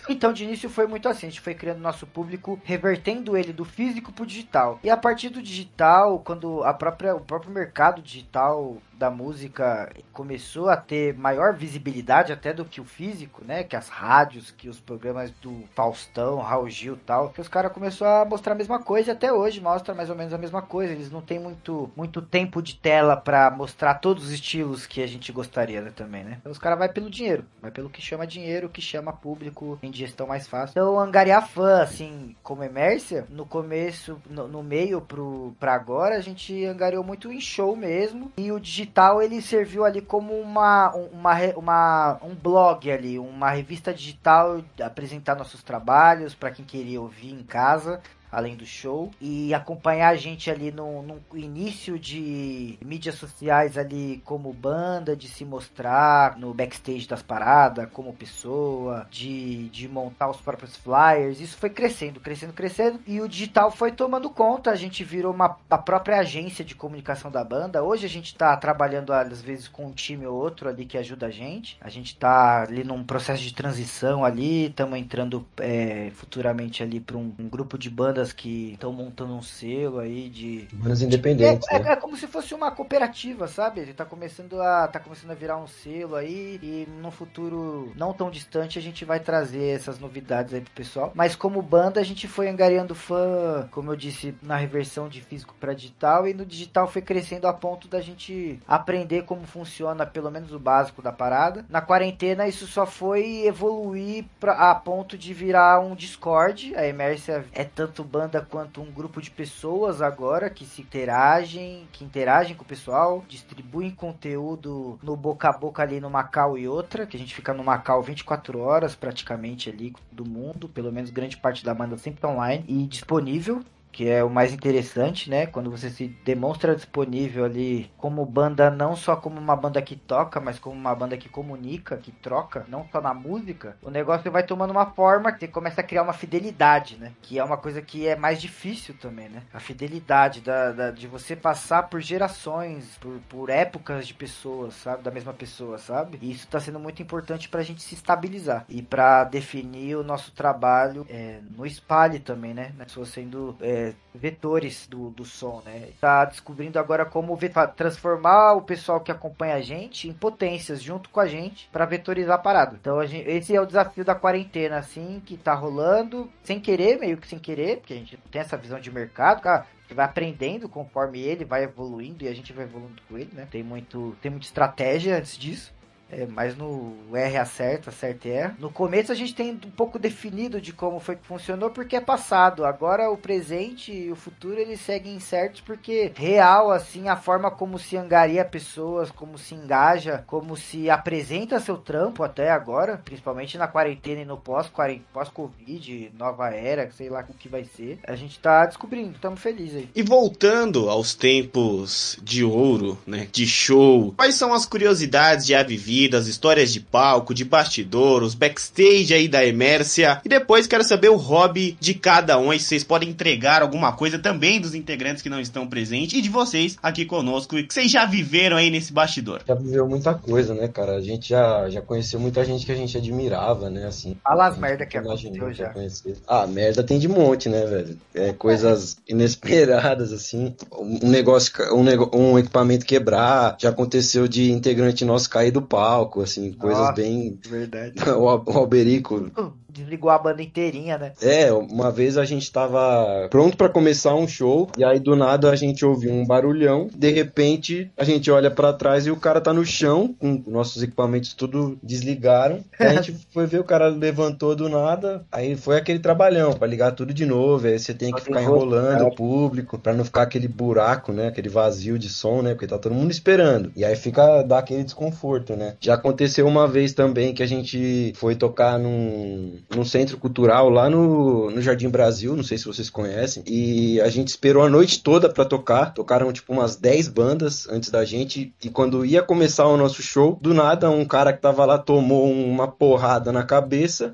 Então, 0.09 0.31
de 0.31 0.43
início 0.43 0.69
foi 0.69 0.87
muito 0.87 1.07
assim, 1.07 1.27
a 1.27 1.29
gente 1.29 1.41
foi 1.41 1.53
criando 1.53 1.79
nosso 1.79 2.07
público, 2.07 2.59
revertendo 2.63 3.35
ele 3.35 3.51
do 3.51 3.65
físico 3.65 4.11
pro 4.11 4.25
digital. 4.25 4.79
E 4.83 4.89
a 4.89 4.97
partir 4.97 5.29
do 5.29 5.41
digital, 5.41 6.19
quando 6.19 6.63
a 6.63 6.73
própria, 6.73 7.15
o 7.15 7.19
próprio 7.19 7.51
mercado 7.51 8.01
digital 8.01 8.77
da 8.97 9.09
música 9.09 9.91
começou 10.11 10.69
a 10.69 10.77
ter 10.77 11.13
maior 11.15 11.53
visibilidade 11.53 12.33
até 12.33 12.53
do 12.53 12.65
que 12.65 12.81
o 12.81 12.85
físico, 12.85 13.43
né? 13.45 13.63
Que 13.63 13.75
as 13.75 13.89
rádios, 13.89 14.51
que 14.51 14.67
os 14.67 14.79
programas 14.79 15.31
do 15.41 15.63
Faustão, 15.75 16.39
Raul 16.39 16.69
Gil 16.69 16.97
tal, 17.05 17.29
que 17.29 17.41
os 17.41 17.47
caras 17.47 17.71
começou 17.71 18.07
a 18.07 18.25
mostrar 18.25 18.53
a 18.53 18.55
mesma 18.55 18.79
coisa 18.79 19.11
e 19.11 19.13
até 19.13 19.31
hoje 19.31 19.61
mostra 19.61 19.93
mais 19.93 20.09
ou 20.09 20.15
menos 20.15 20.33
a 20.33 20.37
mesma 20.37 20.61
coisa. 20.61 20.93
Eles 20.93 21.11
não 21.11 21.21
têm 21.21 21.39
muito, 21.39 21.91
muito 21.95 22.21
tempo 22.21 22.61
de 22.61 22.75
tela 22.75 23.15
para 23.15 23.51
mostrar 23.51 23.95
todos 23.95 24.25
os 24.25 24.31
estilos 24.31 24.85
que 24.85 25.01
a 25.01 25.07
gente 25.07 25.31
gostaria 25.31 25.81
né, 25.81 25.91
também, 25.95 26.23
né? 26.23 26.37
Então 26.39 26.51
os 26.51 26.57
caras 26.57 26.79
vai 26.79 26.89
pelo 26.89 27.09
dinheiro, 27.09 27.45
vai 27.61 27.71
pelo 27.71 27.89
que 27.89 28.01
chama 28.01 28.25
dinheiro, 28.25 28.69
que 28.69 28.81
chama 28.81 29.13
público 29.13 29.77
em 29.81 29.93
gestão 29.93 30.27
mais 30.27 30.47
fácil. 30.47 30.71
Então, 30.71 30.99
angariar 30.99 31.47
fã, 31.47 31.81
assim, 31.81 32.35
como 32.43 32.63
Emércia, 32.63 33.25
no 33.29 33.45
começo, 33.45 34.19
no, 34.29 34.47
no 34.47 34.63
meio 34.63 35.01
pro, 35.01 35.55
pra 35.59 35.73
agora, 35.73 36.15
a 36.15 36.21
gente 36.21 36.65
angariou 36.65 37.03
muito 37.03 37.31
em 37.31 37.39
show 37.39 37.75
mesmo. 37.75 38.31
E 38.37 38.51
o 38.51 38.59
digital, 38.59 38.86
ele 39.21 39.41
serviu 39.41 39.85
ali 39.85 40.01
como 40.01 40.33
uma, 40.33 40.91
uma, 40.95 41.33
uma 41.55 42.19
um 42.23 42.35
blog 42.35 42.91
ali, 42.91 43.19
uma 43.19 43.51
revista 43.51 43.93
digital, 43.93 44.61
apresentar 44.81 45.35
nossos 45.35 45.63
trabalhos 45.63 46.33
para 46.33 46.51
quem 46.51 46.65
queria 46.65 47.01
ouvir 47.01 47.33
em 47.33 47.43
casa 47.43 48.01
além 48.31 48.55
do 48.55 48.65
show, 48.65 49.11
e 49.21 49.53
acompanhar 49.53 50.09
a 50.09 50.15
gente 50.15 50.49
ali 50.49 50.71
no, 50.71 51.01
no, 51.01 51.21
início 51.33 51.97
de 51.97 52.77
mídias 52.83 53.15
sociais 53.15 53.77
ali 53.77 54.21
como 54.25 54.51
banda, 54.53 55.15
de 55.15 55.27
se 55.27 55.45
mostrar 55.45 56.37
no 56.37 56.53
backstage 56.53 57.07
das 57.07 57.21
paradas, 57.21 57.89
como 57.91 58.13
pessoa, 58.13 59.07
de, 59.09 59.69
de 59.69 59.87
montar 59.87 60.29
os 60.29 60.37
próprios 60.37 60.75
flyers, 60.75 61.39
isso 61.39 61.57
foi 61.57 61.69
crescendo, 61.69 62.19
crescendo, 62.19 62.53
crescendo, 62.53 62.99
e 63.07 63.21
o 63.21 63.27
digital 63.27 63.71
foi 63.71 63.91
tomando 63.91 64.29
conta, 64.29 64.71
a 64.71 64.75
gente 64.75 65.03
virou 65.03 65.33
uma, 65.33 65.57
a 65.69 65.77
própria 65.77 66.19
agência 66.19 66.63
de 66.63 66.75
comunicação 66.75 67.31
da 67.31 67.43
banda, 67.43 67.83
hoje 67.83 68.05
a 68.05 68.09
gente 68.09 68.35
tá 68.35 68.55
trabalhando 68.57 69.13
às 69.13 69.41
vezes 69.41 69.67
com 69.67 69.87
um 69.87 69.91
time 69.91 70.25
ou 70.25 70.35
outro 70.35 70.69
ali 70.69 70.85
que 70.85 70.97
ajuda 70.97 71.27
a 71.27 71.31
gente, 71.31 71.77
a 71.81 71.89
gente 71.89 72.15
tá 72.15 72.63
ali 72.63 72.83
num 72.83 73.03
processo 73.03 73.41
de 73.41 73.53
transição 73.53 74.25
ali, 74.25 74.67
estamos 74.67 74.97
entrando 74.97 75.45
é, 75.57 76.11
futuramente 76.13 76.83
ali 76.83 76.99
para 76.99 77.17
um, 77.17 77.33
um 77.39 77.47
grupo 77.47 77.77
de 77.77 77.89
bandas 77.89 78.16
bandas 78.17 78.33
que 78.33 78.73
estão 78.73 78.91
montando 78.91 79.33
um 79.33 79.41
selo 79.41 79.99
aí 79.99 80.29
de. 80.29 80.67
Bandas 80.73 81.01
independentes. 81.01 81.67
É, 81.69 81.79
né? 81.79 81.89
é, 81.89 81.93
é, 81.93 81.95
como 81.95 82.17
se 82.17 82.25
fosse 82.25 82.53
uma 82.53 82.71
cooperativa, 82.71 83.47
sabe? 83.47 83.81
Ele 83.81 83.93
tá 83.93 84.05
começando 84.05 84.59
a. 84.59 84.87
tá 84.87 84.99
começando 84.99 85.31
a 85.31 85.35
virar 85.35 85.57
um 85.57 85.67
selo 85.67 86.15
aí. 86.15 86.59
E 86.61 86.87
no 87.01 87.11
futuro 87.11 87.91
não 87.95 88.13
tão 88.13 88.31
distante 88.31 88.79
a 88.79 88.81
gente 88.81 89.05
vai 89.05 89.19
trazer 89.19 89.75
essas 89.75 89.99
novidades 89.99 90.53
aí 90.53 90.61
pro 90.61 90.71
pessoal. 90.71 91.11
Mas 91.13 91.35
como 91.35 91.61
banda, 91.61 91.99
a 91.99 92.03
gente 92.03 92.27
foi 92.27 92.47
angariando 92.47 92.95
fã, 92.95 93.67
como 93.71 93.91
eu 93.91 93.95
disse, 93.95 94.35
na 94.41 94.57
reversão 94.57 95.07
de 95.07 95.21
físico 95.21 95.55
para 95.59 95.73
digital. 95.73 96.27
E 96.27 96.33
no 96.33 96.45
digital 96.45 96.87
foi 96.87 97.01
crescendo 97.01 97.47
a 97.47 97.53
ponto 97.53 97.87
da 97.87 98.01
gente 98.01 98.59
aprender 98.67 99.23
como 99.23 99.45
funciona, 99.45 100.05
pelo 100.05 100.31
menos 100.31 100.51
o 100.51 100.59
básico 100.59 101.01
da 101.01 101.11
parada. 101.11 101.65
Na 101.69 101.81
quarentena, 101.81 102.47
isso 102.47 102.65
só 102.65 102.85
foi 102.85 103.45
evoluir 103.45 104.25
pra, 104.39 104.71
a 104.71 104.75
ponto 104.75 105.17
de 105.17 105.33
virar 105.33 105.79
um 105.79 105.95
Discord. 105.95 106.75
A 106.75 106.87
Emersia 106.87 107.45
é 107.53 107.63
tanto 107.63 108.06
banda 108.07 108.41
quanto 108.41 108.81
um 108.81 108.91
grupo 108.91 109.21
de 109.21 109.29
pessoas 109.29 110.01
agora 110.01 110.49
que 110.49 110.65
se 110.65 110.81
interagem, 110.81 111.87
que 111.91 112.03
interagem 112.03 112.55
com 112.55 112.63
o 112.63 112.67
pessoal, 112.67 113.23
distribuem 113.27 113.91
conteúdo 113.91 114.97
no 115.03 115.15
boca 115.15 115.49
a 115.49 115.53
boca 115.53 115.83
ali 115.83 115.99
no 115.99 116.09
Macau 116.09 116.57
e 116.57 116.67
outra, 116.67 117.05
que 117.05 117.15
a 117.15 117.19
gente 117.19 117.35
fica 117.35 117.53
no 117.53 117.63
Macau 117.63 118.01
24 118.01 118.59
horas 118.59 118.95
praticamente 118.95 119.69
ali 119.69 119.93
do 120.11 120.25
mundo, 120.25 120.67
pelo 120.69 120.91
menos 120.91 121.09
grande 121.09 121.37
parte 121.37 121.63
da 121.63 121.73
banda 121.73 121.97
sempre 121.97 122.21
tá 122.21 122.29
online 122.29 122.63
e 122.67 122.87
disponível 122.87 123.63
que 123.91 124.09
é 124.09 124.23
o 124.23 124.29
mais 124.29 124.53
interessante, 124.53 125.29
né? 125.29 125.45
Quando 125.45 125.71
você 125.71 125.89
se 125.89 126.07
demonstra 126.23 126.75
disponível 126.75 127.45
ali 127.45 127.91
como 127.97 128.25
banda, 128.25 128.69
não 128.69 128.95
só 128.95 129.15
como 129.15 129.39
uma 129.39 129.55
banda 129.55 129.81
que 129.81 129.95
toca, 129.95 130.39
mas 130.39 130.59
como 130.59 130.75
uma 130.75 130.93
banda 130.93 131.17
que 131.17 131.29
comunica, 131.29 131.97
que 131.97 132.11
troca, 132.11 132.65
não 132.67 132.87
só 132.91 133.01
na 133.01 133.13
música, 133.13 133.77
o 133.81 133.89
negócio 133.89 134.31
vai 134.31 134.43
tomando 134.43 134.71
uma 134.71 134.85
forma 134.85 135.31
que 135.31 135.39
você 135.39 135.47
começa 135.47 135.81
a 135.81 135.83
criar 135.83 136.03
uma 136.03 136.13
fidelidade, 136.13 136.97
né? 136.97 137.13
Que 137.21 137.39
é 137.39 137.43
uma 137.43 137.57
coisa 137.57 137.81
que 137.81 138.07
é 138.07 138.15
mais 138.15 138.41
difícil 138.41 138.95
também, 138.99 139.29
né? 139.29 139.43
A 139.53 139.59
fidelidade 139.59 140.41
da, 140.41 140.71
da 140.71 140.91
de 140.91 141.07
você 141.07 141.35
passar 141.35 141.83
por 141.89 142.01
gerações, 142.01 142.97
por, 142.99 143.19
por 143.29 143.49
épocas 143.49 144.07
de 144.07 144.13
pessoas, 144.13 144.75
sabe? 144.75 145.03
Da 145.03 145.11
mesma 145.11 145.33
pessoa, 145.33 145.77
sabe? 145.77 146.19
E 146.21 146.31
isso 146.31 146.47
tá 146.47 146.59
sendo 146.59 146.79
muito 146.79 147.01
importante 147.01 147.49
pra 147.49 147.63
gente 147.63 147.81
se 147.81 147.95
estabilizar 147.95 148.65
e 148.69 148.81
para 148.81 149.23
definir 149.23 149.95
o 149.95 150.03
nosso 150.03 150.31
trabalho 150.31 151.05
é, 151.09 151.39
no 151.55 151.65
espalhe 151.65 152.19
também, 152.19 152.53
né? 152.53 152.73
Pessoas 152.77 153.09
sendo 153.09 153.55
é, 153.61 153.76
vetores 154.13 154.87
do, 154.87 155.09
do 155.09 155.23
som, 155.25 155.61
né? 155.65 155.89
Tá 155.99 156.25
descobrindo 156.25 156.79
agora 156.79 157.05
como 157.05 157.37
transformar 157.75 158.53
o 158.53 158.61
pessoal 158.61 158.99
que 158.99 159.11
acompanha 159.11 159.55
a 159.55 159.61
gente 159.61 160.07
em 160.07 160.13
potências 160.13 160.81
junto 160.81 161.09
com 161.09 161.19
a 161.19 161.27
gente 161.27 161.69
para 161.71 161.85
vetorizar 161.85 162.35
a 162.35 162.41
parada. 162.41 162.77
Então 162.79 163.05
gente, 163.05 163.29
esse 163.29 163.55
é 163.55 163.61
o 163.61 163.65
desafio 163.65 164.03
da 164.03 164.15
quarentena, 164.15 164.77
assim, 164.77 165.21
que 165.25 165.37
tá 165.37 165.53
rolando 165.53 166.29
sem 166.43 166.59
querer, 166.59 166.99
meio 166.99 167.17
que 167.17 167.27
sem 167.27 167.39
querer, 167.39 167.77
porque 167.77 167.93
a 167.93 167.97
gente 167.97 168.17
tem 168.31 168.41
essa 168.41 168.57
visão 168.57 168.79
de 168.79 168.91
mercado, 168.91 169.41
cara 169.41 169.65
vai 169.93 170.05
aprendendo 170.05 170.67
conforme 170.67 171.19
ele 171.19 171.45
vai 171.45 171.63
evoluindo 171.63 172.23
e 172.23 172.27
a 172.27 172.33
gente 172.33 172.51
vai 172.53 172.65
evoluindo 172.65 173.01
com 173.07 173.17
ele, 173.17 173.29
né? 173.33 173.47
Tem 173.49 173.63
muito, 173.63 174.15
tem 174.21 174.29
muita 174.29 174.45
estratégia 174.45 175.17
antes 175.17 175.37
disso. 175.37 175.73
É, 176.09 176.25
mas 176.25 176.55
no 176.55 176.95
R 177.13 177.37
acerta, 177.37 177.89
acerta 177.89 178.27
e 178.27 178.31
erra. 178.31 178.55
No 178.59 178.69
começo 178.69 179.11
a 179.11 179.15
gente 179.15 179.35
tem 179.35 179.51
um 179.51 179.71
pouco 179.71 179.99
definido 179.99 180.61
de 180.61 180.71
como 180.71 180.99
foi 180.99 181.15
que 181.15 181.25
funcionou, 181.25 181.69
porque 181.69 181.95
é 181.95 182.01
passado. 182.01 182.65
Agora 182.65 183.09
o 183.09 183.17
presente 183.17 183.91
e 183.91 184.11
o 184.11 184.15
futuro 184.15 184.59
eles 184.59 184.79
seguem 184.79 185.15
incertos, 185.15 185.61
porque 185.61 186.11
real, 186.15 186.71
assim, 186.71 187.09
a 187.09 187.15
forma 187.15 187.51
como 187.51 187.77
se 187.77 187.97
angaria 187.97 188.45
pessoas, 188.45 189.11
como 189.11 189.37
se 189.37 189.55
engaja, 189.55 190.23
como 190.27 190.55
se 190.55 190.89
apresenta 190.89 191.59
seu 191.59 191.77
trampo 191.77 192.23
até 192.23 192.49
agora, 192.51 193.01
principalmente 193.03 193.57
na 193.57 193.67
quarentena 193.67 194.21
e 194.21 194.25
no 194.25 194.37
pós-Covid, 194.37 196.11
nova 196.17 196.49
era, 196.49 196.89
sei 196.91 197.09
lá 197.09 197.25
o 197.27 197.33
que 197.33 197.49
vai 197.49 197.65
ser. 197.65 197.99
A 198.07 198.15
gente 198.15 198.39
tá 198.39 198.65
descobrindo, 198.65 199.11
estamos 199.11 199.41
felizes 199.41 199.75
aí. 199.75 199.89
E 199.93 200.03
voltando 200.03 200.89
aos 200.89 201.13
tempos 201.13 202.17
de 202.21 202.43
ouro, 202.43 202.97
né, 203.05 203.27
de 203.31 203.45
show, 203.45 204.13
quais 204.15 204.35
são 204.35 204.53
as 204.53 204.65
curiosidades 204.65 205.45
de 205.45 205.53
Avivi 205.53 205.96
as 206.13 206.27
histórias 206.27 206.71
de 206.71 206.79
palco, 206.79 207.33
de 207.33 207.43
bastidor, 207.43 208.21
os 208.21 208.35
backstage 208.35 209.13
aí 209.13 209.27
da 209.27 209.45
Emércia. 209.45 210.21
E 210.23 210.29
depois 210.29 210.67
quero 210.67 210.83
saber 210.83 211.09
o 211.09 211.15
hobby 211.15 211.75
de 211.79 211.93
cada 211.93 212.37
um. 212.37 212.51
Aí 212.51 212.59
vocês 212.59 212.83
podem 212.83 213.09
entregar 213.09 213.61
alguma 213.61 213.91
coisa 213.93 214.19
também 214.19 214.61
dos 214.61 214.75
integrantes 214.75 215.23
que 215.23 215.29
não 215.29 215.39
estão 215.39 215.65
presentes 215.65 216.19
e 216.19 216.21
de 216.21 216.29
vocês 216.29 216.77
aqui 216.81 217.05
conosco. 217.05 217.57
E 217.57 217.63
que 217.63 217.73
vocês 217.73 217.89
já 217.89 218.05
viveram 218.05 218.57
aí 218.57 218.69
nesse 218.69 218.93
bastidor. 218.93 219.41
Já 219.47 219.55
viveu 219.55 219.87
muita 219.87 220.13
coisa, 220.13 220.53
né, 220.53 220.67
cara? 220.67 220.97
A 220.97 221.01
gente 221.01 221.29
já, 221.29 221.69
já 221.69 221.81
conheceu 221.81 222.19
muita 222.19 222.45
gente 222.45 222.65
que 222.65 222.71
a 222.71 222.75
gente 222.75 222.97
admirava, 222.97 223.69
né? 223.69 223.85
Assim. 223.87 224.15
Fala 224.23 224.47
as 224.47 224.57
merda 224.57 224.85
que 224.85 224.97
aconteceu 224.97 225.53
já. 225.53 225.69
Conhecer. 225.69 226.17
Ah, 226.27 226.45
merda 226.45 226.83
tem 226.83 226.99
de 226.99 227.07
monte, 227.07 227.49
né, 227.49 227.65
velho? 227.65 227.97
É 228.13 228.33
coisas 228.33 228.97
inesperadas, 229.07 230.11
assim. 230.11 230.55
Um 230.71 231.09
negócio, 231.09 231.51
um, 231.73 232.33
um 232.33 232.39
equipamento 232.39 232.85
quebrar. 232.85 233.55
Já 233.59 233.69
aconteceu 233.69 234.27
de 234.27 234.51
integrante 234.51 235.03
nosso 235.03 235.29
cair 235.29 235.51
do 235.51 235.61
palco 235.61 235.86
palco, 235.87 236.21
assim, 236.21 236.51
coisas 236.51 236.79
Nossa, 236.79 236.93
bem. 236.93 237.39
Verdade. 237.47 237.95
o, 238.11 238.27
Alberico 238.27 239.31
desligou 239.77 240.09
a 240.09 240.17
banda 240.17 240.41
inteirinha, 240.41 240.97
né? 240.97 241.13
É, 241.21 241.51
uma 241.51 241.91
vez 241.91 242.17
a 242.17 242.25
gente 242.25 242.51
tava 242.51 243.27
pronto 243.29 243.57
para 243.57 243.69
começar 243.69 244.15
um 244.15 244.27
show, 244.27 244.69
e 244.77 244.83
aí 244.83 244.99
do 244.99 245.15
nada 245.15 245.49
a 245.51 245.55
gente 245.55 245.85
ouviu 245.85 246.11
um 246.11 246.25
barulhão, 246.25 246.89
de 246.95 247.11
repente 247.11 247.91
a 247.97 248.03
gente 248.03 248.29
olha 248.31 248.49
para 248.51 248.73
trás 248.73 249.05
e 249.05 249.11
o 249.11 249.17
cara 249.17 249.41
tá 249.41 249.53
no 249.53 249.65
chão, 249.65 250.15
com 250.19 250.43
nossos 250.47 250.81
equipamentos 250.81 251.33
tudo 251.33 251.77
desligaram. 251.81 252.63
a 252.79 252.93
gente 252.93 253.15
foi 253.33 253.45
ver, 253.45 253.59
o 253.59 253.63
cara 253.63 253.87
levantou 253.87 254.55
do 254.55 254.69
nada, 254.69 255.25
aí 255.31 255.55
foi 255.55 255.77
aquele 255.77 255.99
trabalhão 255.99 256.53
para 256.53 256.67
ligar 256.67 256.91
tudo 256.91 257.13
de 257.13 257.25
novo, 257.25 257.67
aí 257.67 257.77
você 257.77 257.93
tem 257.93 258.11
que 258.11 258.21
ficar 258.21 258.41
enrolando 258.41 259.05
o 259.05 259.15
público 259.15 259.77
para 259.77 259.93
não 259.93 260.03
ficar 260.03 260.23
aquele 260.23 260.47
buraco, 260.47 261.11
né, 261.11 261.27
aquele 261.27 261.49
vazio 261.49 261.97
de 261.97 262.09
som, 262.09 262.41
né, 262.41 262.53
porque 262.53 262.67
tá 262.67 262.77
todo 262.77 262.95
mundo 262.95 263.11
esperando. 263.11 263.71
E 263.75 263.83
aí 263.85 263.95
fica 263.95 264.41
dá 264.43 264.59
aquele 264.59 264.83
desconforto, 264.83 265.55
né? 265.55 265.75
Já 265.79 265.95
aconteceu 265.95 266.47
uma 266.47 266.67
vez 266.67 266.93
também 266.93 267.33
que 267.33 267.43
a 267.43 267.47
gente 267.47 268.13
foi 268.15 268.35
tocar 268.35 268.79
num 268.79 269.59
num 269.69 269.85
centro 269.85 270.17
cultural 270.17 270.69
lá 270.69 270.89
no, 270.89 271.51
no 271.51 271.61
Jardim 271.61 271.89
Brasil, 271.89 272.35
não 272.35 272.43
sei 272.43 272.57
se 272.57 272.65
vocês 272.65 272.89
conhecem, 272.89 273.43
e 273.45 273.99
a 274.01 274.09
gente 274.09 274.29
esperou 274.29 274.63
a 274.63 274.69
noite 274.69 275.01
toda 275.03 275.29
para 275.29 275.45
tocar. 275.45 275.93
Tocaram 275.93 276.31
tipo 276.31 276.53
umas 276.53 276.75
10 276.75 277.07
bandas 277.09 277.67
antes 277.69 277.89
da 277.89 278.05
gente, 278.05 278.53
e 278.63 278.69
quando 278.69 279.05
ia 279.05 279.21
começar 279.21 279.65
o 279.67 279.77
nosso 279.77 280.01
show, 280.01 280.37
do 280.41 280.53
nada 280.53 280.89
um 280.89 281.05
cara 281.05 281.33
que 281.33 281.41
tava 281.41 281.65
lá 281.65 281.77
tomou 281.77 282.31
uma 282.31 282.67
porrada 282.67 283.31
na 283.31 283.43
cabeça 283.43 284.13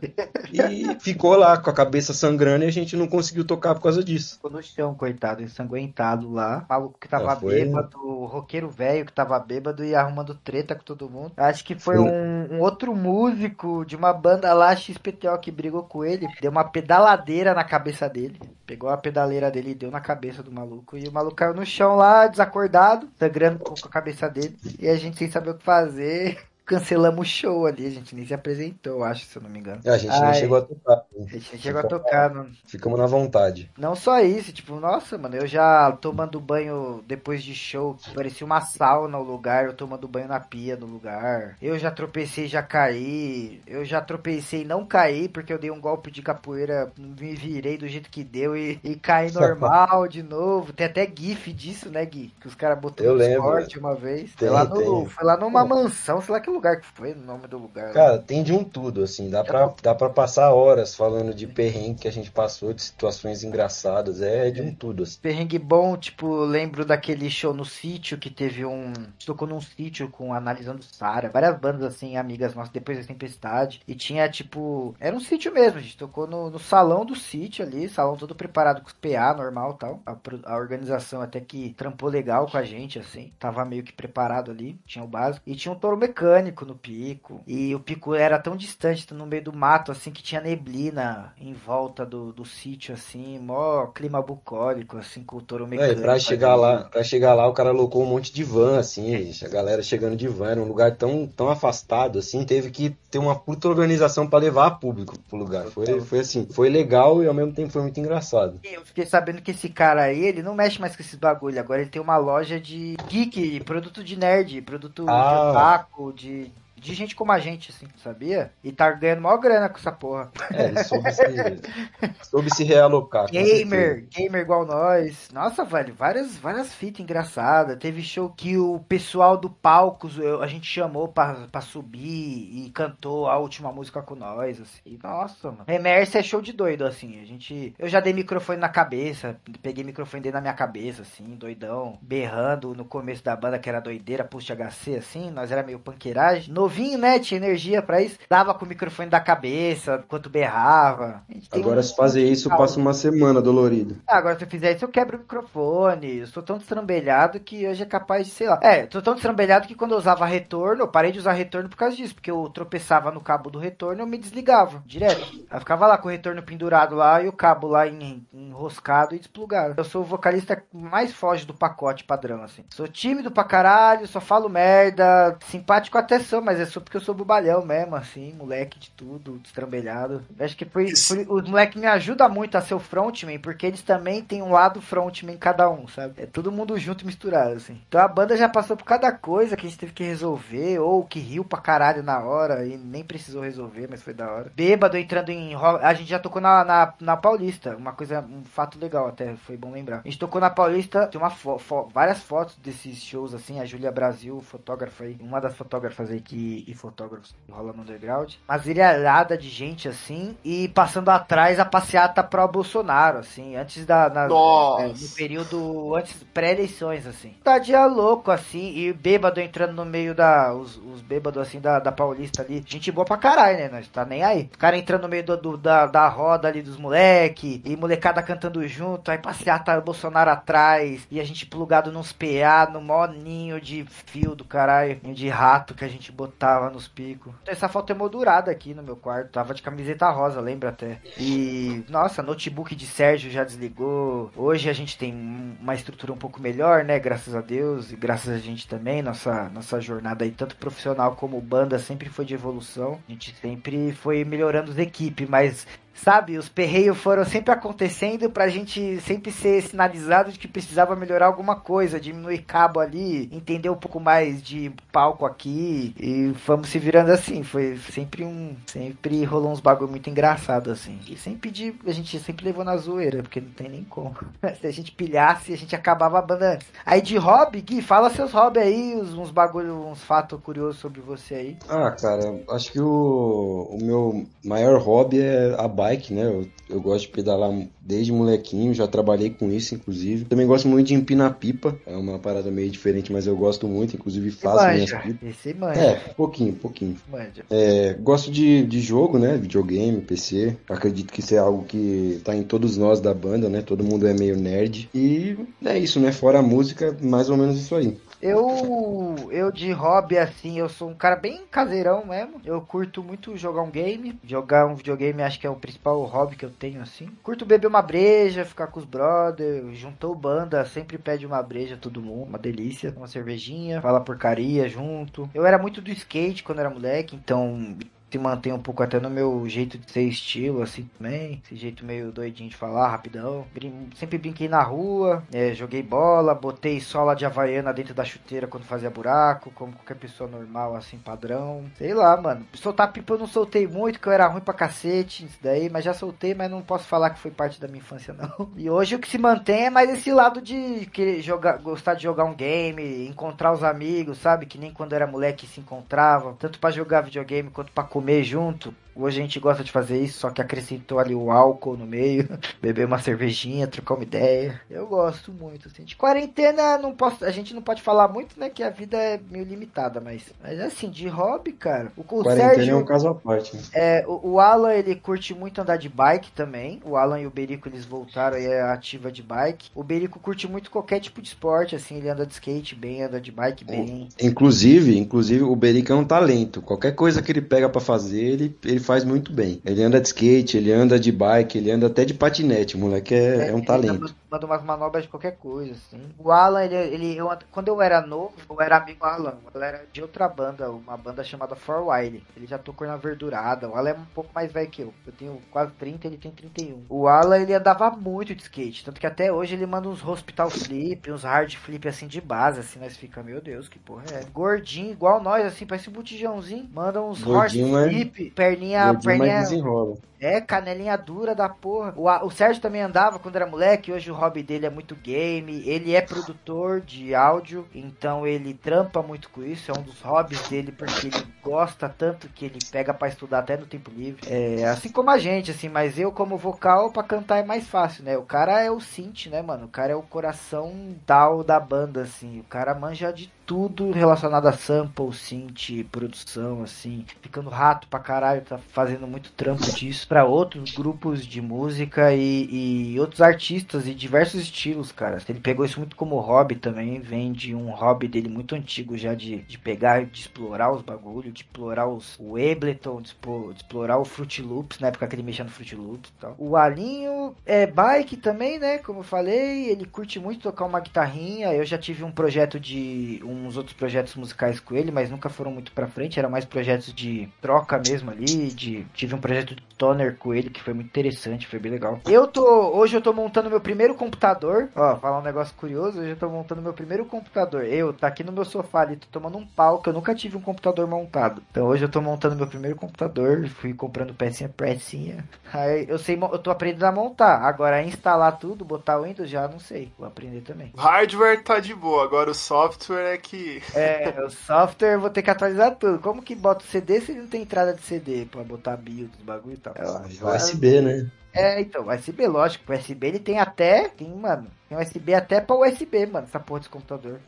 e 0.51 0.95
ficou 0.99 1.35
lá 1.35 1.57
com 1.57 1.69
a 1.69 1.73
cabeça 1.73 2.13
sangrando 2.13 2.65
e 2.65 2.67
a 2.67 2.71
gente 2.71 2.95
não 2.95 3.07
conseguiu 3.07 3.45
tocar 3.45 3.75
por 3.75 3.81
causa 3.81 4.03
disso. 4.03 4.35
Ficou 4.35 4.51
no 4.51 4.61
chão, 4.61 4.93
coitado, 4.93 5.43
ensanguentado 5.43 6.31
lá. 6.31 6.65
O 6.65 6.73
maluco 6.73 6.99
que 6.99 7.07
tava 7.07 7.35
foi... 7.35 7.55
bêbado, 7.55 7.97
o 7.97 8.25
roqueiro 8.25 8.69
velho 8.69 9.05
que 9.05 9.13
tava 9.13 9.39
bêbado 9.39 9.83
e 9.83 9.95
arrumando 9.95 10.35
treta 10.35 10.75
com 10.75 10.83
todo 10.83 11.09
mundo. 11.09 11.33
Acho 11.37 11.63
que 11.63 11.75
foi, 11.75 11.95
foi. 11.95 12.05
Um, 12.05 12.55
um 12.55 12.59
outro 12.61 12.95
músico 12.95 13.85
de 13.85 13.95
uma 13.95 14.13
banda 14.13 14.53
lá, 14.53 14.75
XPTO, 14.75 15.39
que 15.43 15.51
brigou 15.51 15.83
com 15.83 16.05
ele, 16.05 16.27
deu 16.41 16.49
uma 16.49 16.63
pedaladeira 16.63 17.53
na 17.53 17.63
cabeça 17.63 18.07
dele. 18.09 18.39
Pegou 18.65 18.89
a 18.89 18.97
pedaleira 18.97 19.51
dele 19.51 19.71
e 19.71 19.75
deu 19.75 19.91
na 19.91 19.99
cabeça 19.99 20.41
do 20.41 20.51
maluco. 20.51 20.97
E 20.97 21.07
o 21.07 21.11
maluco 21.11 21.35
caiu 21.35 21.53
no 21.53 21.65
chão 21.65 21.97
lá, 21.97 22.27
desacordado, 22.27 23.09
sangrando 23.19 23.59
com 23.59 23.73
a 23.73 23.89
cabeça 23.89 24.29
dele. 24.29 24.57
E 24.79 24.87
a 24.87 24.95
gente 24.95 25.17
sem 25.17 25.29
saber 25.29 25.51
o 25.51 25.55
que 25.57 25.63
fazer 25.63 26.41
cancelamos 26.73 27.27
o 27.27 27.29
show 27.29 27.65
ali, 27.65 27.85
a 27.85 27.91
gente 27.91 28.15
nem 28.15 28.25
se 28.25 28.33
apresentou, 28.33 29.03
acho, 29.03 29.25
se 29.25 29.37
eu 29.37 29.43
não 29.43 29.49
me 29.49 29.59
engano. 29.59 29.81
É, 29.85 29.91
a 29.91 29.97
gente 29.97 30.11
Ai. 30.11 30.31
nem 30.31 30.33
chegou 30.41 30.57
a 30.57 30.61
tocar. 30.61 31.03
A 31.15 31.23
gente 31.29 31.57
chegou 31.59 31.79
a 31.81 31.83
tocar. 31.83 32.29
No... 32.33 32.47
Ficamos 32.65 32.99
na 32.99 33.05
vontade. 33.05 33.71
Não 33.77 33.95
só 33.95 34.19
isso, 34.19 34.51
tipo, 34.51 34.79
nossa, 34.79 35.17
mano, 35.17 35.35
eu 35.35 35.45
já 35.45 35.91
tomando 35.93 36.39
banho 36.39 37.03
depois 37.07 37.43
de 37.43 37.53
show, 37.53 37.95
parecia 38.15 38.45
uma 38.45 38.61
sauna 38.61 39.17
o 39.17 39.23
lugar, 39.23 39.65
eu 39.65 39.73
tomando 39.73 40.07
banho 40.07 40.27
na 40.27 40.39
pia 40.39 40.75
no 40.75 40.87
lugar. 40.87 41.55
Eu 41.61 41.77
já 41.77 41.91
tropecei, 41.91 42.47
já 42.47 42.63
caí. 42.63 43.61
Eu 43.67 43.85
já 43.85 44.01
tropecei 44.01 44.61
e 44.61 44.65
não 44.65 44.85
caí, 44.85 45.29
porque 45.29 45.53
eu 45.53 45.59
dei 45.59 45.69
um 45.69 45.79
golpe 45.79 46.09
de 46.09 46.21
capoeira, 46.21 46.91
me 46.97 47.35
virei 47.35 47.77
do 47.77 47.87
jeito 47.87 48.09
que 48.09 48.23
deu 48.23 48.57
e, 48.57 48.79
e 48.83 48.95
caí 48.95 49.29
normal 49.33 50.07
de 50.07 50.23
novo. 50.23 50.73
Tem 50.73 50.87
até 50.87 51.05
GIF 51.05 51.53
disso, 51.53 51.89
né, 51.89 52.03
Gui? 52.05 52.33
Que 52.39 52.47
os 52.47 52.55
caras 52.55 52.79
botaram 52.79 53.13
no. 53.13 53.23
Discord 53.23 53.79
uma 53.79 53.95
vez. 53.95 54.33
Tem, 54.35 54.47
foi, 54.47 54.49
lá 54.49 54.63
no, 54.63 54.75
tem. 54.75 55.05
foi 55.05 55.25
lá 55.25 55.37
numa 55.37 55.65
mansão, 55.65 56.21
sei 56.21 56.33
lá 56.33 56.39
que 56.39 56.49
lugar 56.49 56.62
que 56.77 56.85
foi, 56.85 57.13
o 57.13 57.19
nome 57.19 57.47
do 57.47 57.57
lugar. 57.57 57.93
Cara, 57.93 58.17
tem 58.17 58.43
de 58.43 58.53
um 58.53 58.63
tudo, 58.63 59.03
assim, 59.03 59.29
dá 59.29 59.43
pra, 59.43 59.73
dá 59.81 59.93
pra 59.93 60.09
passar 60.09 60.51
horas 60.53 60.95
falando 60.95 61.33
de 61.33 61.47
perrengue 61.47 62.01
que 62.01 62.07
a 62.07 62.11
gente 62.11 62.31
passou, 62.31 62.73
de 62.73 62.81
situações 62.81 63.43
engraçadas, 63.43 64.21
é 64.21 64.49
de 64.49 64.61
um 64.61 64.73
tudo, 64.73 65.03
assim. 65.03 65.19
Perrengue 65.21 65.59
bom, 65.59 65.97
tipo, 65.97 66.43
lembro 66.43 66.85
daquele 66.85 67.29
show 67.29 67.53
no 67.53 67.65
sítio 67.65 68.17
que 68.17 68.29
teve 68.29 68.65
um. 68.65 68.93
Tocou 69.25 69.47
num 69.47 69.61
sítio 69.61 70.09
com 70.09 70.33
Analisando 70.33 70.83
Sara, 70.83 71.29
várias 71.29 71.57
bandas 71.59 71.83
assim, 71.83 72.17
amigas 72.17 72.55
nossas, 72.55 72.71
depois 72.71 72.97
da 72.97 73.05
tempestade. 73.05 73.81
E 73.87 73.95
tinha, 73.95 74.29
tipo. 74.29 74.95
Era 74.99 75.15
um 75.15 75.19
sítio 75.19 75.53
mesmo, 75.53 75.79
a 75.79 75.81
gente 75.81 75.97
tocou 75.97 76.27
no, 76.27 76.49
no 76.49 76.59
salão 76.59 77.05
do 77.05 77.15
sítio 77.15 77.65
ali, 77.65 77.89
salão 77.89 78.15
todo 78.15 78.35
preparado 78.35 78.81
com 78.81 78.87
os 78.87 78.93
PA 78.93 79.33
normal 79.33 79.73
e 79.75 79.79
tal. 79.79 80.01
A, 80.05 80.15
a 80.45 80.57
organização 80.57 81.21
até 81.21 81.39
que 81.39 81.73
trampou 81.73 82.09
legal 82.09 82.47
com 82.47 82.57
a 82.57 82.63
gente, 82.63 82.99
assim. 82.99 83.31
Tava 83.39 83.65
meio 83.65 83.83
que 83.83 83.93
preparado 83.93 84.51
ali, 84.51 84.79
tinha 84.85 85.03
o 85.03 85.07
básico. 85.07 85.43
E 85.47 85.55
tinha 85.55 85.71
um 85.71 85.79
touro 85.79 85.97
mecânico 85.97 86.42
no 86.65 86.75
pico. 86.75 87.41
E 87.47 87.73
o 87.75 87.79
pico 87.79 88.13
era 88.13 88.37
tão 88.39 88.55
distante, 88.55 89.13
no 89.13 89.25
meio 89.25 89.43
do 89.43 89.53
mato, 89.53 89.91
assim, 89.91 90.11
que 90.11 90.23
tinha 90.23 90.41
neblina 90.41 91.33
em 91.39 91.53
volta 91.53 92.05
do, 92.05 92.31
do 92.33 92.45
sítio, 92.45 92.93
assim, 92.93 93.39
mó 93.39 93.87
clima 93.87 94.21
bucólico, 94.21 94.97
assim, 94.97 95.23
com 95.23 95.37
o 95.37 95.41
touro 95.41 95.65
É, 95.65 95.67
mecânico. 95.67 95.99
e 95.99 96.01
pra 96.01 96.19
chegar 96.19 96.55
lá, 96.55 96.83
pra 96.85 97.03
chegar 97.03 97.33
lá, 97.33 97.47
o 97.47 97.53
cara 97.53 97.69
alocou 97.69 98.03
um 98.03 98.07
monte 98.07 98.33
de 98.33 98.43
van, 98.43 98.79
assim, 98.79 99.09
gente, 99.17 99.45
a 99.45 99.49
galera 99.49 99.81
chegando 99.81 100.15
de 100.15 100.27
van, 100.27 100.51
era 100.51 100.61
um 100.61 100.67
lugar 100.67 100.95
tão, 100.95 101.27
tão 101.27 101.49
afastado, 101.49 102.19
assim, 102.19 102.43
teve 102.45 102.71
que 102.71 102.95
ter 103.11 103.17
uma 103.19 103.35
puta 103.35 103.67
organização 103.67 104.27
pra 104.27 104.39
levar 104.39 104.71
público 104.79 105.17
pro 105.29 105.37
lugar. 105.37 105.65
Foi, 105.67 106.01
foi 106.01 106.19
assim, 106.19 106.47
foi 106.51 106.69
legal 106.69 107.21
e 107.23 107.27
ao 107.27 107.33
mesmo 107.33 107.53
tempo 107.53 107.71
foi 107.71 107.81
muito 107.83 107.99
engraçado. 107.99 108.59
Eu 108.63 108.83
fiquei 108.85 109.05
sabendo 109.05 109.41
que 109.41 109.51
esse 109.51 109.69
cara 109.69 110.03
aí, 110.03 110.23
ele 110.25 110.41
não 110.41 110.55
mexe 110.55 110.79
mais 110.81 110.95
com 110.95 111.01
esses 111.03 111.15
bagulho. 111.19 111.59
Agora 111.59 111.81
ele 111.81 111.89
tem 111.89 112.01
uma 112.01 112.17
loja 112.17 112.59
de 112.59 112.95
geek, 113.07 113.59
produto 113.63 114.03
de 114.03 114.17
nerd, 114.17 114.61
produto 114.63 115.03
de 115.03 115.09
Ah. 115.11 115.49
otaku, 115.51 116.11
de, 116.13 116.32
de 116.33 116.62
gente 116.83 117.15
como 117.15 117.31
a 117.31 117.39
gente, 117.39 117.71
assim, 117.71 117.87
sabia? 117.97 118.51
E 118.63 118.71
tá 118.71 118.91
ganhando 118.91 119.21
maior 119.21 119.37
grana 119.37 119.69
com 119.69 119.77
essa 119.77 119.91
porra. 119.91 120.31
É, 120.51 120.65
ele 120.65 120.83
soube 120.83 121.11
se, 121.11 121.23
soube 122.29 122.55
se 122.55 122.63
realocar. 122.63 123.29
Gamer, 123.29 124.07
gamer 124.09 124.41
igual 124.41 124.65
nós. 124.65 125.29
Nossa, 125.31 125.63
velho, 125.63 125.93
várias, 125.93 126.37
várias 126.37 126.73
fitas 126.73 127.01
engraçadas. 127.01 127.77
Teve 127.77 128.01
show 128.01 128.29
que 128.29 128.57
o 128.57 128.79
pessoal 128.87 129.37
do 129.37 129.49
palco 129.49 130.09
a 130.41 130.47
gente 130.47 130.67
chamou 130.67 131.07
pra, 131.07 131.47
pra 131.51 131.61
subir 131.61 132.65
e 132.65 132.69
cantou 132.71 133.27
a 133.27 133.37
última 133.37 133.71
música 133.71 134.01
com 134.01 134.15
nós, 134.15 134.59
assim. 134.59 134.79
E, 134.85 134.99
nossa, 135.01 135.51
mano. 135.51 135.65
Remers 135.67 136.15
é 136.15 136.23
show 136.23 136.41
de 136.41 136.53
doido, 136.53 136.85
assim. 136.85 137.21
A 137.21 137.25
gente. 137.25 137.73
Eu 137.77 137.87
já 137.87 137.99
dei 137.99 138.13
microfone 138.13 138.59
na 138.59 138.69
cabeça, 138.69 139.37
peguei 139.61 139.83
microfone 139.83 140.23
dele 140.23 140.35
na 140.35 140.41
minha 140.41 140.53
cabeça, 140.53 141.03
assim, 141.03 141.35
doidão, 141.35 141.97
berrando 142.01 142.73
no 142.73 142.85
começo 142.85 143.23
da 143.23 143.35
banda 143.35 143.59
que 143.59 143.69
era 143.69 143.79
doideira, 143.79 144.23
puxa 144.23 144.55
HC, 144.55 144.95
assim. 144.95 145.31
Nós 145.31 145.51
era 145.51 145.63
meio 145.63 145.79
panqueiragem. 145.79 146.53
Novinho, 146.73 146.97
né? 146.97 147.19
Tinha 147.19 147.37
energia 147.39 147.81
pra 147.83 148.01
isso. 148.01 148.17
Dava 148.27 148.53
com 148.53 148.65
o 148.65 148.67
microfone 148.67 149.09
da 149.09 149.19
cabeça, 149.19 150.01
enquanto 150.03 150.29
berrava. 150.29 151.21
Agora, 151.51 151.79
um- 151.79 151.83
se 151.83 151.95
fazer 151.95 152.23
isso, 152.23 152.49
passa 152.49 152.79
uma 152.79 152.93
semana 152.93 153.41
dolorido. 153.41 153.97
ah, 154.07 154.17
agora 154.17 154.37
se 154.37 154.43
eu 154.43 154.49
fizer 154.49 154.75
isso, 154.75 154.83
eu 154.83 154.89
quebro 154.89 155.17
o 155.17 155.19
microfone. 155.21 156.17
Eu 156.19 156.27
sou 156.27 156.41
tão 156.41 156.57
destrambelhado 156.57 157.39
que 157.39 157.67
hoje 157.67 157.83
é 157.83 157.85
capaz 157.85 158.25
de, 158.25 158.33
sei 158.33 158.47
lá. 158.49 158.59
É, 158.63 158.85
tô 158.87 159.01
tão 159.01 159.13
destrambelhado 159.13 159.67
que 159.67 159.75
quando 159.75 159.91
eu 159.91 159.97
usava 159.97 160.25
retorno, 160.25 160.83
eu 160.83 160.87
parei 160.87 161.11
de 161.11 161.19
usar 161.19 161.33
retorno 161.33 161.69
por 161.69 161.77
causa 161.77 161.95
disso. 161.95 162.15
Porque 162.15 162.31
eu 162.31 162.49
tropeçava 162.49 163.11
no 163.11 163.21
cabo 163.21 163.49
do 163.51 163.59
retorno 163.59 164.01
e 164.01 164.03
eu 164.03 164.07
me 164.07 164.17
desligava 164.17 164.81
direto. 164.85 165.21
Eu 165.51 165.59
ficava 165.59 165.85
lá 165.85 165.97
com 165.97 166.07
o 166.07 166.11
retorno 166.11 166.41
pendurado 166.41 166.95
lá 166.95 167.21
e 167.21 167.27
o 167.27 167.33
cabo 167.33 167.67
lá 167.67 167.87
em- 167.87 168.25
enroscado 168.33 169.13
e 169.15 169.19
desplugado. 169.19 169.75
Eu 169.77 169.83
sou 169.83 170.01
o 170.01 170.05
vocalista 170.05 170.55
que 170.55 170.63
mais 170.75 171.13
foge 171.13 171.45
do 171.45 171.53
pacote 171.53 172.03
padrão, 172.03 172.41
assim. 172.43 172.63
Sou 172.73 172.87
tímido 172.87 173.29
pra 173.31 173.43
caralho, 173.43 174.07
só 174.07 174.19
falo 174.19 174.49
merda, 174.49 175.37
simpático 175.47 175.97
até 175.97 176.19
sou, 176.19 176.41
mas 176.41 176.59
é 176.63 176.65
só 176.65 176.79
porque 176.79 176.97
eu 176.97 177.01
sou 177.01 177.13
bobalhão 177.15 177.65
mesmo, 177.65 177.95
assim, 177.95 178.33
moleque 178.33 178.79
de 178.79 178.89
tudo, 178.91 179.37
destrambelhado. 179.39 180.23
Eu 180.37 180.45
acho 180.45 180.55
que 180.57 180.67
Isso. 180.85 181.15
por, 181.25 181.37
os 181.43 181.49
moleques 181.49 181.79
me 181.79 181.87
ajudam 181.87 182.29
muito 182.29 182.55
a 182.57 182.61
ser 182.61 182.73
o 182.73 182.79
frontman, 182.79 183.39
porque 183.39 183.65
eles 183.65 183.81
também 183.81 184.23
têm 184.23 184.41
um 184.41 184.51
lado 184.51 184.81
frontman 184.81 185.37
cada 185.37 185.69
um, 185.69 185.87
sabe? 185.87 186.13
É 186.21 186.25
todo 186.25 186.51
mundo 186.51 186.77
junto 186.77 187.03
e 187.03 187.07
misturado, 187.07 187.53
assim. 187.55 187.79
Então 187.87 188.01
a 188.01 188.07
banda 188.07 188.35
já 188.37 188.49
passou 188.49 188.75
por 188.77 188.85
cada 188.85 189.11
coisa 189.11 189.55
que 189.55 189.65
a 189.65 189.69
gente 189.69 189.79
teve 189.79 189.93
que 189.93 190.03
resolver, 190.03 190.79
ou 190.79 191.03
que 191.05 191.19
riu 191.19 191.43
pra 191.43 191.59
caralho 191.61 192.03
na 192.03 192.19
hora 192.19 192.65
e 192.65 192.77
nem 192.77 193.03
precisou 193.03 193.41
resolver, 193.43 193.87
mas 193.89 194.01
foi 194.01 194.13
da 194.13 194.29
hora. 194.31 194.51
Bêbado 194.55 194.97
entrando 194.97 195.29
em 195.29 195.55
A 195.55 195.93
gente 195.93 196.09
já 196.09 196.19
tocou 196.19 196.41
na, 196.41 196.63
na, 196.63 196.93
na 196.99 197.17
Paulista, 197.17 197.75
uma 197.75 197.93
coisa, 197.93 198.21
um 198.21 198.43
fato 198.43 198.79
legal 198.79 199.07
até, 199.07 199.35
foi 199.35 199.57
bom 199.57 199.71
lembrar. 199.71 199.99
A 199.99 200.07
gente 200.07 200.19
tocou 200.19 200.39
na 200.41 200.49
Paulista, 200.49 201.07
tem 201.07 201.19
uma 201.19 201.29
fo- 201.29 201.57
fo- 201.59 201.87
várias 201.93 202.19
fotos 202.21 202.55
desses 202.57 202.97
shows, 203.03 203.33
assim, 203.33 203.59
a 203.59 203.65
Júlia 203.65 203.91
Brasil, 203.91 204.39
fotógrafa 204.41 205.03
aí, 205.03 205.17
uma 205.19 205.39
das 205.39 205.55
fotógrafas 205.55 206.09
aí 206.11 206.21
que, 206.21 206.42
e 206.67 206.73
fotógrafos 206.73 207.35
que 207.45 207.51
rola 207.51 207.73
no 207.73 207.81
underground. 207.83 208.33
Uma 208.47 208.57
zilharada 208.57 209.37
de 209.37 209.49
gente, 209.49 209.87
assim, 209.87 210.35
e 210.43 210.67
passando 210.69 211.09
atrás 211.09 211.59
a 211.59 211.65
passeata 211.65 212.23
pro 212.23 212.47
Bolsonaro, 212.47 213.19
assim, 213.19 213.55
antes 213.55 213.85
da... 213.85 214.09
na- 214.09 214.27
Nossa. 214.27 214.83
é, 214.83 214.87
no 214.89 215.09
período 215.15 215.95
antes, 215.95 216.23
pré-eleições, 216.33 217.05
assim. 217.07 217.33
Tá 217.43 217.57
dia 217.57 217.85
louco, 217.85 218.31
assim, 218.31 218.73
e 218.75 218.93
bêbado 218.93 219.39
entrando 219.39 219.73
no 219.73 219.85
meio 219.85 220.13
da... 220.13 220.53
Os, 220.53 220.77
os 220.77 221.01
bêbados, 221.01 221.41
assim, 221.41 221.59
da, 221.59 221.79
da 221.79 221.91
Paulista 221.91 222.41
ali. 222.43 222.63
Gente 222.65 222.91
boa 222.91 223.05
pra 223.05 223.17
caralho, 223.17 223.57
né? 223.57 223.69
Nós 223.69 223.87
tá 223.87 224.05
nem 224.05 224.23
aí. 224.23 224.49
O 224.53 224.57
cara 224.57 224.77
entrando 224.77 225.03
no 225.03 225.09
meio 225.09 225.23
do, 225.23 225.37
do- 225.37 225.57
da, 225.57 225.85
da 225.85 226.07
roda 226.07 226.47
ali 226.47 226.61
dos 226.61 226.77
moleque, 226.77 227.61
e 227.65 227.75
molecada 227.75 228.21
cantando 228.21 228.65
junto, 228.67 229.09
aí 229.11 229.17
passeata 229.17 229.79
Bolsonaro 229.81 230.29
atrás, 230.31 231.05
e 231.09 231.19
a 231.19 231.23
gente 231.23 231.45
plugado 231.45 231.91
nos 231.91 232.11
PA, 232.11 232.69
no 232.71 232.81
mó 232.81 233.05
ninho 233.07 233.59
de 233.59 233.85
fio 233.85 234.35
do 234.35 234.43
caralho, 234.45 234.99
de 235.13 235.29
rato 235.29 235.73
que 235.73 235.83
a 235.83 235.87
gente 235.87 236.11
botava 236.33 236.69
nos 236.69 236.87
picos. 236.87 237.33
Essa 237.45 237.69
foto 237.69 237.91
é 237.91 237.95
moldurada 237.95 238.51
aqui 238.51 238.73
no 238.73 238.83
meu 238.83 238.95
quarto, 238.95 239.31
tava 239.31 239.53
de 239.53 239.61
camiseta 239.61 240.09
rosa, 240.09 240.41
lembra 240.41 240.69
até. 240.69 240.99
E, 241.17 241.83
nossa, 241.87 242.23
notebook 242.23 242.75
de 242.75 242.85
Sérgio 242.87 243.31
já 243.31 243.43
desligou. 243.43 244.31
Hoje 244.35 244.69
a 244.69 244.73
gente 244.73 244.97
tem 244.97 245.13
um- 245.13 245.55
uma 245.61 245.75
estrutura 245.75 246.11
um 246.11 246.17
pouco 246.17 246.41
melhor, 246.41 246.83
né? 246.83 246.99
Graças 246.99 247.35
a 247.35 247.41
Deus 247.41 247.91
e 247.91 247.95
graças 247.95 248.33
a 248.33 248.39
gente 248.39 248.67
também. 248.67 249.01
Nossa, 249.01 249.49
nossa 249.49 249.79
jornada 249.79 250.25
aí, 250.25 250.31
tanto 250.31 250.55
profissional 250.57 251.15
como 251.15 251.39
banda, 251.39 251.77
sempre 251.79 252.09
foi 252.09 252.25
de 252.25 252.33
evolução. 252.33 252.99
A 253.07 253.11
gente 253.11 253.35
sempre 253.39 253.91
foi 253.93 254.25
melhorando 254.25 254.71
as 254.71 254.77
equipes, 254.77 255.29
mas 255.29 255.67
Sabe, 255.93 256.37
os 256.37 256.49
perreios 256.49 256.97
foram 256.97 257.23
sempre 257.23 257.53
acontecendo 257.53 258.29
pra 258.29 258.47
gente 258.49 258.99
sempre 259.01 259.31
ser 259.31 259.61
sinalizado 259.61 260.31
de 260.31 260.39
que 260.39 260.47
precisava 260.47 260.95
melhorar 260.95 261.27
alguma 261.27 261.55
coisa, 261.55 261.99
diminuir 261.99 262.39
cabo 262.39 262.79
ali, 262.79 263.29
entender 263.31 263.69
um 263.69 263.75
pouco 263.75 263.99
mais 263.99 264.41
de 264.41 264.71
palco 264.91 265.25
aqui 265.25 265.95
e 265.99 266.33
fomos 266.39 266.69
se 266.69 266.79
virando 266.79 267.11
assim. 267.11 267.43
Foi 267.43 267.77
sempre 267.77 268.23
um. 268.23 268.55
Sempre 268.67 269.23
rolou 269.23 269.51
uns 269.51 269.59
bagulho 269.59 269.89
muito 269.89 270.09
engraçado 270.09 270.71
assim. 270.71 270.99
E 271.07 271.15
sempre 271.15 271.51
de, 271.51 271.75
a 271.85 271.91
gente 271.91 272.19
sempre 272.19 272.45
levou 272.45 272.63
na 272.63 272.75
zoeira, 272.77 273.21
porque 273.21 273.39
não 273.39 273.51
tem 273.51 273.69
nem 273.69 273.83
como. 273.83 274.15
Se 274.59 274.67
a 274.67 274.71
gente 274.71 274.91
pilhasse, 274.91 275.53
a 275.53 275.57
gente 275.57 275.75
acabava 275.75 276.19
a 276.19 276.21
banda 276.21 276.53
antes. 276.53 276.67
Aí 276.85 277.01
de 277.01 277.17
hobby, 277.17 277.61
Gui, 277.61 277.81
fala 277.81 278.09
seus 278.09 278.31
hobbies 278.31 278.65
aí, 278.65 278.95
uns, 278.95 279.13
uns 279.13 279.31
bagulho, 279.31 279.87
uns 279.87 280.03
fatos 280.03 280.39
curiosos 280.41 280.79
sobre 280.79 281.01
você 281.01 281.35
aí. 281.35 281.57
Ah, 281.69 281.91
cara, 281.91 282.41
acho 282.49 282.71
que 282.71 282.79
o, 282.79 283.69
o 283.71 283.77
meu 283.81 284.25
maior 284.43 284.79
hobby 284.81 285.21
é 285.21 285.55
a 285.57 285.67
bike, 285.83 286.13
né? 286.13 286.23
Eu, 286.23 286.47
eu 286.69 286.81
gosto 286.81 287.05
de 287.05 287.11
pedalar 287.11 287.51
desde 287.81 288.11
molequinho, 288.11 288.73
já 288.73 288.87
trabalhei 288.87 289.29
com 289.29 289.51
isso, 289.51 289.75
inclusive. 289.75 290.25
Também 290.25 290.47
gosto 290.47 290.67
muito 290.67 290.87
de 290.87 290.93
empinar 290.93 291.33
pipa, 291.35 291.77
é 291.85 291.95
uma 291.95 292.17
parada 292.17 292.49
meio 292.49 292.69
diferente, 292.69 293.11
mas 293.11 293.27
eu 293.27 293.35
gosto 293.35 293.67
muito, 293.67 293.95
inclusive 293.95 294.31
faço 294.31 294.65
minhas 294.73 294.91
pipas. 294.91 295.29
Esse 295.29 295.53
manja. 295.53 295.79
É, 295.79 295.95
pouquinho, 296.15 296.53
pouquinho. 296.53 296.95
Manja. 297.11 297.43
É, 297.49 297.93
gosto 297.93 298.31
de, 298.31 298.65
de 298.65 298.79
jogo, 298.79 299.19
né? 299.19 299.37
Videogame, 299.37 300.01
PC. 300.01 300.55
Acredito 300.69 301.11
que 301.11 301.19
isso 301.19 301.35
é 301.35 301.37
algo 301.37 301.65
que 301.65 302.21
tá 302.23 302.35
em 302.35 302.43
todos 302.43 302.77
nós 302.77 303.01
da 303.01 303.13
banda, 303.13 303.49
né? 303.49 303.61
Todo 303.61 303.83
mundo 303.83 304.07
é 304.07 304.13
meio 304.13 304.37
nerd. 304.37 304.89
E 304.93 305.37
é 305.65 305.77
isso, 305.77 305.99
né? 305.99 306.11
Fora 306.11 306.39
a 306.39 306.43
música, 306.43 306.95
mais 307.01 307.29
ou 307.29 307.37
menos 307.37 307.59
isso 307.59 307.75
aí. 307.75 307.97
Eu, 308.23 309.15
eu 309.31 309.51
de 309.51 309.69
hobby, 309.73 310.17
assim, 310.17 310.57
eu 310.57 310.69
sou 310.69 310.89
um 310.89 310.95
cara 310.95 311.17
bem 311.17 311.45
caseirão 311.51 312.05
mesmo. 312.05 312.39
Eu 312.45 312.61
curto 312.61 313.03
muito 313.03 313.35
jogar 313.35 313.61
um 313.61 313.69
game. 313.69 314.17
Jogar 314.23 314.65
um 314.65 314.75
videogame 314.75 315.21
acho 315.21 315.37
que 315.37 315.45
é 315.45 315.49
o 315.49 315.57
principal 315.57 316.01
hobby 316.03 316.37
que 316.37 316.45
eu 316.45 316.49
tenho, 316.49 316.81
assim. 316.81 317.09
Curto 317.21 317.45
beber 317.45 317.67
uma 317.67 317.81
breja, 317.81 318.45
ficar 318.45 318.67
com 318.67 318.79
os 318.79 318.85
brothers. 318.85 319.77
Juntou 319.77 320.15
banda, 320.15 320.63
sempre 320.63 320.97
pede 320.97 321.25
uma 321.25 321.43
breja 321.43 321.75
todo 321.75 322.01
mundo. 322.01 322.29
Uma 322.29 322.39
delícia. 322.39 322.93
Uma 322.95 323.07
cervejinha, 323.07 323.81
fala 323.81 323.99
porcaria 323.99 324.69
junto. 324.69 325.29
Eu 325.33 325.45
era 325.45 325.57
muito 325.57 325.81
do 325.81 325.91
skate 325.91 326.43
quando 326.43 326.59
era 326.59 326.69
moleque, 326.69 327.17
então 327.17 327.75
se 328.13 328.19
mantém 328.19 328.53
um 328.53 328.59
pouco 328.59 328.83
até 328.83 328.99
no 328.99 329.09
meu 329.09 329.43
jeito 329.49 329.75
de 329.75 329.91
ser 329.91 330.03
estilo, 330.03 330.61
assim 330.61 330.87
também. 330.97 331.41
Esse 331.43 331.55
jeito 331.55 331.83
meio 331.83 332.11
doidinho 332.11 332.47
de 332.47 332.55
falar, 332.55 332.87
rapidão. 332.89 333.47
Brin 333.51 333.89
sempre 333.95 334.19
brinquei 334.19 334.47
na 334.47 334.61
rua, 334.61 335.23
é, 335.33 335.55
joguei 335.55 335.81
bola, 335.81 336.35
botei 336.35 336.79
sola 336.79 337.15
de 337.15 337.25
havaiana 337.25 337.73
dentro 337.73 337.95
da 337.95 338.05
chuteira 338.05 338.45
quando 338.45 338.65
fazia 338.65 338.91
buraco, 338.91 339.49
como 339.55 339.73
qualquer 339.73 339.95
pessoa 339.95 340.29
normal, 340.29 340.75
assim, 340.75 340.99
padrão. 340.99 341.65
Sei 341.75 341.91
lá, 341.91 342.15
mano. 342.15 342.45
Soltar 342.53 342.91
pipa 342.93 343.15
eu 343.15 343.17
não 343.17 343.27
soltei 343.27 343.67
muito, 343.67 343.99
que 343.99 344.07
eu 344.07 344.13
era 344.13 344.27
ruim 344.27 344.41
pra 344.41 344.53
cacete, 344.53 345.25
isso 345.25 345.39
daí, 345.41 345.67
mas 345.67 345.83
já 345.83 345.93
soltei, 345.93 346.35
mas 346.35 346.51
não 346.51 346.61
posso 346.61 346.85
falar 346.85 347.09
que 347.09 347.19
foi 347.19 347.31
parte 347.31 347.59
da 347.59 347.67
minha 347.67 347.79
infância, 347.79 348.13
não. 348.17 348.51
E 348.55 348.69
hoje 348.69 348.93
o 348.93 348.99
que 348.99 349.09
se 349.09 349.17
mantém 349.17 349.65
é 349.65 349.69
mais 349.71 349.89
esse 349.89 350.11
lado 350.11 350.39
de 350.39 350.85
querer 350.93 351.19
jogar, 351.21 351.57
gostar 351.57 351.95
de 351.95 352.03
jogar 352.03 352.25
um 352.25 352.35
game, 352.35 353.07
encontrar 353.07 353.51
os 353.53 353.63
amigos, 353.63 354.19
sabe? 354.19 354.45
Que 354.45 354.59
nem 354.59 354.71
quando 354.71 354.93
era 354.93 355.07
moleque 355.07 355.47
se 355.47 355.59
encontrava, 355.59 356.35
tanto 356.37 356.59
para 356.59 356.69
jogar 356.69 357.01
videogame 357.01 357.49
quanto 357.49 357.71
para 357.71 357.83
comer 357.83 358.02
junto. 358.23 358.82
Hoje 358.95 359.19
a 359.19 359.21
gente 359.21 359.39
gosta 359.39 359.63
de 359.63 359.71
fazer 359.71 359.99
isso, 360.01 360.19
só 360.19 360.29
que 360.29 360.41
acrescentou 360.41 360.99
ali 360.99 361.15
o 361.15 361.31
álcool 361.31 361.75
no 361.77 361.85
meio, 361.85 362.27
beber 362.61 362.85
uma 362.85 362.99
cervejinha, 362.99 363.67
trocar 363.67 363.95
uma 363.95 364.03
ideia. 364.03 364.61
Eu 364.69 364.87
gosto 364.87 365.31
muito, 365.31 365.67
assim. 365.67 365.83
De 365.83 365.95
quarentena, 365.95 366.77
não 366.77 366.93
posso, 366.93 367.25
a 367.25 367.31
gente 367.31 367.53
não 367.53 367.61
pode 367.61 367.81
falar 367.81 368.07
muito, 368.07 368.39
né? 368.39 368.49
Que 368.49 368.61
a 368.61 368.69
vida 368.69 368.97
é 368.97 369.19
meio 369.29 369.45
limitada, 369.45 369.99
mas, 369.99 370.23
mas 370.41 370.59
assim, 370.59 370.89
de 370.89 371.07
hobby, 371.07 371.53
cara. 371.53 371.91
O, 371.97 372.01
o 372.01 372.03
quarentena 372.03 372.55
Sérgio, 372.55 372.73
é 372.73 372.77
um 372.77 372.85
caso 372.85 373.07
à 373.07 373.15
parte. 373.15 373.55
Né? 373.55 373.61
É, 373.73 374.05
o, 374.07 374.33
o, 374.33 374.39
Alan, 374.39 374.73
ele 374.73 374.95
curte 374.95 375.33
muito 375.33 375.59
andar 375.59 375.77
de 375.77 375.89
bike 375.89 376.31
também. 376.31 376.81
O 376.85 376.95
Alan 376.95 377.19
e 377.19 377.27
o 377.27 377.31
Berico, 377.31 377.67
eles 377.67 377.85
voltaram 377.85 378.37
aí 378.37 378.47
a 378.47 378.73
ativa 378.73 379.11
de 379.11 379.23
bike. 379.23 379.69
O 379.73 379.83
Berico 379.83 380.19
curte 380.19 380.47
muito 380.47 380.69
qualquer 380.69 380.99
tipo 380.99 381.21
de 381.21 381.29
esporte, 381.29 381.75
assim, 381.75 381.97
ele 381.97 382.09
anda 382.09 382.25
de 382.25 382.33
skate 382.33 382.75
bem, 382.75 383.03
anda 383.03 383.19
de 383.19 383.31
bike 383.31 383.65
bem. 383.65 384.07
Inclusive, 384.21 384.97
inclusive, 384.97 385.43
o 385.43 385.55
Berico 385.55 385.91
é 385.91 385.95
um 385.95 386.05
talento. 386.05 386.61
Qualquer 386.61 386.93
coisa 386.93 387.21
que 387.21 387.31
ele 387.31 387.41
pega 387.41 387.67
para 387.69 387.81
fazer, 387.81 388.21
ele, 388.21 388.57
ele 388.63 388.79
faz 388.83 389.03
muito 389.03 389.31
bem. 389.31 389.61
Ele 389.65 389.83
anda 389.83 389.99
de 389.99 390.07
skate, 390.07 390.57
ele 390.57 390.71
anda 390.71 390.99
de 390.99 391.11
bike, 391.11 391.57
ele 391.57 391.71
anda 391.71 391.87
até 391.87 392.05
de 392.05 392.13
patinete. 392.13 392.75
O 392.75 392.79
moleque 392.79 393.13
é, 393.13 393.47
é, 393.47 393.49
é 393.49 393.55
um 393.55 393.61
talento. 393.61 394.13
Manda 394.29 394.45
umas 394.45 394.63
manobras 394.63 395.03
de 395.03 395.09
qualquer 395.09 395.37
coisa, 395.37 395.73
assim. 395.73 396.01
O 396.17 396.31
Alan, 396.31 396.63
ele, 396.63 396.75
ele 396.75 397.17
eu, 397.17 397.29
quando 397.51 397.67
eu 397.67 397.81
era 397.81 398.01
novo, 398.01 398.33
eu 398.49 398.61
era 398.61 398.77
amigo 398.77 398.99
do 398.99 399.05
Alan. 399.05 399.37
Ela 399.53 399.65
era 399.65 399.85
de 399.91 400.01
outra 400.01 400.27
banda, 400.27 400.71
uma 400.71 400.97
banda 400.97 401.23
chamada 401.23 401.55
For 401.55 401.87
Wile. 401.87 402.23
Ele 402.35 402.47
já 402.47 402.57
tocou 402.57 402.87
na 402.87 402.97
Verdurada. 402.97 403.69
O 403.69 403.75
Alan 403.75 403.89
é 403.89 403.93
um 403.93 404.05
pouco 404.13 404.29
mais 404.33 404.51
velho 404.51 404.69
que 404.69 404.81
eu. 404.81 404.93
Eu 405.05 405.13
tenho 405.13 405.41
quase 405.51 405.71
30, 405.73 406.07
ele 406.07 406.17
tem 406.17 406.31
31. 406.31 406.83
O 406.89 407.07
Alan, 407.07 407.39
ele 407.39 407.53
andava 407.53 407.89
muito 407.91 408.35
de 408.35 408.41
skate. 408.41 408.83
Tanto 408.83 408.99
que 408.99 409.07
até 409.07 409.31
hoje 409.31 409.55
ele 409.55 409.65
manda 409.65 409.87
uns 409.87 410.03
hospital 410.03 410.49
flip, 410.49 411.11
uns 411.11 411.23
hard 411.23 411.55
flip 411.55 411.87
assim 411.87 412.07
de 412.07 412.19
base, 412.19 412.59
assim. 412.59 412.79
Nós 412.79 412.97
fica, 412.97 413.21
meu 413.21 413.39
Deus, 413.39 413.69
que 413.69 413.79
porra 413.79 414.03
é? 414.11 414.23
Gordinho, 414.33 414.91
igual 414.91 415.21
nós, 415.21 415.45
assim, 415.45 415.65
parece 415.65 415.89
um 415.89 415.93
botijãozinho. 415.93 416.69
Manda 416.73 417.01
uns 417.01 417.21
Gordinho 417.21 417.73
horse 417.75 417.89
flip, 417.89 418.31
perninha, 418.31 418.72
Gordinho, 418.79 419.03
perninha. 419.03 419.39
desenrola. 419.39 419.97
É, 420.23 420.39
canelinha 420.39 420.97
dura 420.97 421.35
da 421.35 421.49
porra. 421.49 421.93
O, 421.97 422.07
o 422.25 422.31
Sérgio 422.31 422.61
também 422.61 422.81
andava 422.81 423.19
quando 423.19 423.35
era 423.35 423.45
moleque, 423.45 423.91
hoje 423.91 424.09
o 424.09 424.13
hobby 424.13 424.41
dele 424.41 424.65
é 424.65 424.69
muito 424.69 424.95
game. 424.95 425.61
Ele 425.67 425.93
é 425.93 425.99
produtor 425.99 426.79
de 426.79 427.13
áudio, 427.13 427.67
então 427.75 428.25
ele 428.25 428.53
trampa 428.53 429.01
muito 429.01 429.29
com 429.29 429.43
isso. 429.43 429.69
É 429.69 429.77
um 429.77 429.83
dos 429.83 429.99
hobbies 430.01 430.47
dele, 430.47 430.71
porque 430.71 431.07
ele 431.07 431.27
gosta 431.43 431.89
tanto 431.89 432.29
que 432.29 432.45
ele 432.45 432.59
pega 432.71 432.93
para 432.93 433.09
estudar 433.09 433.39
até 433.39 433.57
no 433.57 433.65
tempo 433.65 433.91
livre. 433.91 434.21
É, 434.25 434.63
assim 434.63 434.87
como 434.87 435.09
a 435.09 435.17
gente, 435.17 435.51
assim, 435.51 435.67
mas 435.67 435.99
eu 435.99 436.09
como 436.09 436.37
vocal, 436.37 436.93
para 436.93 437.03
cantar 437.03 437.39
é 437.39 437.43
mais 437.43 437.67
fácil, 437.67 438.05
né? 438.05 438.17
O 438.17 438.23
cara 438.23 438.63
é 438.63 438.71
o 438.71 438.79
synth, 438.79 439.27
né, 439.27 439.41
mano? 439.41 439.65
O 439.65 439.69
cara 439.69 439.91
é 439.91 439.95
o 439.95 440.01
coração 440.01 440.73
tal 441.05 441.43
da 441.43 441.59
banda, 441.59 442.03
assim. 442.03 442.39
O 442.39 442.45
cara 442.45 442.73
manja 442.73 443.11
de 443.11 443.29
tudo 443.45 443.91
relacionado 443.91 444.47
a 444.47 444.53
sample, 444.53 445.13
synth, 445.13 445.85
produção, 445.91 446.63
assim. 446.63 447.05
Ficando 447.21 447.49
rato 447.49 447.87
pra 447.87 447.99
caralho, 447.99 448.41
tá 448.41 448.57
fazendo 448.57 449.07
muito 449.07 449.31
trampo 449.31 449.71
disso 449.71 450.07
para 450.07 450.25
outros 450.25 450.71
grupos 450.71 451.25
de 451.25 451.41
música 451.41 452.13
e, 452.13 452.93
e, 452.93 452.99
outros 452.99 453.21
artistas 453.21 453.87
e 453.87 453.93
diversos 453.93 454.41
estilos, 454.41 454.91
cara. 454.91 455.17
Ele 455.27 455.39
pegou 455.39 455.65
isso 455.65 455.79
muito 455.79 455.95
como 455.95 456.19
hobby 456.19 456.55
também, 456.55 456.99
vem 456.99 457.31
de 457.31 457.53
um 457.55 457.71
hobby 457.71 458.07
dele 458.07 458.29
muito 458.29 458.55
antigo 458.55 458.97
já 458.97 459.13
de, 459.13 459.37
de 459.43 459.57
pegar, 459.57 460.05
de 460.05 460.21
explorar 460.21 460.71
os 460.71 460.81
bagulhos, 460.81 461.33
de 461.33 461.41
explorar 461.41 461.87
os, 461.87 462.17
o 462.19 462.35
Ableton, 462.37 463.01
de, 463.01 463.13
de, 463.13 463.55
explorar 463.57 463.97
o 463.97 464.05
Fruit 464.05 464.41
Loops, 464.41 464.79
na 464.79 464.87
época 464.87 465.07
que 465.07 465.15
ele 465.15 465.23
mexia 465.23 465.43
no 465.43 465.51
Fruit 465.51 465.75
Loops 465.75 466.09
e 466.09 466.21
tal. 466.21 466.35
O 466.37 466.55
Alinho 466.55 467.35
é 467.45 467.65
bike 467.65 468.17
também, 468.17 468.59
né? 468.59 468.77
Como 468.77 468.99
eu 468.99 469.03
falei, 469.03 469.69
ele 469.69 469.85
curte 469.85 470.19
muito 470.19 470.41
tocar 470.43 470.65
uma 470.65 470.79
guitarrinha. 470.79 471.53
Eu 471.53 471.65
já 471.65 471.77
tive 471.77 472.03
um 472.03 472.11
projeto 472.11 472.59
de 472.59 473.21
uns 473.33 473.57
outros 473.57 473.75
projetos 473.75 474.15
musicais 474.15 474.59
com 474.59 474.75
ele, 474.75 474.91
mas 474.91 475.09
nunca 475.09 475.29
foram 475.29 475.51
muito 475.51 475.71
para 475.71 475.87
frente, 475.87 476.19
era 476.19 476.29
mais 476.29 476.45
projetos 476.45 476.93
de 476.93 477.29
troca 477.41 477.81
mesmo 477.85 478.11
ali, 478.11 478.47
de 478.51 478.85
tive 478.93 479.15
um 479.15 479.19
projeto 479.19 479.55
de 479.55 479.63
toner 479.77 480.15
com 480.17 480.33
ele, 480.33 480.49
que 480.49 480.61
foi 480.61 480.73
muito 480.73 480.87
interessante, 480.87 481.47
foi 481.47 481.59
bem 481.59 481.71
legal. 481.71 481.99
Eu 482.05 482.27
tô, 482.27 482.43
hoje 482.75 482.95
eu 482.95 483.01
tô 483.01 483.11
montando 483.13 483.49
meu 483.49 483.59
primeiro 483.59 483.95
computador, 483.95 484.69
ó, 484.75 484.95
falar 484.97 485.19
um 485.19 485.23
negócio 485.23 485.53
curioso, 485.55 485.99
hoje 485.99 486.11
eu 486.11 486.15
tô 486.15 486.29
montando 486.29 486.61
meu 486.61 486.73
primeiro 486.73 487.05
computador. 487.05 487.65
Eu, 487.65 487.93
tá 487.93 488.07
aqui 488.07 488.23
no 488.23 488.31
meu 488.31 488.45
sofá 488.45 488.81
ali, 488.81 488.95
tô 488.95 489.07
tomando 489.11 489.37
um 489.37 489.45
pau, 489.45 489.81
que 489.81 489.89
eu 489.89 489.93
nunca 489.93 490.15
tive 490.15 490.37
um 490.37 490.41
computador 490.41 490.87
montado. 490.87 491.41
Então 491.51 491.67
hoje 491.67 491.83
eu 491.83 491.89
tô 491.89 492.01
montando 492.01 492.35
meu 492.35 492.47
primeiro 492.47 492.75
computador, 492.75 493.47
fui 493.47 493.73
comprando 493.73 494.13
pecinha 494.13 494.49
pecinha. 494.49 495.27
Aí 495.51 495.85
eu 495.87 495.97
sei, 495.99 496.17
eu 496.17 496.39
tô 496.39 496.51
aprendendo 496.51 496.85
a 496.85 496.91
montar. 496.91 497.41
Agora 497.41 497.83
instalar 497.83 498.37
tudo, 498.37 498.65
botar 498.65 498.99
o 498.99 499.03
Windows 499.03 499.29
já 499.29 499.47
não 499.47 499.59
sei, 499.59 499.91
vou 499.97 500.07
aprender 500.07 500.41
também. 500.41 500.71
Hardware 500.77 501.43
tá 501.43 501.59
de 501.59 501.73
boa, 501.73 502.03
agora 502.03 502.31
o 502.31 502.35
software 502.35 503.13
é 503.13 503.17
que 503.23 503.61
É, 503.73 504.23
o 504.23 504.29
software 504.29 504.93
eu 504.93 505.01
vou 505.01 505.09
ter 505.09 505.23
que 505.23 505.29
atualizar 505.29 505.75
tudo. 505.75 505.99
Como 505.99 506.21
que 506.21 506.35
bota 506.35 506.63
o 506.63 506.67
CD 506.67 507.01
se 507.01 507.11
ele 507.11 507.21
não 507.21 507.27
tem 507.27 507.41
entrada 507.41 507.73
de 507.73 507.81
CD 507.81 508.25
para 508.25 508.43
botar 508.43 508.77
BIOS, 508.77 509.09
bagulho 509.23 509.55
e 509.55 509.57
tal? 509.57 509.73
É, 509.75 510.35
USB, 510.35 510.81
né? 510.81 511.09
É, 511.33 511.59
então, 511.59 511.87
USB, 511.87 512.27
lógico. 512.27 512.71
O 512.71 512.75
USB 512.75 513.07
ele 513.07 513.19
tem 513.19 513.39
até. 513.39 513.89
Tem, 513.89 514.07
mano. 514.07 514.47
Tem 514.69 514.77
USB 514.77 515.13
até 515.15 515.41
pra 515.41 515.55
USB, 515.55 516.05
mano, 516.05 516.27
essa 516.27 516.39
porra 516.39 516.59
desse 516.59 516.69
computador. 516.69 517.19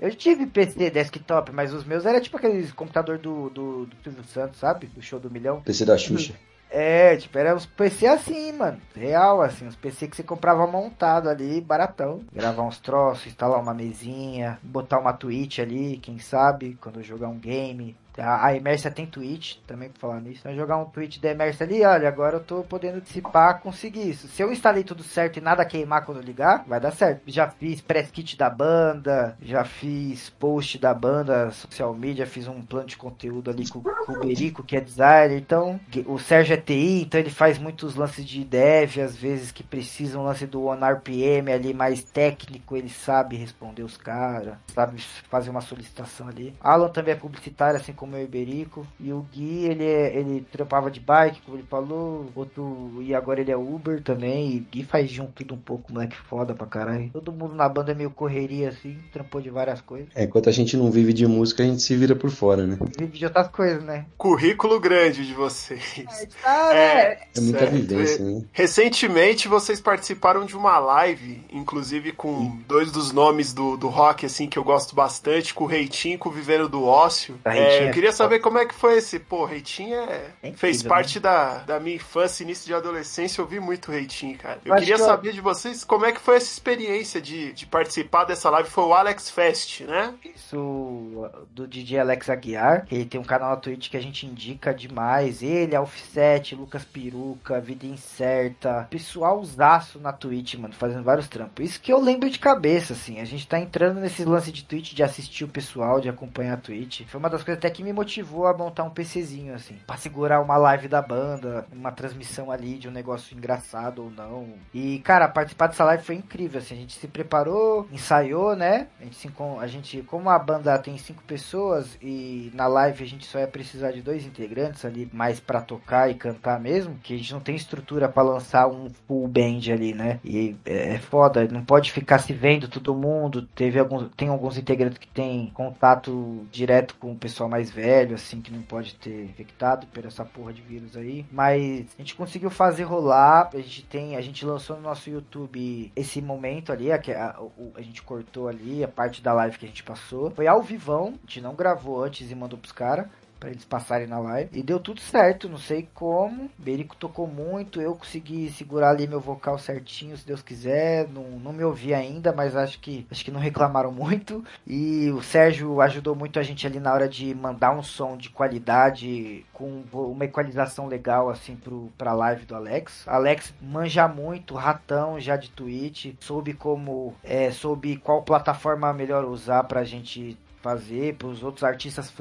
eu 0.00 0.10
tive 0.14 0.46
PC 0.46 0.90
desktop, 0.90 1.50
mas 1.52 1.72
os 1.72 1.84
meus 1.84 2.04
era 2.04 2.20
tipo 2.20 2.36
aqueles 2.36 2.72
computador 2.72 3.16
do, 3.18 3.48
do, 3.50 3.86
do 3.86 3.96
Silvio 4.02 4.24
Santos, 4.24 4.60
sabe? 4.60 4.86
Do 4.88 5.00
show 5.00 5.18
do 5.18 5.30
milhão. 5.30 5.62
PC 5.62 5.86
da 5.86 5.96
Xuxa. 5.96 6.34
É, 6.78 7.16
tipo, 7.16 7.38
era 7.38 7.56
uns 7.56 7.64
PC 7.64 8.06
assim, 8.06 8.52
mano. 8.52 8.78
Real, 8.94 9.40
assim, 9.40 9.66
uns 9.66 9.74
PC 9.74 10.08
que 10.08 10.14
você 10.16 10.22
comprava 10.22 10.66
montado 10.66 11.26
ali, 11.26 11.58
baratão. 11.58 12.20
Gravar 12.30 12.64
uns 12.64 12.78
troços, 12.78 13.26
instalar 13.26 13.58
uma 13.62 13.72
mesinha, 13.72 14.58
botar 14.62 14.98
uma 14.98 15.14
Twitch 15.14 15.58
ali, 15.58 15.96
quem 15.96 16.18
sabe, 16.18 16.76
quando 16.78 17.02
jogar 17.02 17.28
um 17.28 17.38
game. 17.38 17.96
A, 18.18 18.48
a 18.48 18.90
tem 18.90 19.06
Twitch, 19.06 19.56
também 19.66 19.88
pra 19.88 20.00
falar 20.00 20.20
nisso. 20.20 20.42
Jogar 20.54 20.78
um 20.78 20.86
Twitch 20.86 21.18
da 21.18 21.30
Emersa 21.30 21.64
ali, 21.64 21.84
olha, 21.84 22.08
agora 22.08 22.36
eu 22.36 22.40
tô 22.40 22.62
podendo 22.62 23.00
dissipar, 23.00 23.60
conseguir 23.60 24.08
isso. 24.10 24.28
Se 24.28 24.42
eu 24.42 24.52
instalei 24.52 24.84
tudo 24.84 25.02
certo 25.02 25.38
e 25.38 25.40
nada 25.40 25.64
queimar 25.64 26.04
quando 26.04 26.20
ligar, 26.20 26.64
vai 26.66 26.80
dar 26.80 26.92
certo. 26.92 27.22
Já 27.26 27.48
fiz 27.48 27.80
press 27.80 28.10
kit 28.10 28.36
da 28.36 28.48
banda, 28.48 29.36
já 29.40 29.64
fiz 29.64 30.30
post 30.30 30.78
da 30.78 30.94
banda, 30.94 31.50
social 31.50 31.94
media, 31.94 32.26
fiz 32.26 32.46
um 32.48 32.62
plano 32.62 32.86
de 32.86 32.96
conteúdo 32.96 33.50
ali 33.50 33.68
com, 33.68 33.80
com 33.80 34.12
o 34.12 34.20
Berico, 34.20 34.62
que 34.62 34.76
é 34.76 34.80
designer. 34.80 35.38
Então, 35.38 35.80
o 36.06 36.18
Sérgio 36.18 36.54
é 36.54 36.56
TI, 36.56 37.02
então 37.02 37.20
ele 37.20 37.30
faz 37.30 37.58
muitos 37.58 37.94
lances 37.94 38.24
de 38.24 38.44
dev, 38.44 38.98
às 38.98 39.16
vezes 39.16 39.50
que 39.50 39.62
precisam 39.62 40.22
um 40.22 40.24
lance 40.24 40.46
do 40.46 40.64
OneRPM 40.64 41.52
ali 41.52 41.74
mais 41.74 42.02
técnico, 42.02 42.76
ele 42.76 42.88
sabe 42.88 43.36
responder 43.36 43.82
os 43.82 43.96
caras, 43.96 44.54
sabe 44.74 45.00
fazer 45.00 45.50
uma 45.50 45.60
solicitação 45.60 46.28
ali. 46.28 46.54
Alan 46.60 46.88
também 46.88 47.14
é 47.14 47.16
publicitário, 47.16 47.78
assim 47.78 47.92
como 47.92 48.05
como 48.06 48.16
o 48.16 48.20
Iberico. 48.20 48.86
E 49.00 49.12
o 49.12 49.26
Gui, 49.32 49.64
ele, 49.66 49.84
é, 49.84 50.16
ele 50.16 50.46
trampava 50.50 50.90
de 50.90 51.00
bike, 51.00 51.42
como 51.42 51.56
ele 51.56 51.66
falou. 51.68 52.30
Outro, 52.34 52.98
e 53.00 53.14
agora 53.14 53.40
ele 53.40 53.50
é 53.50 53.56
Uber 53.56 54.02
também. 54.02 54.52
E 54.52 54.60
Gui 54.60 54.84
faz 54.84 55.10
de 55.10 55.20
um 55.20 55.26
tudo 55.26 55.54
um 55.54 55.58
pouco, 55.58 55.92
moleque 55.92 56.16
foda 56.16 56.54
pra 56.54 56.66
caralho. 56.66 57.10
Todo 57.12 57.32
mundo 57.32 57.54
na 57.54 57.68
banda 57.68 57.92
é 57.92 57.94
meio 57.94 58.10
correria 58.10 58.68
assim, 58.68 58.96
trampou 59.12 59.40
de 59.40 59.50
várias 59.50 59.80
coisas. 59.80 60.08
É, 60.14 60.24
enquanto 60.24 60.48
a 60.48 60.52
gente 60.52 60.76
não 60.76 60.90
vive 60.90 61.12
de 61.12 61.26
música, 61.26 61.62
a 61.62 61.66
gente 61.66 61.82
se 61.82 61.94
vira 61.96 62.14
por 62.14 62.30
fora, 62.30 62.66
né? 62.66 62.78
Vive 62.98 63.18
de 63.18 63.24
outras 63.24 63.48
coisas, 63.48 63.82
né? 63.82 64.06
Currículo 64.16 64.78
grande 64.78 65.26
de 65.26 65.34
vocês. 65.34 66.04
É, 66.16 66.26
tá, 66.42 66.74
é, 66.74 67.18
é 67.36 67.40
muita 67.40 67.58
certo. 67.60 67.72
vivência, 67.72 68.24
né? 68.24 68.42
Recentemente 68.52 69.48
vocês 69.48 69.80
participaram 69.80 70.44
de 70.44 70.56
uma 70.56 70.78
live, 70.78 71.42
inclusive 71.50 72.12
com 72.12 72.38
Sim. 72.38 72.64
dois 72.68 72.92
dos 72.92 73.12
nomes 73.12 73.52
do, 73.52 73.76
do 73.76 73.88
rock, 73.88 74.26
assim, 74.26 74.46
que 74.46 74.58
eu 74.58 74.64
gosto 74.64 74.94
bastante, 74.94 75.52
com 75.52 75.64
o 75.64 75.66
Reitinho, 75.66 76.18
com 76.18 76.28
o 76.28 76.32
Vivendo 76.32 76.68
do 76.68 76.84
Ócio. 76.84 77.36
É, 77.44 77.90
queria 77.96 78.12
saber 78.12 78.38
como 78.40 78.58
é 78.58 78.66
que 78.66 78.74
foi 78.74 78.98
esse. 78.98 79.18
Pô, 79.18 79.44
Reitinho 79.44 79.96
é, 79.96 80.30
é 80.42 80.52
fez 80.52 80.82
parte 80.82 81.16
né? 81.16 81.22
da, 81.22 81.58
da 81.58 81.80
minha 81.80 81.96
infância, 81.96 82.44
início 82.44 82.66
de 82.66 82.74
adolescência. 82.74 83.40
Eu 83.40 83.46
vi 83.46 83.58
muito 83.58 83.90
Reitinho, 83.90 84.36
cara. 84.36 84.60
Eu, 84.64 84.74
eu 84.74 84.78
queria 84.78 84.96
que 84.96 85.02
saber 85.02 85.28
eu... 85.30 85.32
de 85.32 85.40
vocês 85.40 85.84
como 85.84 86.04
é 86.04 86.12
que 86.12 86.20
foi 86.20 86.36
essa 86.36 86.46
experiência 86.46 87.20
de, 87.20 87.52
de 87.52 87.66
participar 87.66 88.24
dessa 88.24 88.50
live. 88.50 88.68
Foi 88.68 88.84
o 88.84 88.94
Alex 88.94 89.30
Fest, 89.30 89.80
né? 89.82 90.14
Isso, 90.24 91.30
do 91.50 91.66
DJ 91.66 92.00
Alex 92.00 92.28
Aguiar. 92.28 92.86
Ele 92.90 93.04
tem 93.04 93.20
um 93.20 93.24
canal 93.24 93.50
na 93.50 93.56
Twitch 93.56 93.90
que 93.90 93.96
a 93.96 94.02
gente 94.02 94.26
indica 94.26 94.74
demais. 94.74 95.42
Ele, 95.42 95.76
Offset, 95.76 96.54
Lucas 96.54 96.84
Peruca, 96.84 97.60
Vida 97.60 97.86
Incerta. 97.86 98.86
Pessoal 98.90 99.40
usaço 99.40 99.98
na 99.98 100.12
Twitch, 100.12 100.54
mano, 100.54 100.74
fazendo 100.74 101.02
vários 101.02 101.28
trampos. 101.28 101.64
Isso 101.64 101.80
que 101.80 101.92
eu 101.92 102.00
lembro 102.00 102.28
de 102.28 102.38
cabeça, 102.38 102.92
assim. 102.92 103.20
A 103.20 103.24
gente 103.24 103.46
tá 103.46 103.58
entrando 103.58 104.00
nesse 104.00 104.24
lance 104.24 104.52
de 104.52 104.64
Twitch, 104.64 104.92
de 104.92 105.02
assistir 105.02 105.44
o 105.44 105.48
pessoal, 105.48 106.00
de 106.00 106.08
acompanhar 106.08 106.54
a 106.54 106.58
Twitch. 106.58 107.02
Foi 107.06 107.18
uma 107.18 107.30
das 107.30 107.42
coisas 107.42 107.58
até 107.58 107.70
que 107.70 107.82
me 107.86 107.92
motivou 107.92 108.46
a 108.46 108.56
montar 108.56 108.82
um 108.82 108.90
PCzinho, 108.90 109.54
assim, 109.54 109.76
pra 109.86 109.96
segurar 109.96 110.40
uma 110.40 110.56
live 110.56 110.88
da 110.88 111.00
banda, 111.00 111.64
uma 111.72 111.92
transmissão 111.92 112.50
ali 112.50 112.78
de 112.78 112.88
um 112.88 112.90
negócio 112.90 113.36
engraçado 113.36 114.02
ou 114.02 114.10
não. 114.10 114.48
E, 114.74 114.98
cara, 115.00 115.28
participar 115.28 115.68
dessa 115.68 115.84
live 115.84 116.02
foi 116.02 116.16
incrível, 116.16 116.58
assim, 116.58 116.74
a 116.74 116.78
gente 116.78 116.94
se 116.94 117.06
preparou, 117.06 117.86
ensaiou, 117.92 118.56
né? 118.56 118.88
A 119.00 119.04
gente, 119.04 119.16
se, 119.16 119.32
a 119.60 119.66
gente 119.68 120.02
como 120.02 120.28
a 120.28 120.38
banda 120.38 120.76
tem 120.78 120.98
cinco 120.98 121.22
pessoas 121.22 121.96
e 122.02 122.50
na 122.54 122.66
live 122.66 123.04
a 123.04 123.06
gente 123.06 123.24
só 123.24 123.38
ia 123.38 123.46
precisar 123.46 123.92
de 123.92 124.02
dois 124.02 124.26
integrantes 124.26 124.84
ali, 124.84 125.08
mais 125.12 125.38
para 125.38 125.60
tocar 125.60 126.10
e 126.10 126.14
cantar 126.14 126.58
mesmo, 126.58 126.98
que 127.02 127.14
a 127.14 127.16
gente 127.16 127.32
não 127.32 127.40
tem 127.40 127.54
estrutura 127.54 128.08
para 128.08 128.22
lançar 128.22 128.66
um 128.66 128.90
full 129.06 129.28
band 129.28 129.60
ali, 129.72 129.94
né? 129.94 130.18
E 130.24 130.56
é, 130.64 130.94
é 130.94 130.98
foda, 130.98 131.46
não 131.46 131.64
pode 131.64 131.92
ficar 131.92 132.18
se 132.18 132.32
vendo 132.32 132.66
todo 132.66 132.94
mundo. 132.94 133.42
Teve 133.54 133.78
alguns, 133.78 134.10
tem 134.16 134.28
alguns 134.28 134.58
integrantes 134.58 134.98
que 134.98 135.08
tem 135.08 135.50
contato 135.54 136.44
direto 136.50 136.96
com 136.98 137.12
o 137.12 137.16
pessoal 137.16 137.48
mais 137.48 137.70
velho, 137.76 138.14
assim, 138.14 138.40
que 138.40 138.50
não 138.50 138.62
pode 138.62 138.94
ter 138.94 139.24
infectado 139.24 139.86
por 139.88 140.06
essa 140.06 140.24
porra 140.24 140.52
de 140.52 140.62
vírus 140.62 140.96
aí. 140.96 141.26
Mas 141.30 141.86
a 141.98 142.02
gente 142.02 142.14
conseguiu 142.14 142.48
fazer 142.48 142.84
rolar. 142.84 143.50
A 143.52 143.58
gente 143.58 143.84
tem, 143.84 144.16
a 144.16 144.20
gente 144.22 144.46
lançou 144.46 144.76
no 144.76 144.82
nosso 144.82 145.10
YouTube 145.10 145.92
esse 145.94 146.22
momento 146.22 146.72
ali, 146.72 146.90
a, 146.90 146.96
a, 146.96 147.36
a 147.74 147.82
gente 147.82 148.02
cortou 148.02 148.48
ali 148.48 148.82
a 148.82 148.88
parte 148.88 149.22
da 149.22 149.34
live 149.34 149.58
que 149.58 149.66
a 149.66 149.68
gente 149.68 149.82
passou. 149.82 150.30
Foi 150.30 150.46
ao 150.46 150.62
vivão, 150.62 151.08
a 151.08 151.26
gente 151.26 151.42
não 151.42 151.54
gravou 151.54 152.02
antes 152.02 152.30
e 152.30 152.34
mandou 152.34 152.58
pros 152.58 152.72
caras 152.72 153.06
para 153.38 153.50
eles 153.50 153.64
passarem 153.64 154.06
na 154.06 154.18
live. 154.18 154.50
E 154.52 154.62
deu 154.62 154.78
tudo 154.80 155.00
certo, 155.00 155.48
não 155.48 155.58
sei 155.58 155.88
como. 155.94 156.50
Berico 156.58 156.96
tocou 156.96 157.26
muito, 157.26 157.80
eu 157.80 157.94
consegui 157.94 158.50
segurar 158.50 158.90
ali 158.90 159.06
meu 159.06 159.20
vocal 159.20 159.58
certinho, 159.58 160.16
se 160.16 160.26
Deus 160.26 160.42
quiser. 160.42 161.08
Não, 161.08 161.22
não 161.38 161.52
me 161.52 161.64
ouvi 161.64 161.94
ainda, 161.94 162.32
mas 162.32 162.56
acho 162.56 162.78
que 162.80 163.06
acho 163.10 163.24
que 163.24 163.30
não 163.30 163.40
reclamaram 163.40 163.92
muito. 163.92 164.44
E 164.66 165.10
o 165.10 165.22
Sérgio 165.22 165.80
ajudou 165.80 166.14
muito 166.14 166.38
a 166.38 166.42
gente 166.42 166.66
ali 166.66 166.80
na 166.80 166.92
hora 166.92 167.08
de 167.08 167.34
mandar 167.34 167.72
um 167.72 167.82
som 167.82 168.16
de 168.16 168.30
qualidade 168.30 169.44
com 169.52 169.82
uma 169.92 170.24
equalização 170.24 170.86
legal 170.86 171.28
assim 171.28 171.56
pro 171.56 171.92
pra 171.96 172.12
live 172.12 172.44
do 172.44 172.54
Alex. 172.54 173.06
Alex 173.06 173.54
manja 173.60 174.08
muito, 174.08 174.54
ratão 174.54 175.18
já 175.20 175.36
de 175.36 175.50
Twitch, 175.50 176.14
soube 176.20 176.52
como 176.52 177.14
é, 177.22 177.50
soube 177.50 177.96
qual 177.96 178.22
plataforma 178.22 178.92
melhor 178.92 179.24
usar 179.24 179.64
pra 179.64 179.84
gente 179.84 180.36
fazer, 180.60 181.14
para 181.14 181.28
os 181.28 181.42
outros 181.42 181.64
artistas 181.64 182.12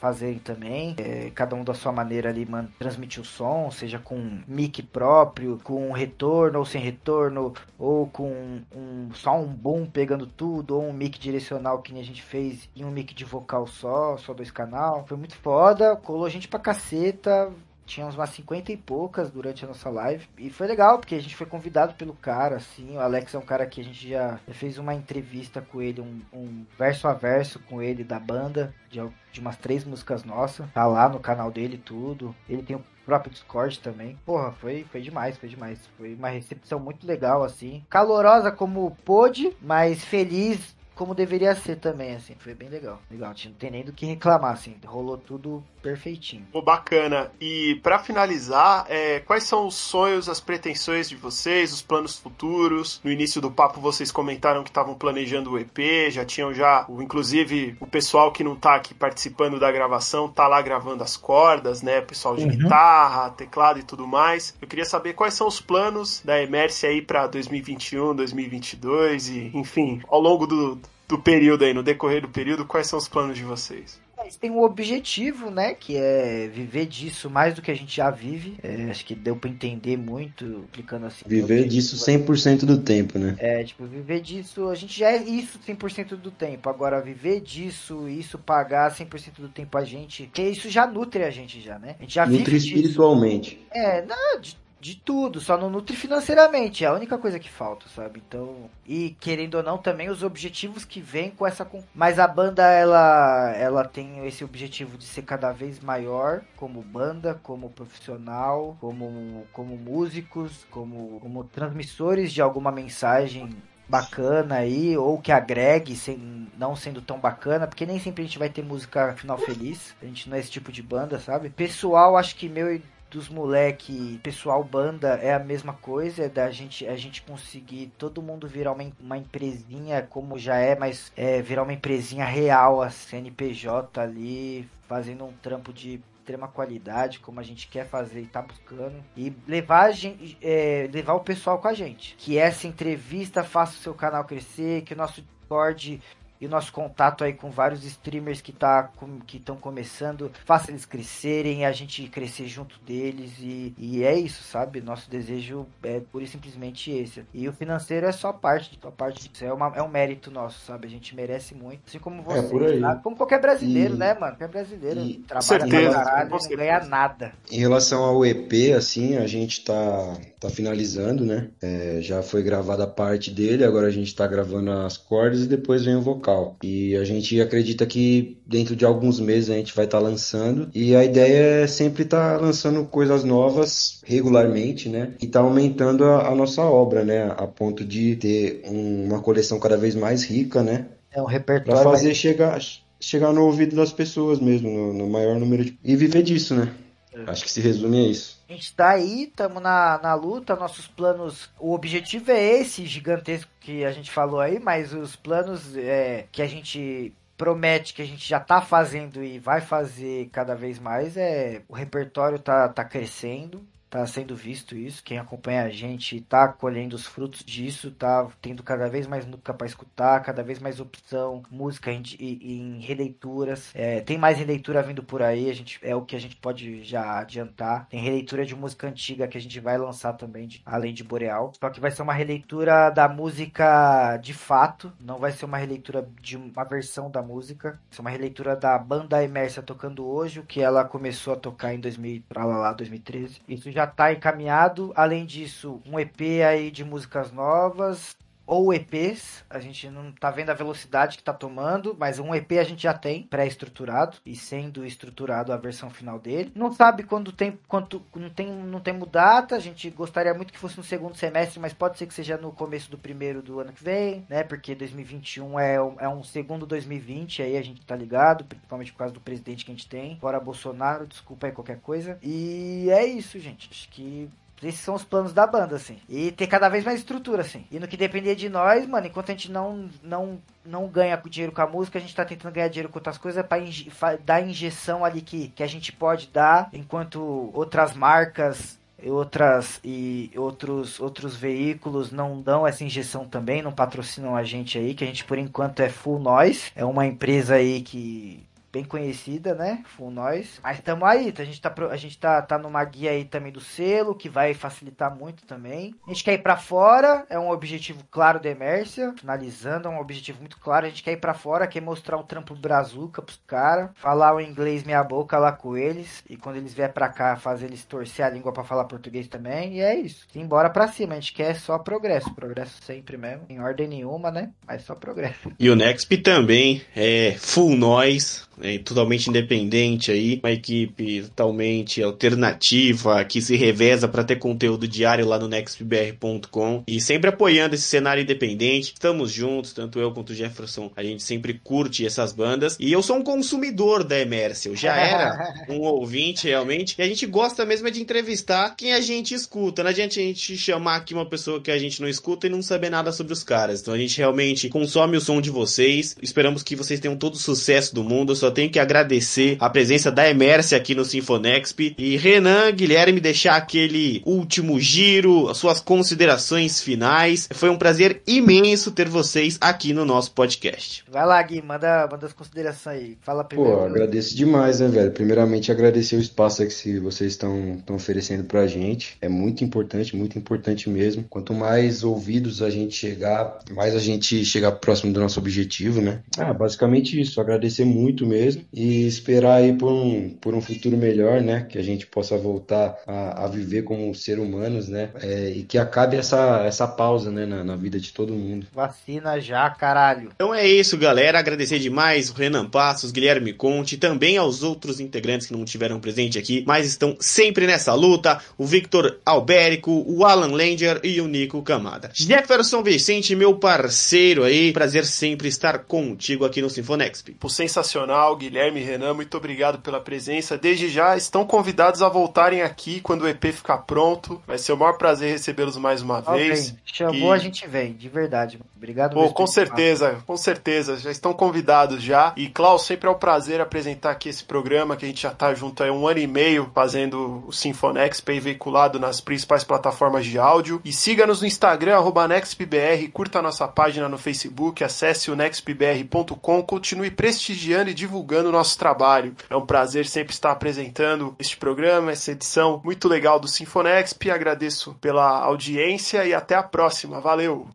fazerem 0.00 0.38
também, 0.38 0.96
é, 0.98 1.30
cada 1.34 1.54
um 1.54 1.64
da 1.64 1.74
sua 1.74 1.92
maneira 1.92 2.28
ali 2.28 2.46
transmitir 2.78 3.22
o 3.22 3.24
som, 3.24 3.70
seja 3.70 3.98
com 3.98 4.40
mic 4.46 4.82
próprio, 4.82 5.60
com 5.62 5.92
retorno 5.92 6.58
ou 6.58 6.64
sem 6.64 6.80
retorno, 6.80 7.54
ou 7.78 8.06
com 8.08 8.60
um, 8.74 9.10
só 9.14 9.38
um 9.38 9.46
boom 9.46 9.86
pegando 9.86 10.26
tudo, 10.26 10.76
ou 10.76 10.88
um 10.88 10.92
mic 10.92 11.18
direcional 11.18 11.80
que 11.82 11.98
a 11.98 12.04
gente 12.04 12.22
fez 12.22 12.68
e 12.74 12.84
um 12.84 12.90
mic 12.90 13.14
de 13.14 13.24
vocal 13.24 13.66
só, 13.66 14.16
só 14.16 14.34
dois 14.34 14.50
canal. 14.50 15.04
Foi 15.06 15.16
muito 15.16 15.36
foda, 15.36 15.96
colou 15.96 16.28
gente 16.28 16.48
pra 16.48 16.58
caceta, 16.58 17.52
Tínhamos 17.86 18.14
umas 18.14 18.30
50 18.30 18.72
e 18.72 18.76
poucas 18.76 19.30
durante 19.30 19.64
a 19.64 19.68
nossa 19.68 19.90
live. 19.90 20.26
E 20.38 20.50
foi 20.50 20.66
legal, 20.66 20.98
porque 20.98 21.14
a 21.14 21.20
gente 21.20 21.36
foi 21.36 21.46
convidado 21.46 21.94
pelo 21.94 22.14
cara, 22.14 22.56
assim. 22.56 22.96
O 22.96 23.00
Alex 23.00 23.34
é 23.34 23.38
um 23.38 23.42
cara 23.42 23.66
que 23.66 23.80
a 23.80 23.84
gente 23.84 24.08
já, 24.08 24.38
já 24.46 24.54
fez 24.54 24.78
uma 24.78 24.94
entrevista 24.94 25.60
com 25.60 25.82
ele, 25.82 26.00
um, 26.00 26.20
um, 26.32 26.64
verso 26.78 27.06
a 27.06 27.14
verso 27.14 27.58
com 27.60 27.82
ele 27.82 28.02
da 28.02 28.18
banda, 28.18 28.74
de, 28.90 29.00
de 29.32 29.40
umas 29.40 29.56
três 29.56 29.84
músicas 29.84 30.24
nossas. 30.24 30.70
Tá 30.72 30.86
lá 30.86 31.08
no 31.08 31.20
canal 31.20 31.50
dele 31.50 31.76
tudo. 31.76 32.34
Ele 32.48 32.62
tem 32.62 32.76
o 32.76 32.84
próprio 33.04 33.32
Discord 33.32 33.78
também. 33.80 34.18
Porra, 34.24 34.52
foi, 34.52 34.84
foi 34.90 35.00
demais, 35.00 35.36
foi 35.36 35.48
demais. 35.48 35.78
Foi 35.96 36.14
uma 36.14 36.28
recepção 36.28 36.80
muito 36.80 37.06
legal, 37.06 37.44
assim. 37.44 37.84
Calorosa 37.90 38.50
como 38.50 38.96
pôde, 39.04 39.54
mas 39.60 40.04
feliz 40.04 40.74
como 40.94 41.14
deveria 41.14 41.54
ser 41.54 41.76
também, 41.76 42.14
assim. 42.14 42.34
Foi 42.38 42.54
bem 42.54 42.68
legal. 42.68 43.00
Legal, 43.10 43.34
não 43.44 43.52
tem 43.52 43.70
nem 43.70 43.84
do 43.84 43.92
que 43.92 44.06
reclamar, 44.06 44.52
assim. 44.52 44.76
Rolou 44.86 45.18
tudo 45.18 45.62
perfeitinho. 45.84 46.46
Pô, 46.50 46.62
bacana. 46.62 47.30
E 47.38 47.78
para 47.82 47.98
finalizar, 47.98 48.86
é, 48.88 49.20
quais 49.20 49.42
são 49.42 49.66
os 49.66 49.74
sonhos, 49.74 50.30
as 50.30 50.40
pretensões 50.40 51.10
de 51.10 51.14
vocês, 51.14 51.74
os 51.74 51.82
planos 51.82 52.18
futuros? 52.18 53.02
No 53.04 53.12
início 53.12 53.38
do 53.38 53.50
papo 53.50 53.82
vocês 53.82 54.10
comentaram 54.10 54.64
que 54.64 54.70
estavam 54.70 54.94
planejando 54.94 55.52
o 55.52 55.58
EP, 55.58 56.10
já 56.10 56.24
tinham 56.24 56.54
já, 56.54 56.86
inclusive 56.88 57.76
o 57.80 57.86
pessoal 57.86 58.32
que 58.32 58.42
não 58.42 58.56
tá 58.56 58.74
aqui 58.74 58.94
participando 58.94 59.60
da 59.60 59.70
gravação, 59.70 60.26
tá 60.26 60.48
lá 60.48 60.62
gravando 60.62 61.04
as 61.04 61.18
cordas, 61.18 61.82
né? 61.82 62.00
Pessoal 62.00 62.34
de 62.34 62.44
uhum. 62.44 62.48
guitarra, 62.48 63.30
teclado 63.30 63.78
e 63.78 63.82
tudo 63.82 64.06
mais. 64.06 64.56
Eu 64.62 64.66
queria 64.66 64.86
saber 64.86 65.12
quais 65.12 65.34
são 65.34 65.46
os 65.46 65.60
planos 65.60 66.22
da 66.24 66.40
Emerce 66.40 66.86
aí 66.86 67.02
para 67.02 67.26
2021, 67.26 68.14
2022 68.14 69.28
e, 69.28 69.50
enfim, 69.52 70.00
ao 70.08 70.20
longo 70.20 70.46
do, 70.46 70.80
do 71.06 71.18
período 71.18 71.64
aí, 71.64 71.74
no 71.74 71.82
decorrer 71.82 72.22
do 72.22 72.28
período, 72.28 72.64
quais 72.64 72.86
são 72.86 72.98
os 72.98 73.06
planos 73.06 73.36
de 73.36 73.44
vocês? 73.44 74.02
Eles 74.24 74.36
têm 74.36 74.50
um 74.50 74.62
objetivo, 74.62 75.50
né? 75.50 75.74
Que 75.74 75.96
é 75.96 76.48
viver 76.48 76.86
disso 76.86 77.28
mais 77.28 77.54
do 77.54 77.60
que 77.60 77.70
a 77.70 77.74
gente 77.74 77.94
já 77.94 78.10
vive. 78.10 78.56
É, 78.62 78.90
acho 78.90 79.04
que 79.04 79.14
deu 79.14 79.36
para 79.36 79.50
entender 79.50 79.98
muito, 79.98 80.64
explicando 80.64 81.06
assim. 81.06 81.24
Viver 81.26 81.68
disso 81.68 81.96
100% 81.96 82.64
do 82.64 82.78
tempo, 82.78 83.18
né? 83.18 83.36
É, 83.38 83.62
tipo, 83.62 83.84
viver 83.84 84.20
disso, 84.20 84.68
a 84.68 84.74
gente 84.74 84.98
já 84.98 85.12
é 85.12 85.22
isso 85.22 85.58
100% 85.58 86.16
do 86.16 86.30
tempo. 86.30 86.68
Agora, 86.70 87.00
viver 87.02 87.40
disso, 87.40 88.08
isso 88.08 88.38
pagar 88.38 88.90
100% 88.90 89.40
do 89.40 89.48
tempo 89.48 89.76
a 89.76 89.84
gente, 89.84 90.28
que 90.32 90.42
isso 90.42 90.70
já 90.70 90.86
nutre 90.86 91.22
a 91.22 91.30
gente 91.30 91.60
já, 91.60 91.78
né? 91.78 91.96
A 91.98 92.02
gente 92.02 92.14
já 92.14 92.26
nutre 92.26 92.56
espiritualmente. 92.56 93.50
Disso. 93.50 93.66
É, 93.72 94.04
não, 94.06 94.40
de 94.40 94.63
de 94.84 94.96
tudo, 94.96 95.40
só 95.40 95.56
não 95.56 95.70
nutre 95.70 95.96
financeiramente, 95.96 96.84
é 96.84 96.88
a 96.88 96.92
única 96.92 97.16
coisa 97.16 97.38
que 97.38 97.48
falta, 97.48 97.86
sabe? 97.88 98.22
Então, 98.28 98.68
e 98.86 99.16
querendo 99.18 99.54
ou 99.54 99.62
não 99.62 99.78
também 99.78 100.10
os 100.10 100.22
objetivos 100.22 100.84
que 100.84 101.00
vêm 101.00 101.30
com 101.30 101.46
essa 101.46 101.66
mas 101.94 102.18
a 102.18 102.28
banda 102.28 102.70
ela 102.70 103.50
ela 103.56 103.84
tem 103.86 104.26
esse 104.26 104.44
objetivo 104.44 104.98
de 104.98 105.04
ser 105.04 105.22
cada 105.22 105.52
vez 105.52 105.80
maior 105.80 106.42
como 106.54 106.82
banda, 106.82 107.40
como 107.42 107.70
profissional, 107.70 108.76
como 108.78 109.46
como 109.54 109.74
músicos, 109.78 110.66
como 110.70 111.18
como 111.18 111.44
transmissores 111.44 112.30
de 112.30 112.42
alguma 112.42 112.70
mensagem 112.70 113.56
bacana 113.88 114.56
aí, 114.56 114.96
ou 114.98 115.18
que 115.18 115.32
agregue, 115.32 115.96
sem, 115.96 116.46
não 116.58 116.76
sendo 116.76 117.00
tão 117.00 117.18
bacana, 117.18 117.66
porque 117.66 117.86
nem 117.86 117.98
sempre 117.98 118.22
a 118.22 118.26
gente 118.26 118.38
vai 118.38 118.48
ter 118.50 118.62
música 118.62 119.14
final 119.14 119.38
feliz, 119.38 119.94
a 120.02 120.06
gente 120.06 120.28
não 120.28 120.36
é 120.36 120.40
esse 120.40 120.50
tipo 120.50 120.72
de 120.72 120.82
banda, 120.82 121.18
sabe? 121.18 121.50
Pessoal, 121.50 122.16
acho 122.16 122.36
que 122.36 122.48
meu 122.48 122.80
dos 123.14 123.28
moleque, 123.28 124.18
pessoal 124.24 124.64
banda 124.64 125.20
é 125.22 125.32
a 125.32 125.38
mesma 125.38 125.72
coisa, 125.72 126.24
é 126.24 126.28
da 126.28 126.50
gente 126.50 126.84
a 126.84 126.96
gente 126.96 127.22
conseguir 127.22 127.92
todo 127.96 128.20
mundo 128.20 128.48
virar 128.48 128.72
uma, 128.72 128.84
uma 129.00 129.16
empresinha 129.16 130.02
como 130.02 130.36
já 130.36 130.56
é, 130.56 130.76
mas 130.76 131.12
é, 131.16 131.40
virar 131.40 131.62
uma 131.62 131.72
empresinha 131.72 132.24
real, 132.24 132.82
a 132.82 132.90
CNPJ 132.90 134.00
ali, 134.00 134.68
fazendo 134.88 135.24
um 135.24 135.32
trampo 135.32 135.72
de 135.72 136.00
extrema 136.18 136.48
qualidade, 136.48 137.20
como 137.20 137.38
a 137.38 137.42
gente 137.44 137.68
quer 137.68 137.86
fazer 137.86 138.22
e 138.22 138.26
tá 138.26 138.42
buscando. 138.42 138.96
E 139.16 139.32
levar, 139.46 139.84
a 139.84 139.92
gente, 139.92 140.36
é, 140.42 140.90
levar 140.92 141.14
o 141.14 141.20
pessoal 141.20 141.58
com 141.58 141.68
a 141.68 141.74
gente. 141.74 142.16
Que 142.18 142.36
essa 142.36 142.66
entrevista 142.66 143.44
faça 143.44 143.74
o 143.74 143.82
seu 143.82 143.94
canal 143.94 144.24
crescer, 144.24 144.82
que 144.82 144.94
o 144.94 144.96
nosso 144.96 145.22
Discord 145.22 146.02
e 146.44 146.46
o 146.46 146.50
nosso 146.50 146.70
contato 146.72 147.24
aí 147.24 147.32
com 147.32 147.50
vários 147.50 147.84
streamers 147.84 148.42
que 148.42 148.52
tá 148.52 148.90
que 149.26 149.38
estão 149.38 149.56
começando, 149.56 150.30
faça 150.44 150.70
eles 150.70 150.84
crescerem, 150.84 151.64
a 151.64 151.72
gente 151.72 152.06
crescer 152.08 152.46
junto 152.46 152.78
deles 152.86 153.32
e, 153.40 153.74
e 153.78 154.04
é 154.04 154.14
isso, 154.14 154.42
sabe? 154.42 154.82
Nosso 154.82 155.08
desejo 155.10 155.66
é 155.82 156.00
pura 156.00 156.24
e 156.24 156.28
simplesmente 156.28 156.90
esse. 156.90 157.24
E 157.32 157.48
o 157.48 157.52
financeiro 157.52 158.06
é 158.06 158.12
só 158.12 158.30
parte, 158.30 158.78
só 158.80 158.90
parte 158.90 159.26
disso. 159.26 159.42
É, 159.42 159.52
uma, 159.52 159.72
é 159.74 159.82
um 159.82 159.88
mérito 159.88 160.30
nosso, 160.30 160.60
sabe? 160.66 160.86
A 160.86 160.90
gente 160.90 161.16
merece 161.16 161.54
muito, 161.54 161.80
assim 161.88 161.98
como 161.98 162.22
você, 162.22 162.40
é 162.40 162.94
como 163.02 163.16
qualquer 163.16 163.40
brasileiro, 163.40 163.94
e... 163.94 163.96
né, 163.96 164.12
mano? 164.12 164.36
Qualquer 164.36 164.48
brasileiro 164.48 165.00
e... 165.00 165.14
trabalha 165.26 165.42
certeza, 165.42 165.90
pra 165.90 166.04
caralho 166.04 166.28
e 166.28 166.48
não 166.50 166.56
ganha 166.56 166.80
nada. 166.80 167.32
Em 167.50 167.58
relação 167.58 168.04
ao 168.04 168.24
EP, 168.26 168.52
assim, 168.76 169.16
a 169.16 169.26
gente 169.26 169.64
tá, 169.64 170.18
tá 170.38 170.50
finalizando, 170.50 171.24
né? 171.24 171.48
É, 171.62 172.00
já 172.02 172.22
foi 172.22 172.42
gravada 172.42 172.84
a 172.84 172.88
parte 172.88 173.30
dele, 173.30 173.64
agora 173.64 173.86
a 173.86 173.90
gente 173.90 174.14
tá 174.14 174.26
gravando 174.26 174.70
as 174.70 174.98
cordas 174.98 175.44
e 175.44 175.48
depois 175.48 175.84
vem 175.86 175.96
o 175.96 176.02
vocal 176.02 176.33
local. 176.34 176.56
E 176.62 176.96
a 176.96 177.04
gente 177.04 177.40
acredita 177.40 177.86
que 177.86 178.38
dentro 178.46 178.74
de 178.74 178.84
alguns 178.84 179.20
meses 179.20 179.50
a 179.50 179.54
gente 179.54 179.74
vai 179.74 179.84
estar 179.84 179.98
tá 179.98 180.04
lançando. 180.04 180.68
E 180.74 180.94
a 180.94 181.04
ideia 181.04 181.62
é 181.62 181.66
sempre 181.66 182.02
estar 182.02 182.38
tá 182.38 182.44
lançando 182.44 182.84
coisas 182.84 183.24
novas 183.24 184.00
regularmente, 184.04 184.88
né? 184.88 185.12
E 185.20 185.26
tá 185.26 185.40
aumentando 185.40 186.04
a, 186.04 186.28
a 186.28 186.34
nossa 186.34 186.62
obra, 186.62 187.04
né? 187.04 187.32
A 187.36 187.46
ponto 187.46 187.84
de 187.84 188.16
ter 188.16 188.62
um, 188.66 189.04
uma 189.06 189.20
coleção 189.20 189.58
cada 189.58 189.76
vez 189.76 189.94
mais 189.94 190.24
rica, 190.24 190.62
né? 190.62 190.86
É 191.12 191.22
um 191.22 191.26
repertório. 191.26 191.82
Pra 191.82 191.90
fazer 191.90 192.14
chegar, 192.14 192.60
chegar 192.98 193.32
no 193.32 193.44
ouvido 193.44 193.76
das 193.76 193.92
pessoas 193.92 194.40
mesmo, 194.40 194.68
no, 194.68 194.92
no 194.92 195.08
maior 195.08 195.38
número 195.38 195.64
de. 195.64 195.78
E 195.84 195.94
viver 195.94 196.22
disso, 196.22 196.54
né? 196.54 196.72
É. 197.14 197.30
Acho 197.30 197.44
que 197.44 197.50
se 197.50 197.60
resume 197.60 198.06
a 198.06 198.08
isso. 198.08 198.42
A 198.48 198.52
gente 198.52 198.74
tá 198.74 198.90
aí, 198.90 199.24
estamos 199.24 199.62
na, 199.62 200.00
na 200.02 200.14
luta, 200.14 200.56
nossos 200.56 200.86
planos. 200.86 201.48
O 201.58 201.72
objetivo 201.72 202.30
é 202.30 202.60
esse 202.60 202.84
gigantesco 202.84 203.50
que 203.60 203.84
a 203.84 203.92
gente 203.92 204.10
falou 204.10 204.40
aí, 204.40 204.58
mas 204.58 204.92
os 204.92 205.14
planos 205.14 205.76
é, 205.76 206.26
que 206.32 206.42
a 206.42 206.46
gente 206.46 207.12
promete 207.36 207.94
que 207.94 208.02
a 208.02 208.06
gente 208.06 208.28
já 208.28 208.38
tá 208.38 208.60
fazendo 208.60 209.22
e 209.22 209.38
vai 209.38 209.60
fazer 209.60 210.28
cada 210.30 210.54
vez 210.54 210.78
mais 210.78 211.16
é 211.16 211.62
o 211.68 211.74
repertório 211.74 212.38
tá, 212.38 212.68
tá 212.68 212.84
crescendo, 212.84 213.60
tá 213.94 214.04
sendo 214.08 214.34
visto 214.34 214.74
isso. 214.74 215.04
Quem 215.04 215.18
acompanha 215.18 215.62
a 215.62 215.68
gente 215.68 216.20
tá 216.22 216.48
colhendo 216.48 216.96
os 216.96 217.06
frutos 217.06 217.44
disso, 217.44 217.92
tá 217.92 218.26
tendo 218.42 218.60
cada 218.60 218.88
vez 218.88 219.06
mais 219.06 219.24
música 219.24 219.54
para 219.54 219.68
escutar, 219.68 220.20
cada 220.20 220.42
vez 220.42 220.58
mais 220.58 220.80
opção, 220.80 221.44
música 221.48 221.92
em, 221.92 222.02
em, 222.18 222.80
releituras. 222.80 223.70
É, 223.72 224.00
tem 224.00 224.18
mais 224.18 224.36
releitura 224.36 224.82
vindo 224.82 225.04
por 225.04 225.22
aí, 225.22 225.48
a 225.48 225.54
gente, 225.54 225.78
é 225.80 225.94
o 225.94 226.02
que 226.02 226.16
a 226.16 226.18
gente 226.18 226.34
pode 226.34 226.82
já 226.82 227.20
adiantar. 227.20 227.86
Tem 227.88 228.00
releitura 228.00 228.44
de 228.44 228.56
música 228.56 228.88
antiga 228.88 229.28
que 229.28 229.38
a 229.38 229.40
gente 229.40 229.60
vai 229.60 229.78
lançar 229.78 230.14
também, 230.14 230.48
de, 230.48 230.60
além 230.66 230.92
de 230.92 231.04
Boreal. 231.04 231.52
Só 231.60 231.70
que 231.70 231.78
vai 231.78 231.92
ser 231.92 232.02
uma 232.02 232.14
releitura 232.14 232.90
da 232.90 233.08
música 233.08 234.16
de 234.16 234.34
fato, 234.34 234.92
não 234.98 235.20
vai 235.20 235.30
ser 235.30 235.44
uma 235.44 235.58
releitura 235.58 236.08
de 236.20 236.36
uma 236.36 236.64
versão 236.64 237.08
da 237.08 237.22
música. 237.22 237.70
Vai 237.70 237.80
ser 237.92 238.00
uma 238.00 238.10
releitura 238.10 238.56
da 238.56 238.76
banda 238.76 239.22
Emércia 239.22 239.62
tocando 239.62 240.04
hoje, 240.04 240.40
o 240.40 240.44
que 240.44 240.60
ela 240.60 240.84
começou 240.84 241.34
a 241.34 241.36
tocar 241.36 241.72
em 241.72 241.78
2000, 241.78 242.24
lá, 242.34 242.44
lá, 242.44 242.72
2013. 242.72 243.40
Isso 243.48 243.70
já 243.70 243.83
tá 243.86 244.12
encaminhado. 244.12 244.92
Além 244.96 245.24
disso, 245.26 245.80
um 245.86 245.98
EP 245.98 246.20
aí 246.46 246.70
de 246.70 246.84
músicas 246.84 247.30
novas, 247.32 248.16
ou 248.46 248.72
EPs, 248.72 249.44
a 249.48 249.58
gente 249.58 249.88
não 249.88 250.12
tá 250.12 250.30
vendo 250.30 250.50
a 250.50 250.54
velocidade 250.54 251.16
que 251.16 251.22
tá 251.22 251.32
tomando, 251.32 251.96
mas 251.98 252.18
um 252.18 252.34
EP 252.34 252.52
a 252.52 252.64
gente 252.64 252.82
já 252.82 252.94
tem 252.94 253.22
pré-estruturado 253.22 254.18
e 254.24 254.36
sendo 254.36 254.84
estruturado 254.84 255.52
a 255.52 255.56
versão 255.56 255.90
final 255.90 256.18
dele. 256.18 256.52
Não 256.54 256.72
sabe 256.72 257.02
quando 257.02 257.32
tem 257.32 257.58
quanto 257.66 258.02
não 258.14 258.30
tem 258.30 258.46
não 258.46 258.80
temos 258.80 259.08
data, 259.08 259.56
a 259.56 259.60
gente 259.60 259.88
gostaria 259.90 260.34
muito 260.34 260.52
que 260.52 260.58
fosse 260.58 260.76
no 260.76 260.84
segundo 260.84 261.16
semestre, 261.16 261.58
mas 261.58 261.72
pode 261.72 261.98
ser 261.98 262.06
que 262.06 262.14
seja 262.14 262.36
no 262.36 262.52
começo 262.52 262.90
do 262.90 262.98
primeiro 262.98 263.42
do 263.42 263.60
ano 263.60 263.72
que 263.72 263.82
vem, 263.82 264.26
né? 264.28 264.42
Porque 264.42 264.74
2021 264.74 265.58
é, 265.58 265.74
é 265.74 266.08
um 266.08 266.22
segundo 266.22 266.66
2020, 266.66 267.42
aí 267.42 267.56
a 267.56 267.62
gente 267.62 267.84
tá 267.84 267.96
ligado, 267.96 268.44
principalmente 268.44 268.92
por 268.92 268.98
causa 268.98 269.14
do 269.14 269.20
presidente 269.20 269.64
que 269.64 269.70
a 269.70 269.74
gente 269.74 269.88
tem. 269.88 270.18
Fora 270.18 270.40
Bolsonaro, 270.40 271.06
desculpa 271.06 271.46
aí 271.46 271.52
qualquer 271.52 271.80
coisa. 271.80 272.18
E 272.22 272.88
é 272.90 273.04
isso, 273.06 273.38
gente. 273.38 273.68
Acho 273.70 273.88
que 273.88 274.28
esses 274.64 274.80
são 274.80 274.94
os 274.94 275.04
planos 275.04 275.32
da 275.32 275.46
banda, 275.46 275.76
assim. 275.76 275.98
E 276.08 276.32
ter 276.32 276.46
cada 276.46 276.68
vez 276.68 276.84
mais 276.84 276.98
estrutura, 276.98 277.42
assim. 277.42 277.66
E 277.70 277.78
no 277.78 277.88
que 277.88 277.96
depender 277.96 278.34
de 278.34 278.48
nós, 278.48 278.86
mano, 278.86 279.06
enquanto 279.06 279.30
a 279.30 279.32
gente 279.32 279.50
não, 279.50 279.88
não, 280.02 280.38
não 280.64 280.86
ganha 280.88 281.20
dinheiro 281.28 281.52
com 281.52 281.62
a 281.62 281.66
música, 281.66 281.98
a 281.98 282.00
gente 282.00 282.14
tá 282.14 282.24
tentando 282.24 282.52
ganhar 282.52 282.68
dinheiro 282.68 282.88
com 282.88 282.98
outras 282.98 283.18
coisas 283.18 283.44
pra 283.44 283.58
inje 283.58 283.90
dar 284.24 284.40
injeção 284.40 285.04
ali 285.04 285.20
que, 285.20 285.48
que 285.48 285.62
a 285.62 285.66
gente 285.66 285.92
pode 285.92 286.28
dar, 286.28 286.68
enquanto 286.72 287.50
outras 287.52 287.94
marcas 287.94 288.78
outras 289.10 289.80
e 289.84 290.30
outros 290.36 290.98
outros 291.00 291.36
veículos 291.36 292.10
não 292.10 292.40
dão 292.40 292.66
essa 292.66 292.84
injeção 292.84 293.26
também, 293.26 293.62
não 293.62 293.72
patrocinam 293.72 294.34
a 294.36 294.42
gente 294.44 294.78
aí, 294.78 294.94
que 294.94 295.04
a 295.04 295.06
gente 295.06 295.24
por 295.24 295.36
enquanto 295.36 295.80
é 295.80 295.88
full 295.88 296.18
nós, 296.18 296.72
é 296.74 296.84
uma 296.84 297.06
empresa 297.06 297.56
aí 297.56 297.82
que 297.82 298.42
bem 298.74 298.84
conhecida, 298.84 299.54
né? 299.54 299.84
Full 299.96 300.10
Nós. 300.10 300.58
Mas 300.60 300.78
estamos 300.78 301.08
aí, 301.08 301.32
a 301.38 301.44
gente, 301.44 301.60
tá, 301.60 301.72
a 301.88 301.96
gente 301.96 302.18
tá, 302.18 302.42
tá 302.42 302.58
numa 302.58 302.84
guia 302.84 303.12
aí 303.12 303.24
também 303.24 303.52
do 303.52 303.60
selo, 303.60 304.16
que 304.16 304.28
vai 304.28 304.52
facilitar 304.52 305.16
muito 305.16 305.46
também. 305.46 305.94
A 306.04 306.10
gente 306.10 306.24
quer 306.24 306.34
ir 306.34 306.42
para 306.42 306.56
fora, 306.56 307.24
é 307.30 307.38
um 307.38 307.50
objetivo 307.50 308.02
claro 308.10 308.40
da 308.40 308.50
Emércia. 308.50 309.14
Finalizando, 309.16 309.86
é 309.86 309.90
um 309.90 310.00
objetivo 310.00 310.40
muito 310.40 310.58
claro. 310.58 310.86
A 310.86 310.88
gente 310.88 311.04
quer 311.04 311.12
ir 311.12 311.18
para 311.18 311.34
fora, 311.34 311.68
quer 311.68 311.80
mostrar 311.80 312.16
o 312.16 312.24
trampo 312.24 312.52
brazuca 312.56 313.22
pros 313.22 313.40
caras, 313.46 313.90
falar 313.94 314.34
o 314.34 314.40
inglês 314.40 314.82
meia 314.82 315.04
boca 315.04 315.38
lá 315.38 315.52
com 315.52 315.76
eles. 315.76 316.24
E 316.28 316.36
quando 316.36 316.56
eles 316.56 316.74
vier 316.74 316.92
para 316.92 317.08
cá, 317.08 317.36
fazer 317.36 317.66
eles 317.66 317.84
torcer 317.84 318.26
a 318.26 318.30
língua 318.30 318.52
para 318.52 318.64
falar 318.64 318.86
português 318.86 319.28
também. 319.28 319.74
E 319.74 319.80
é 319.82 319.94
isso. 319.94 320.26
Embora 320.34 320.68
para 320.68 320.88
cima, 320.88 321.12
a 321.12 321.20
gente 321.20 321.32
quer 321.32 321.54
só 321.54 321.78
progresso. 321.78 322.34
Progresso 322.34 322.82
sempre 322.82 323.16
mesmo, 323.16 323.44
em 323.48 323.60
ordem 323.60 323.86
nenhuma, 323.86 324.32
né? 324.32 324.50
Mas 324.66 324.82
só 324.82 324.96
progresso. 324.96 325.52
E 325.60 325.70
o 325.70 325.76
Nexp 325.76 326.16
também 326.18 326.82
é 326.96 327.36
full 327.38 327.76
nós 327.76 328.48
é, 328.64 328.78
totalmente 328.78 329.28
independente 329.28 330.10
aí, 330.10 330.40
uma 330.42 330.50
equipe 330.50 331.22
totalmente 331.22 332.02
alternativa 332.02 333.22
que 333.24 333.42
se 333.42 333.56
reveza 333.56 334.08
para 334.08 334.24
ter 334.24 334.36
conteúdo 334.36 334.88
diário 334.88 335.26
lá 335.26 335.38
no 335.38 335.46
nextbr.com 335.46 336.82
e 336.86 336.98
sempre 336.98 337.28
apoiando 337.28 337.74
esse 337.74 337.84
cenário 337.84 338.22
independente. 338.22 338.94
Estamos 338.94 339.30
juntos, 339.30 339.74
tanto 339.74 340.00
eu 340.00 340.10
quanto 340.12 340.30
o 340.30 340.34
Jefferson, 340.34 340.90
a 340.96 341.02
gente 341.02 341.22
sempre 341.22 341.60
curte 341.62 342.06
essas 342.06 342.32
bandas. 342.32 342.76
E 342.80 342.90
eu 342.90 343.02
sou 343.02 343.16
um 343.16 343.22
consumidor 343.22 344.02
da 344.02 344.18
Emerson, 344.18 344.70
eu 344.70 344.76
já 344.76 344.96
era 344.96 345.54
um 345.68 345.80
ouvinte 345.80 346.48
realmente. 346.48 346.94
E 346.98 347.02
a 347.02 347.06
gente 347.06 347.26
gosta 347.26 347.66
mesmo 347.66 347.90
de 347.90 348.00
entrevistar 348.00 348.74
quem 348.76 348.94
a 348.94 349.00
gente 349.00 349.34
escuta, 349.34 349.82
não 349.82 349.90
adianta 349.90 350.18
a 350.18 350.22
gente 350.22 350.56
chamar 350.56 350.96
aqui 350.96 351.12
uma 351.12 351.26
pessoa 351.26 351.60
que 351.60 351.70
a 351.70 351.78
gente 351.78 352.00
não 352.00 352.08
escuta 352.08 352.46
e 352.46 352.50
não 352.50 352.62
saber 352.62 352.88
nada 352.88 353.12
sobre 353.12 353.34
os 353.34 353.44
caras. 353.44 353.82
Então 353.82 353.92
a 353.92 353.98
gente 353.98 354.16
realmente 354.16 354.70
consome 354.70 355.18
o 355.18 355.20
som 355.20 355.40
de 355.40 355.50
vocês, 355.50 356.16
esperamos 356.22 356.62
que 356.62 356.74
vocês 356.74 356.98
tenham 356.98 357.16
todo 357.16 357.34
o 357.34 357.38
sucesso 357.38 357.94
do 357.94 358.02
mundo. 358.02 358.34
Só 358.34 358.53
tenho 358.54 358.70
que 358.70 358.78
agradecer 358.78 359.56
a 359.60 359.68
presença 359.68 360.10
da 360.10 360.28
Emércia 360.28 360.78
aqui 360.78 360.94
no 360.94 361.04
Sinfonexp. 361.04 361.94
E 361.98 362.16
Renan, 362.16 362.72
Guilherme, 362.72 363.20
deixar 363.20 363.56
aquele 363.56 364.22
último 364.24 364.80
giro, 364.80 365.48
as 365.48 365.58
suas 365.58 365.80
considerações 365.80 366.80
finais. 366.80 367.48
Foi 367.52 367.68
um 367.68 367.76
prazer 367.76 368.22
imenso 368.26 368.92
ter 368.92 369.08
vocês 369.08 369.58
aqui 369.60 369.92
no 369.92 370.04
nosso 370.04 370.30
podcast. 370.32 371.04
Vai 371.10 371.26
lá, 371.26 371.42
Gui, 371.42 371.60
manda, 371.60 372.08
manda 372.10 372.26
as 372.26 372.32
considerações 372.32 372.96
aí. 372.96 373.18
Fala 373.22 373.44
primeiro. 373.44 373.76
Pô, 373.76 373.84
agradeço 373.84 374.36
demais, 374.36 374.80
né, 374.80 374.88
velho? 374.88 375.10
Primeiramente, 375.10 375.72
agradecer 375.72 376.16
o 376.16 376.20
espaço 376.20 376.64
que 376.66 376.98
vocês 377.00 377.32
estão 377.32 377.82
oferecendo 377.90 378.44
pra 378.44 378.66
gente. 378.66 379.16
É 379.20 379.28
muito 379.28 379.64
importante, 379.64 380.16
muito 380.16 380.38
importante 380.38 380.88
mesmo. 380.88 381.24
Quanto 381.28 381.52
mais 381.52 382.04
ouvidos 382.04 382.62
a 382.62 382.70
gente 382.70 382.94
chegar, 382.94 383.58
mais 383.70 383.94
a 383.94 383.98
gente 383.98 384.44
chegar 384.44 384.72
próximo 384.72 385.12
do 385.12 385.20
nosso 385.20 385.40
objetivo, 385.40 386.00
né? 386.00 386.20
Ah, 386.38 386.52
basicamente 386.52 387.20
isso. 387.20 387.40
Agradecer 387.40 387.84
muito 387.84 388.24
mesmo 388.24 388.43
mesmo 388.44 388.64
e 388.72 389.06
esperar 389.06 389.56
aí 389.56 389.72
por 389.72 389.90
um, 389.90 390.30
por 390.30 390.54
um 390.54 390.60
futuro 390.60 390.96
melhor, 390.96 391.40
né? 391.40 391.66
Que 391.68 391.78
a 391.78 391.82
gente 391.82 392.06
possa 392.06 392.36
voltar 392.36 392.96
a, 393.06 393.44
a 393.44 393.48
viver 393.48 393.82
como 393.82 394.14
ser 394.14 394.38
humanos, 394.38 394.88
né? 394.88 395.10
É, 395.20 395.50
e 395.50 395.62
que 395.62 395.78
acabe 395.78 396.16
essa, 396.16 396.62
essa 396.66 396.86
pausa, 396.86 397.30
né? 397.30 397.46
Na, 397.46 397.64
na, 397.64 397.76
vida 397.76 397.98
de 397.98 398.12
todo 398.12 398.32
mundo. 398.32 398.66
Vacina 398.72 399.40
já, 399.40 399.68
caralho. 399.70 400.30
Então 400.34 400.54
é 400.54 400.66
isso, 400.66 400.96
galera. 400.96 401.38
Agradecer 401.38 401.78
demais 401.78 402.30
o 402.30 402.34
Renan 402.34 402.68
Passos, 402.68 403.10
Guilherme 403.10 403.52
Conte, 403.52 403.96
também 403.96 404.36
aos 404.36 404.62
outros 404.62 405.00
integrantes 405.00 405.46
que 405.46 405.52
não 405.52 405.64
tiveram 405.64 406.00
presente 406.00 406.38
aqui, 406.38 406.64
mas 406.66 406.86
estão 406.86 407.16
sempre 407.20 407.66
nessa 407.66 407.94
luta. 407.94 408.40
O 408.56 408.64
Victor 408.64 409.18
Albérico, 409.24 410.04
o 410.06 410.24
Alan 410.24 410.52
Langer 410.52 411.00
e 411.02 411.20
o 411.20 411.28
Nico 411.28 411.62
Camada. 411.62 412.10
Jefferson 412.12 412.82
Vicente, 412.82 413.34
meu 413.34 413.54
parceiro 413.56 414.44
aí. 414.44 414.72
Prazer 414.72 415.04
sempre 415.04 415.48
estar 415.48 415.80
contigo 415.80 416.44
aqui 416.44 416.62
no 416.62 416.70
Sinfonexp. 416.70 417.32
Por 417.38 417.50
sensacional 417.50 418.23
Guilherme 418.36 418.80
Renan, 418.80 419.14
muito 419.14 419.36
obrigado 419.36 419.78
pela 419.78 420.00
presença. 420.00 420.56
Desde 420.56 420.88
já 420.88 421.16
estão 421.16 421.44
convidados 421.44 422.02
a 422.02 422.08
voltarem 422.08 422.62
aqui 422.62 423.00
quando 423.00 423.22
o 423.22 423.28
EP 423.28 423.44
ficar 423.46 423.78
pronto. 423.78 424.40
Vai 424.46 424.58
ser 424.58 424.72
o 424.72 424.76
maior 424.76 424.96
prazer 424.96 425.30
recebê-los 425.30 425.76
mais 425.76 426.02
uma 426.02 426.20
vez. 426.20 426.74
Chamou, 426.84 427.32
e... 427.32 427.34
a 427.34 427.38
gente 427.38 427.66
vem, 427.66 427.92
de 427.92 428.08
verdade. 428.08 428.58
Obrigado. 428.76 429.14
Pô, 429.14 429.32
com 429.32 429.46
certeza, 429.46 430.22
com 430.26 430.36
certeza. 430.36 430.96
Já 430.96 431.10
estão 431.10 431.32
convidados 431.32 432.02
já. 432.02 432.32
E 432.36 432.48
Klaus, 432.48 432.82
sempre 432.82 433.08
é 433.08 433.10
um 433.10 433.18
prazer 433.18 433.60
apresentar 433.60 434.10
aqui 434.10 434.28
esse 434.28 434.44
programa 434.44 434.96
que 434.96 435.04
a 435.04 435.08
gente 435.08 435.22
já 435.22 435.32
está 435.32 435.52
junto 435.54 435.82
há 435.82 435.90
um 435.90 436.06
ano 436.06 436.20
e 436.20 436.26
meio 436.26 436.70
fazendo 436.74 437.44
o 437.46 437.52
Sinfonexp 437.52 438.28
veiculado 438.40 438.98
nas 438.98 439.20
principais 439.20 439.64
plataformas 439.64 440.24
de 440.24 440.38
áudio. 440.38 440.80
E 440.84 440.92
siga-nos 440.92 441.40
no 441.40 441.46
Instagram, 441.46 441.98
NextBR, 442.28 443.08
curta 443.12 443.38
a 443.38 443.42
nossa 443.42 443.66
página 443.66 444.08
no 444.08 444.18
Facebook, 444.18 444.82
acesse 444.82 445.30
o 445.30 445.36
nextbr.com, 445.36 446.62
continue 446.62 447.10
prestigiando 447.10 447.90
e 447.90 447.94
divulgando 447.94 448.13
divulgando 448.14 448.48
o 448.48 448.52
nosso 448.52 448.78
trabalho. 448.78 449.34
É 449.50 449.56
um 449.56 449.66
prazer 449.66 450.06
sempre 450.06 450.32
estar 450.32 450.52
apresentando 450.52 451.34
este 451.36 451.56
programa, 451.56 452.12
essa 452.12 452.30
edição 452.30 452.80
muito 452.84 453.08
legal 453.08 453.40
do 453.40 453.48
Sinfonexp. 453.48 454.30
Agradeço 454.30 454.94
pela 455.00 455.40
audiência 455.40 456.24
e 456.24 456.32
até 456.32 456.54
a 456.54 456.62
próxima. 456.62 457.20
Valeu! 457.20 457.66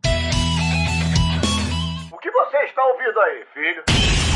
O 2.10 2.18
que 2.18 2.30
você 2.30 2.56
está 2.64 2.82
ouvindo 2.86 3.20
aí, 3.20 3.44
filho? 3.52 4.29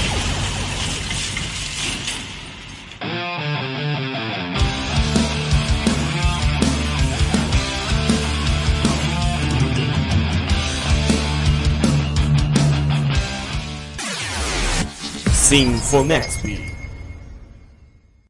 Sinfonexp. 15.49 16.74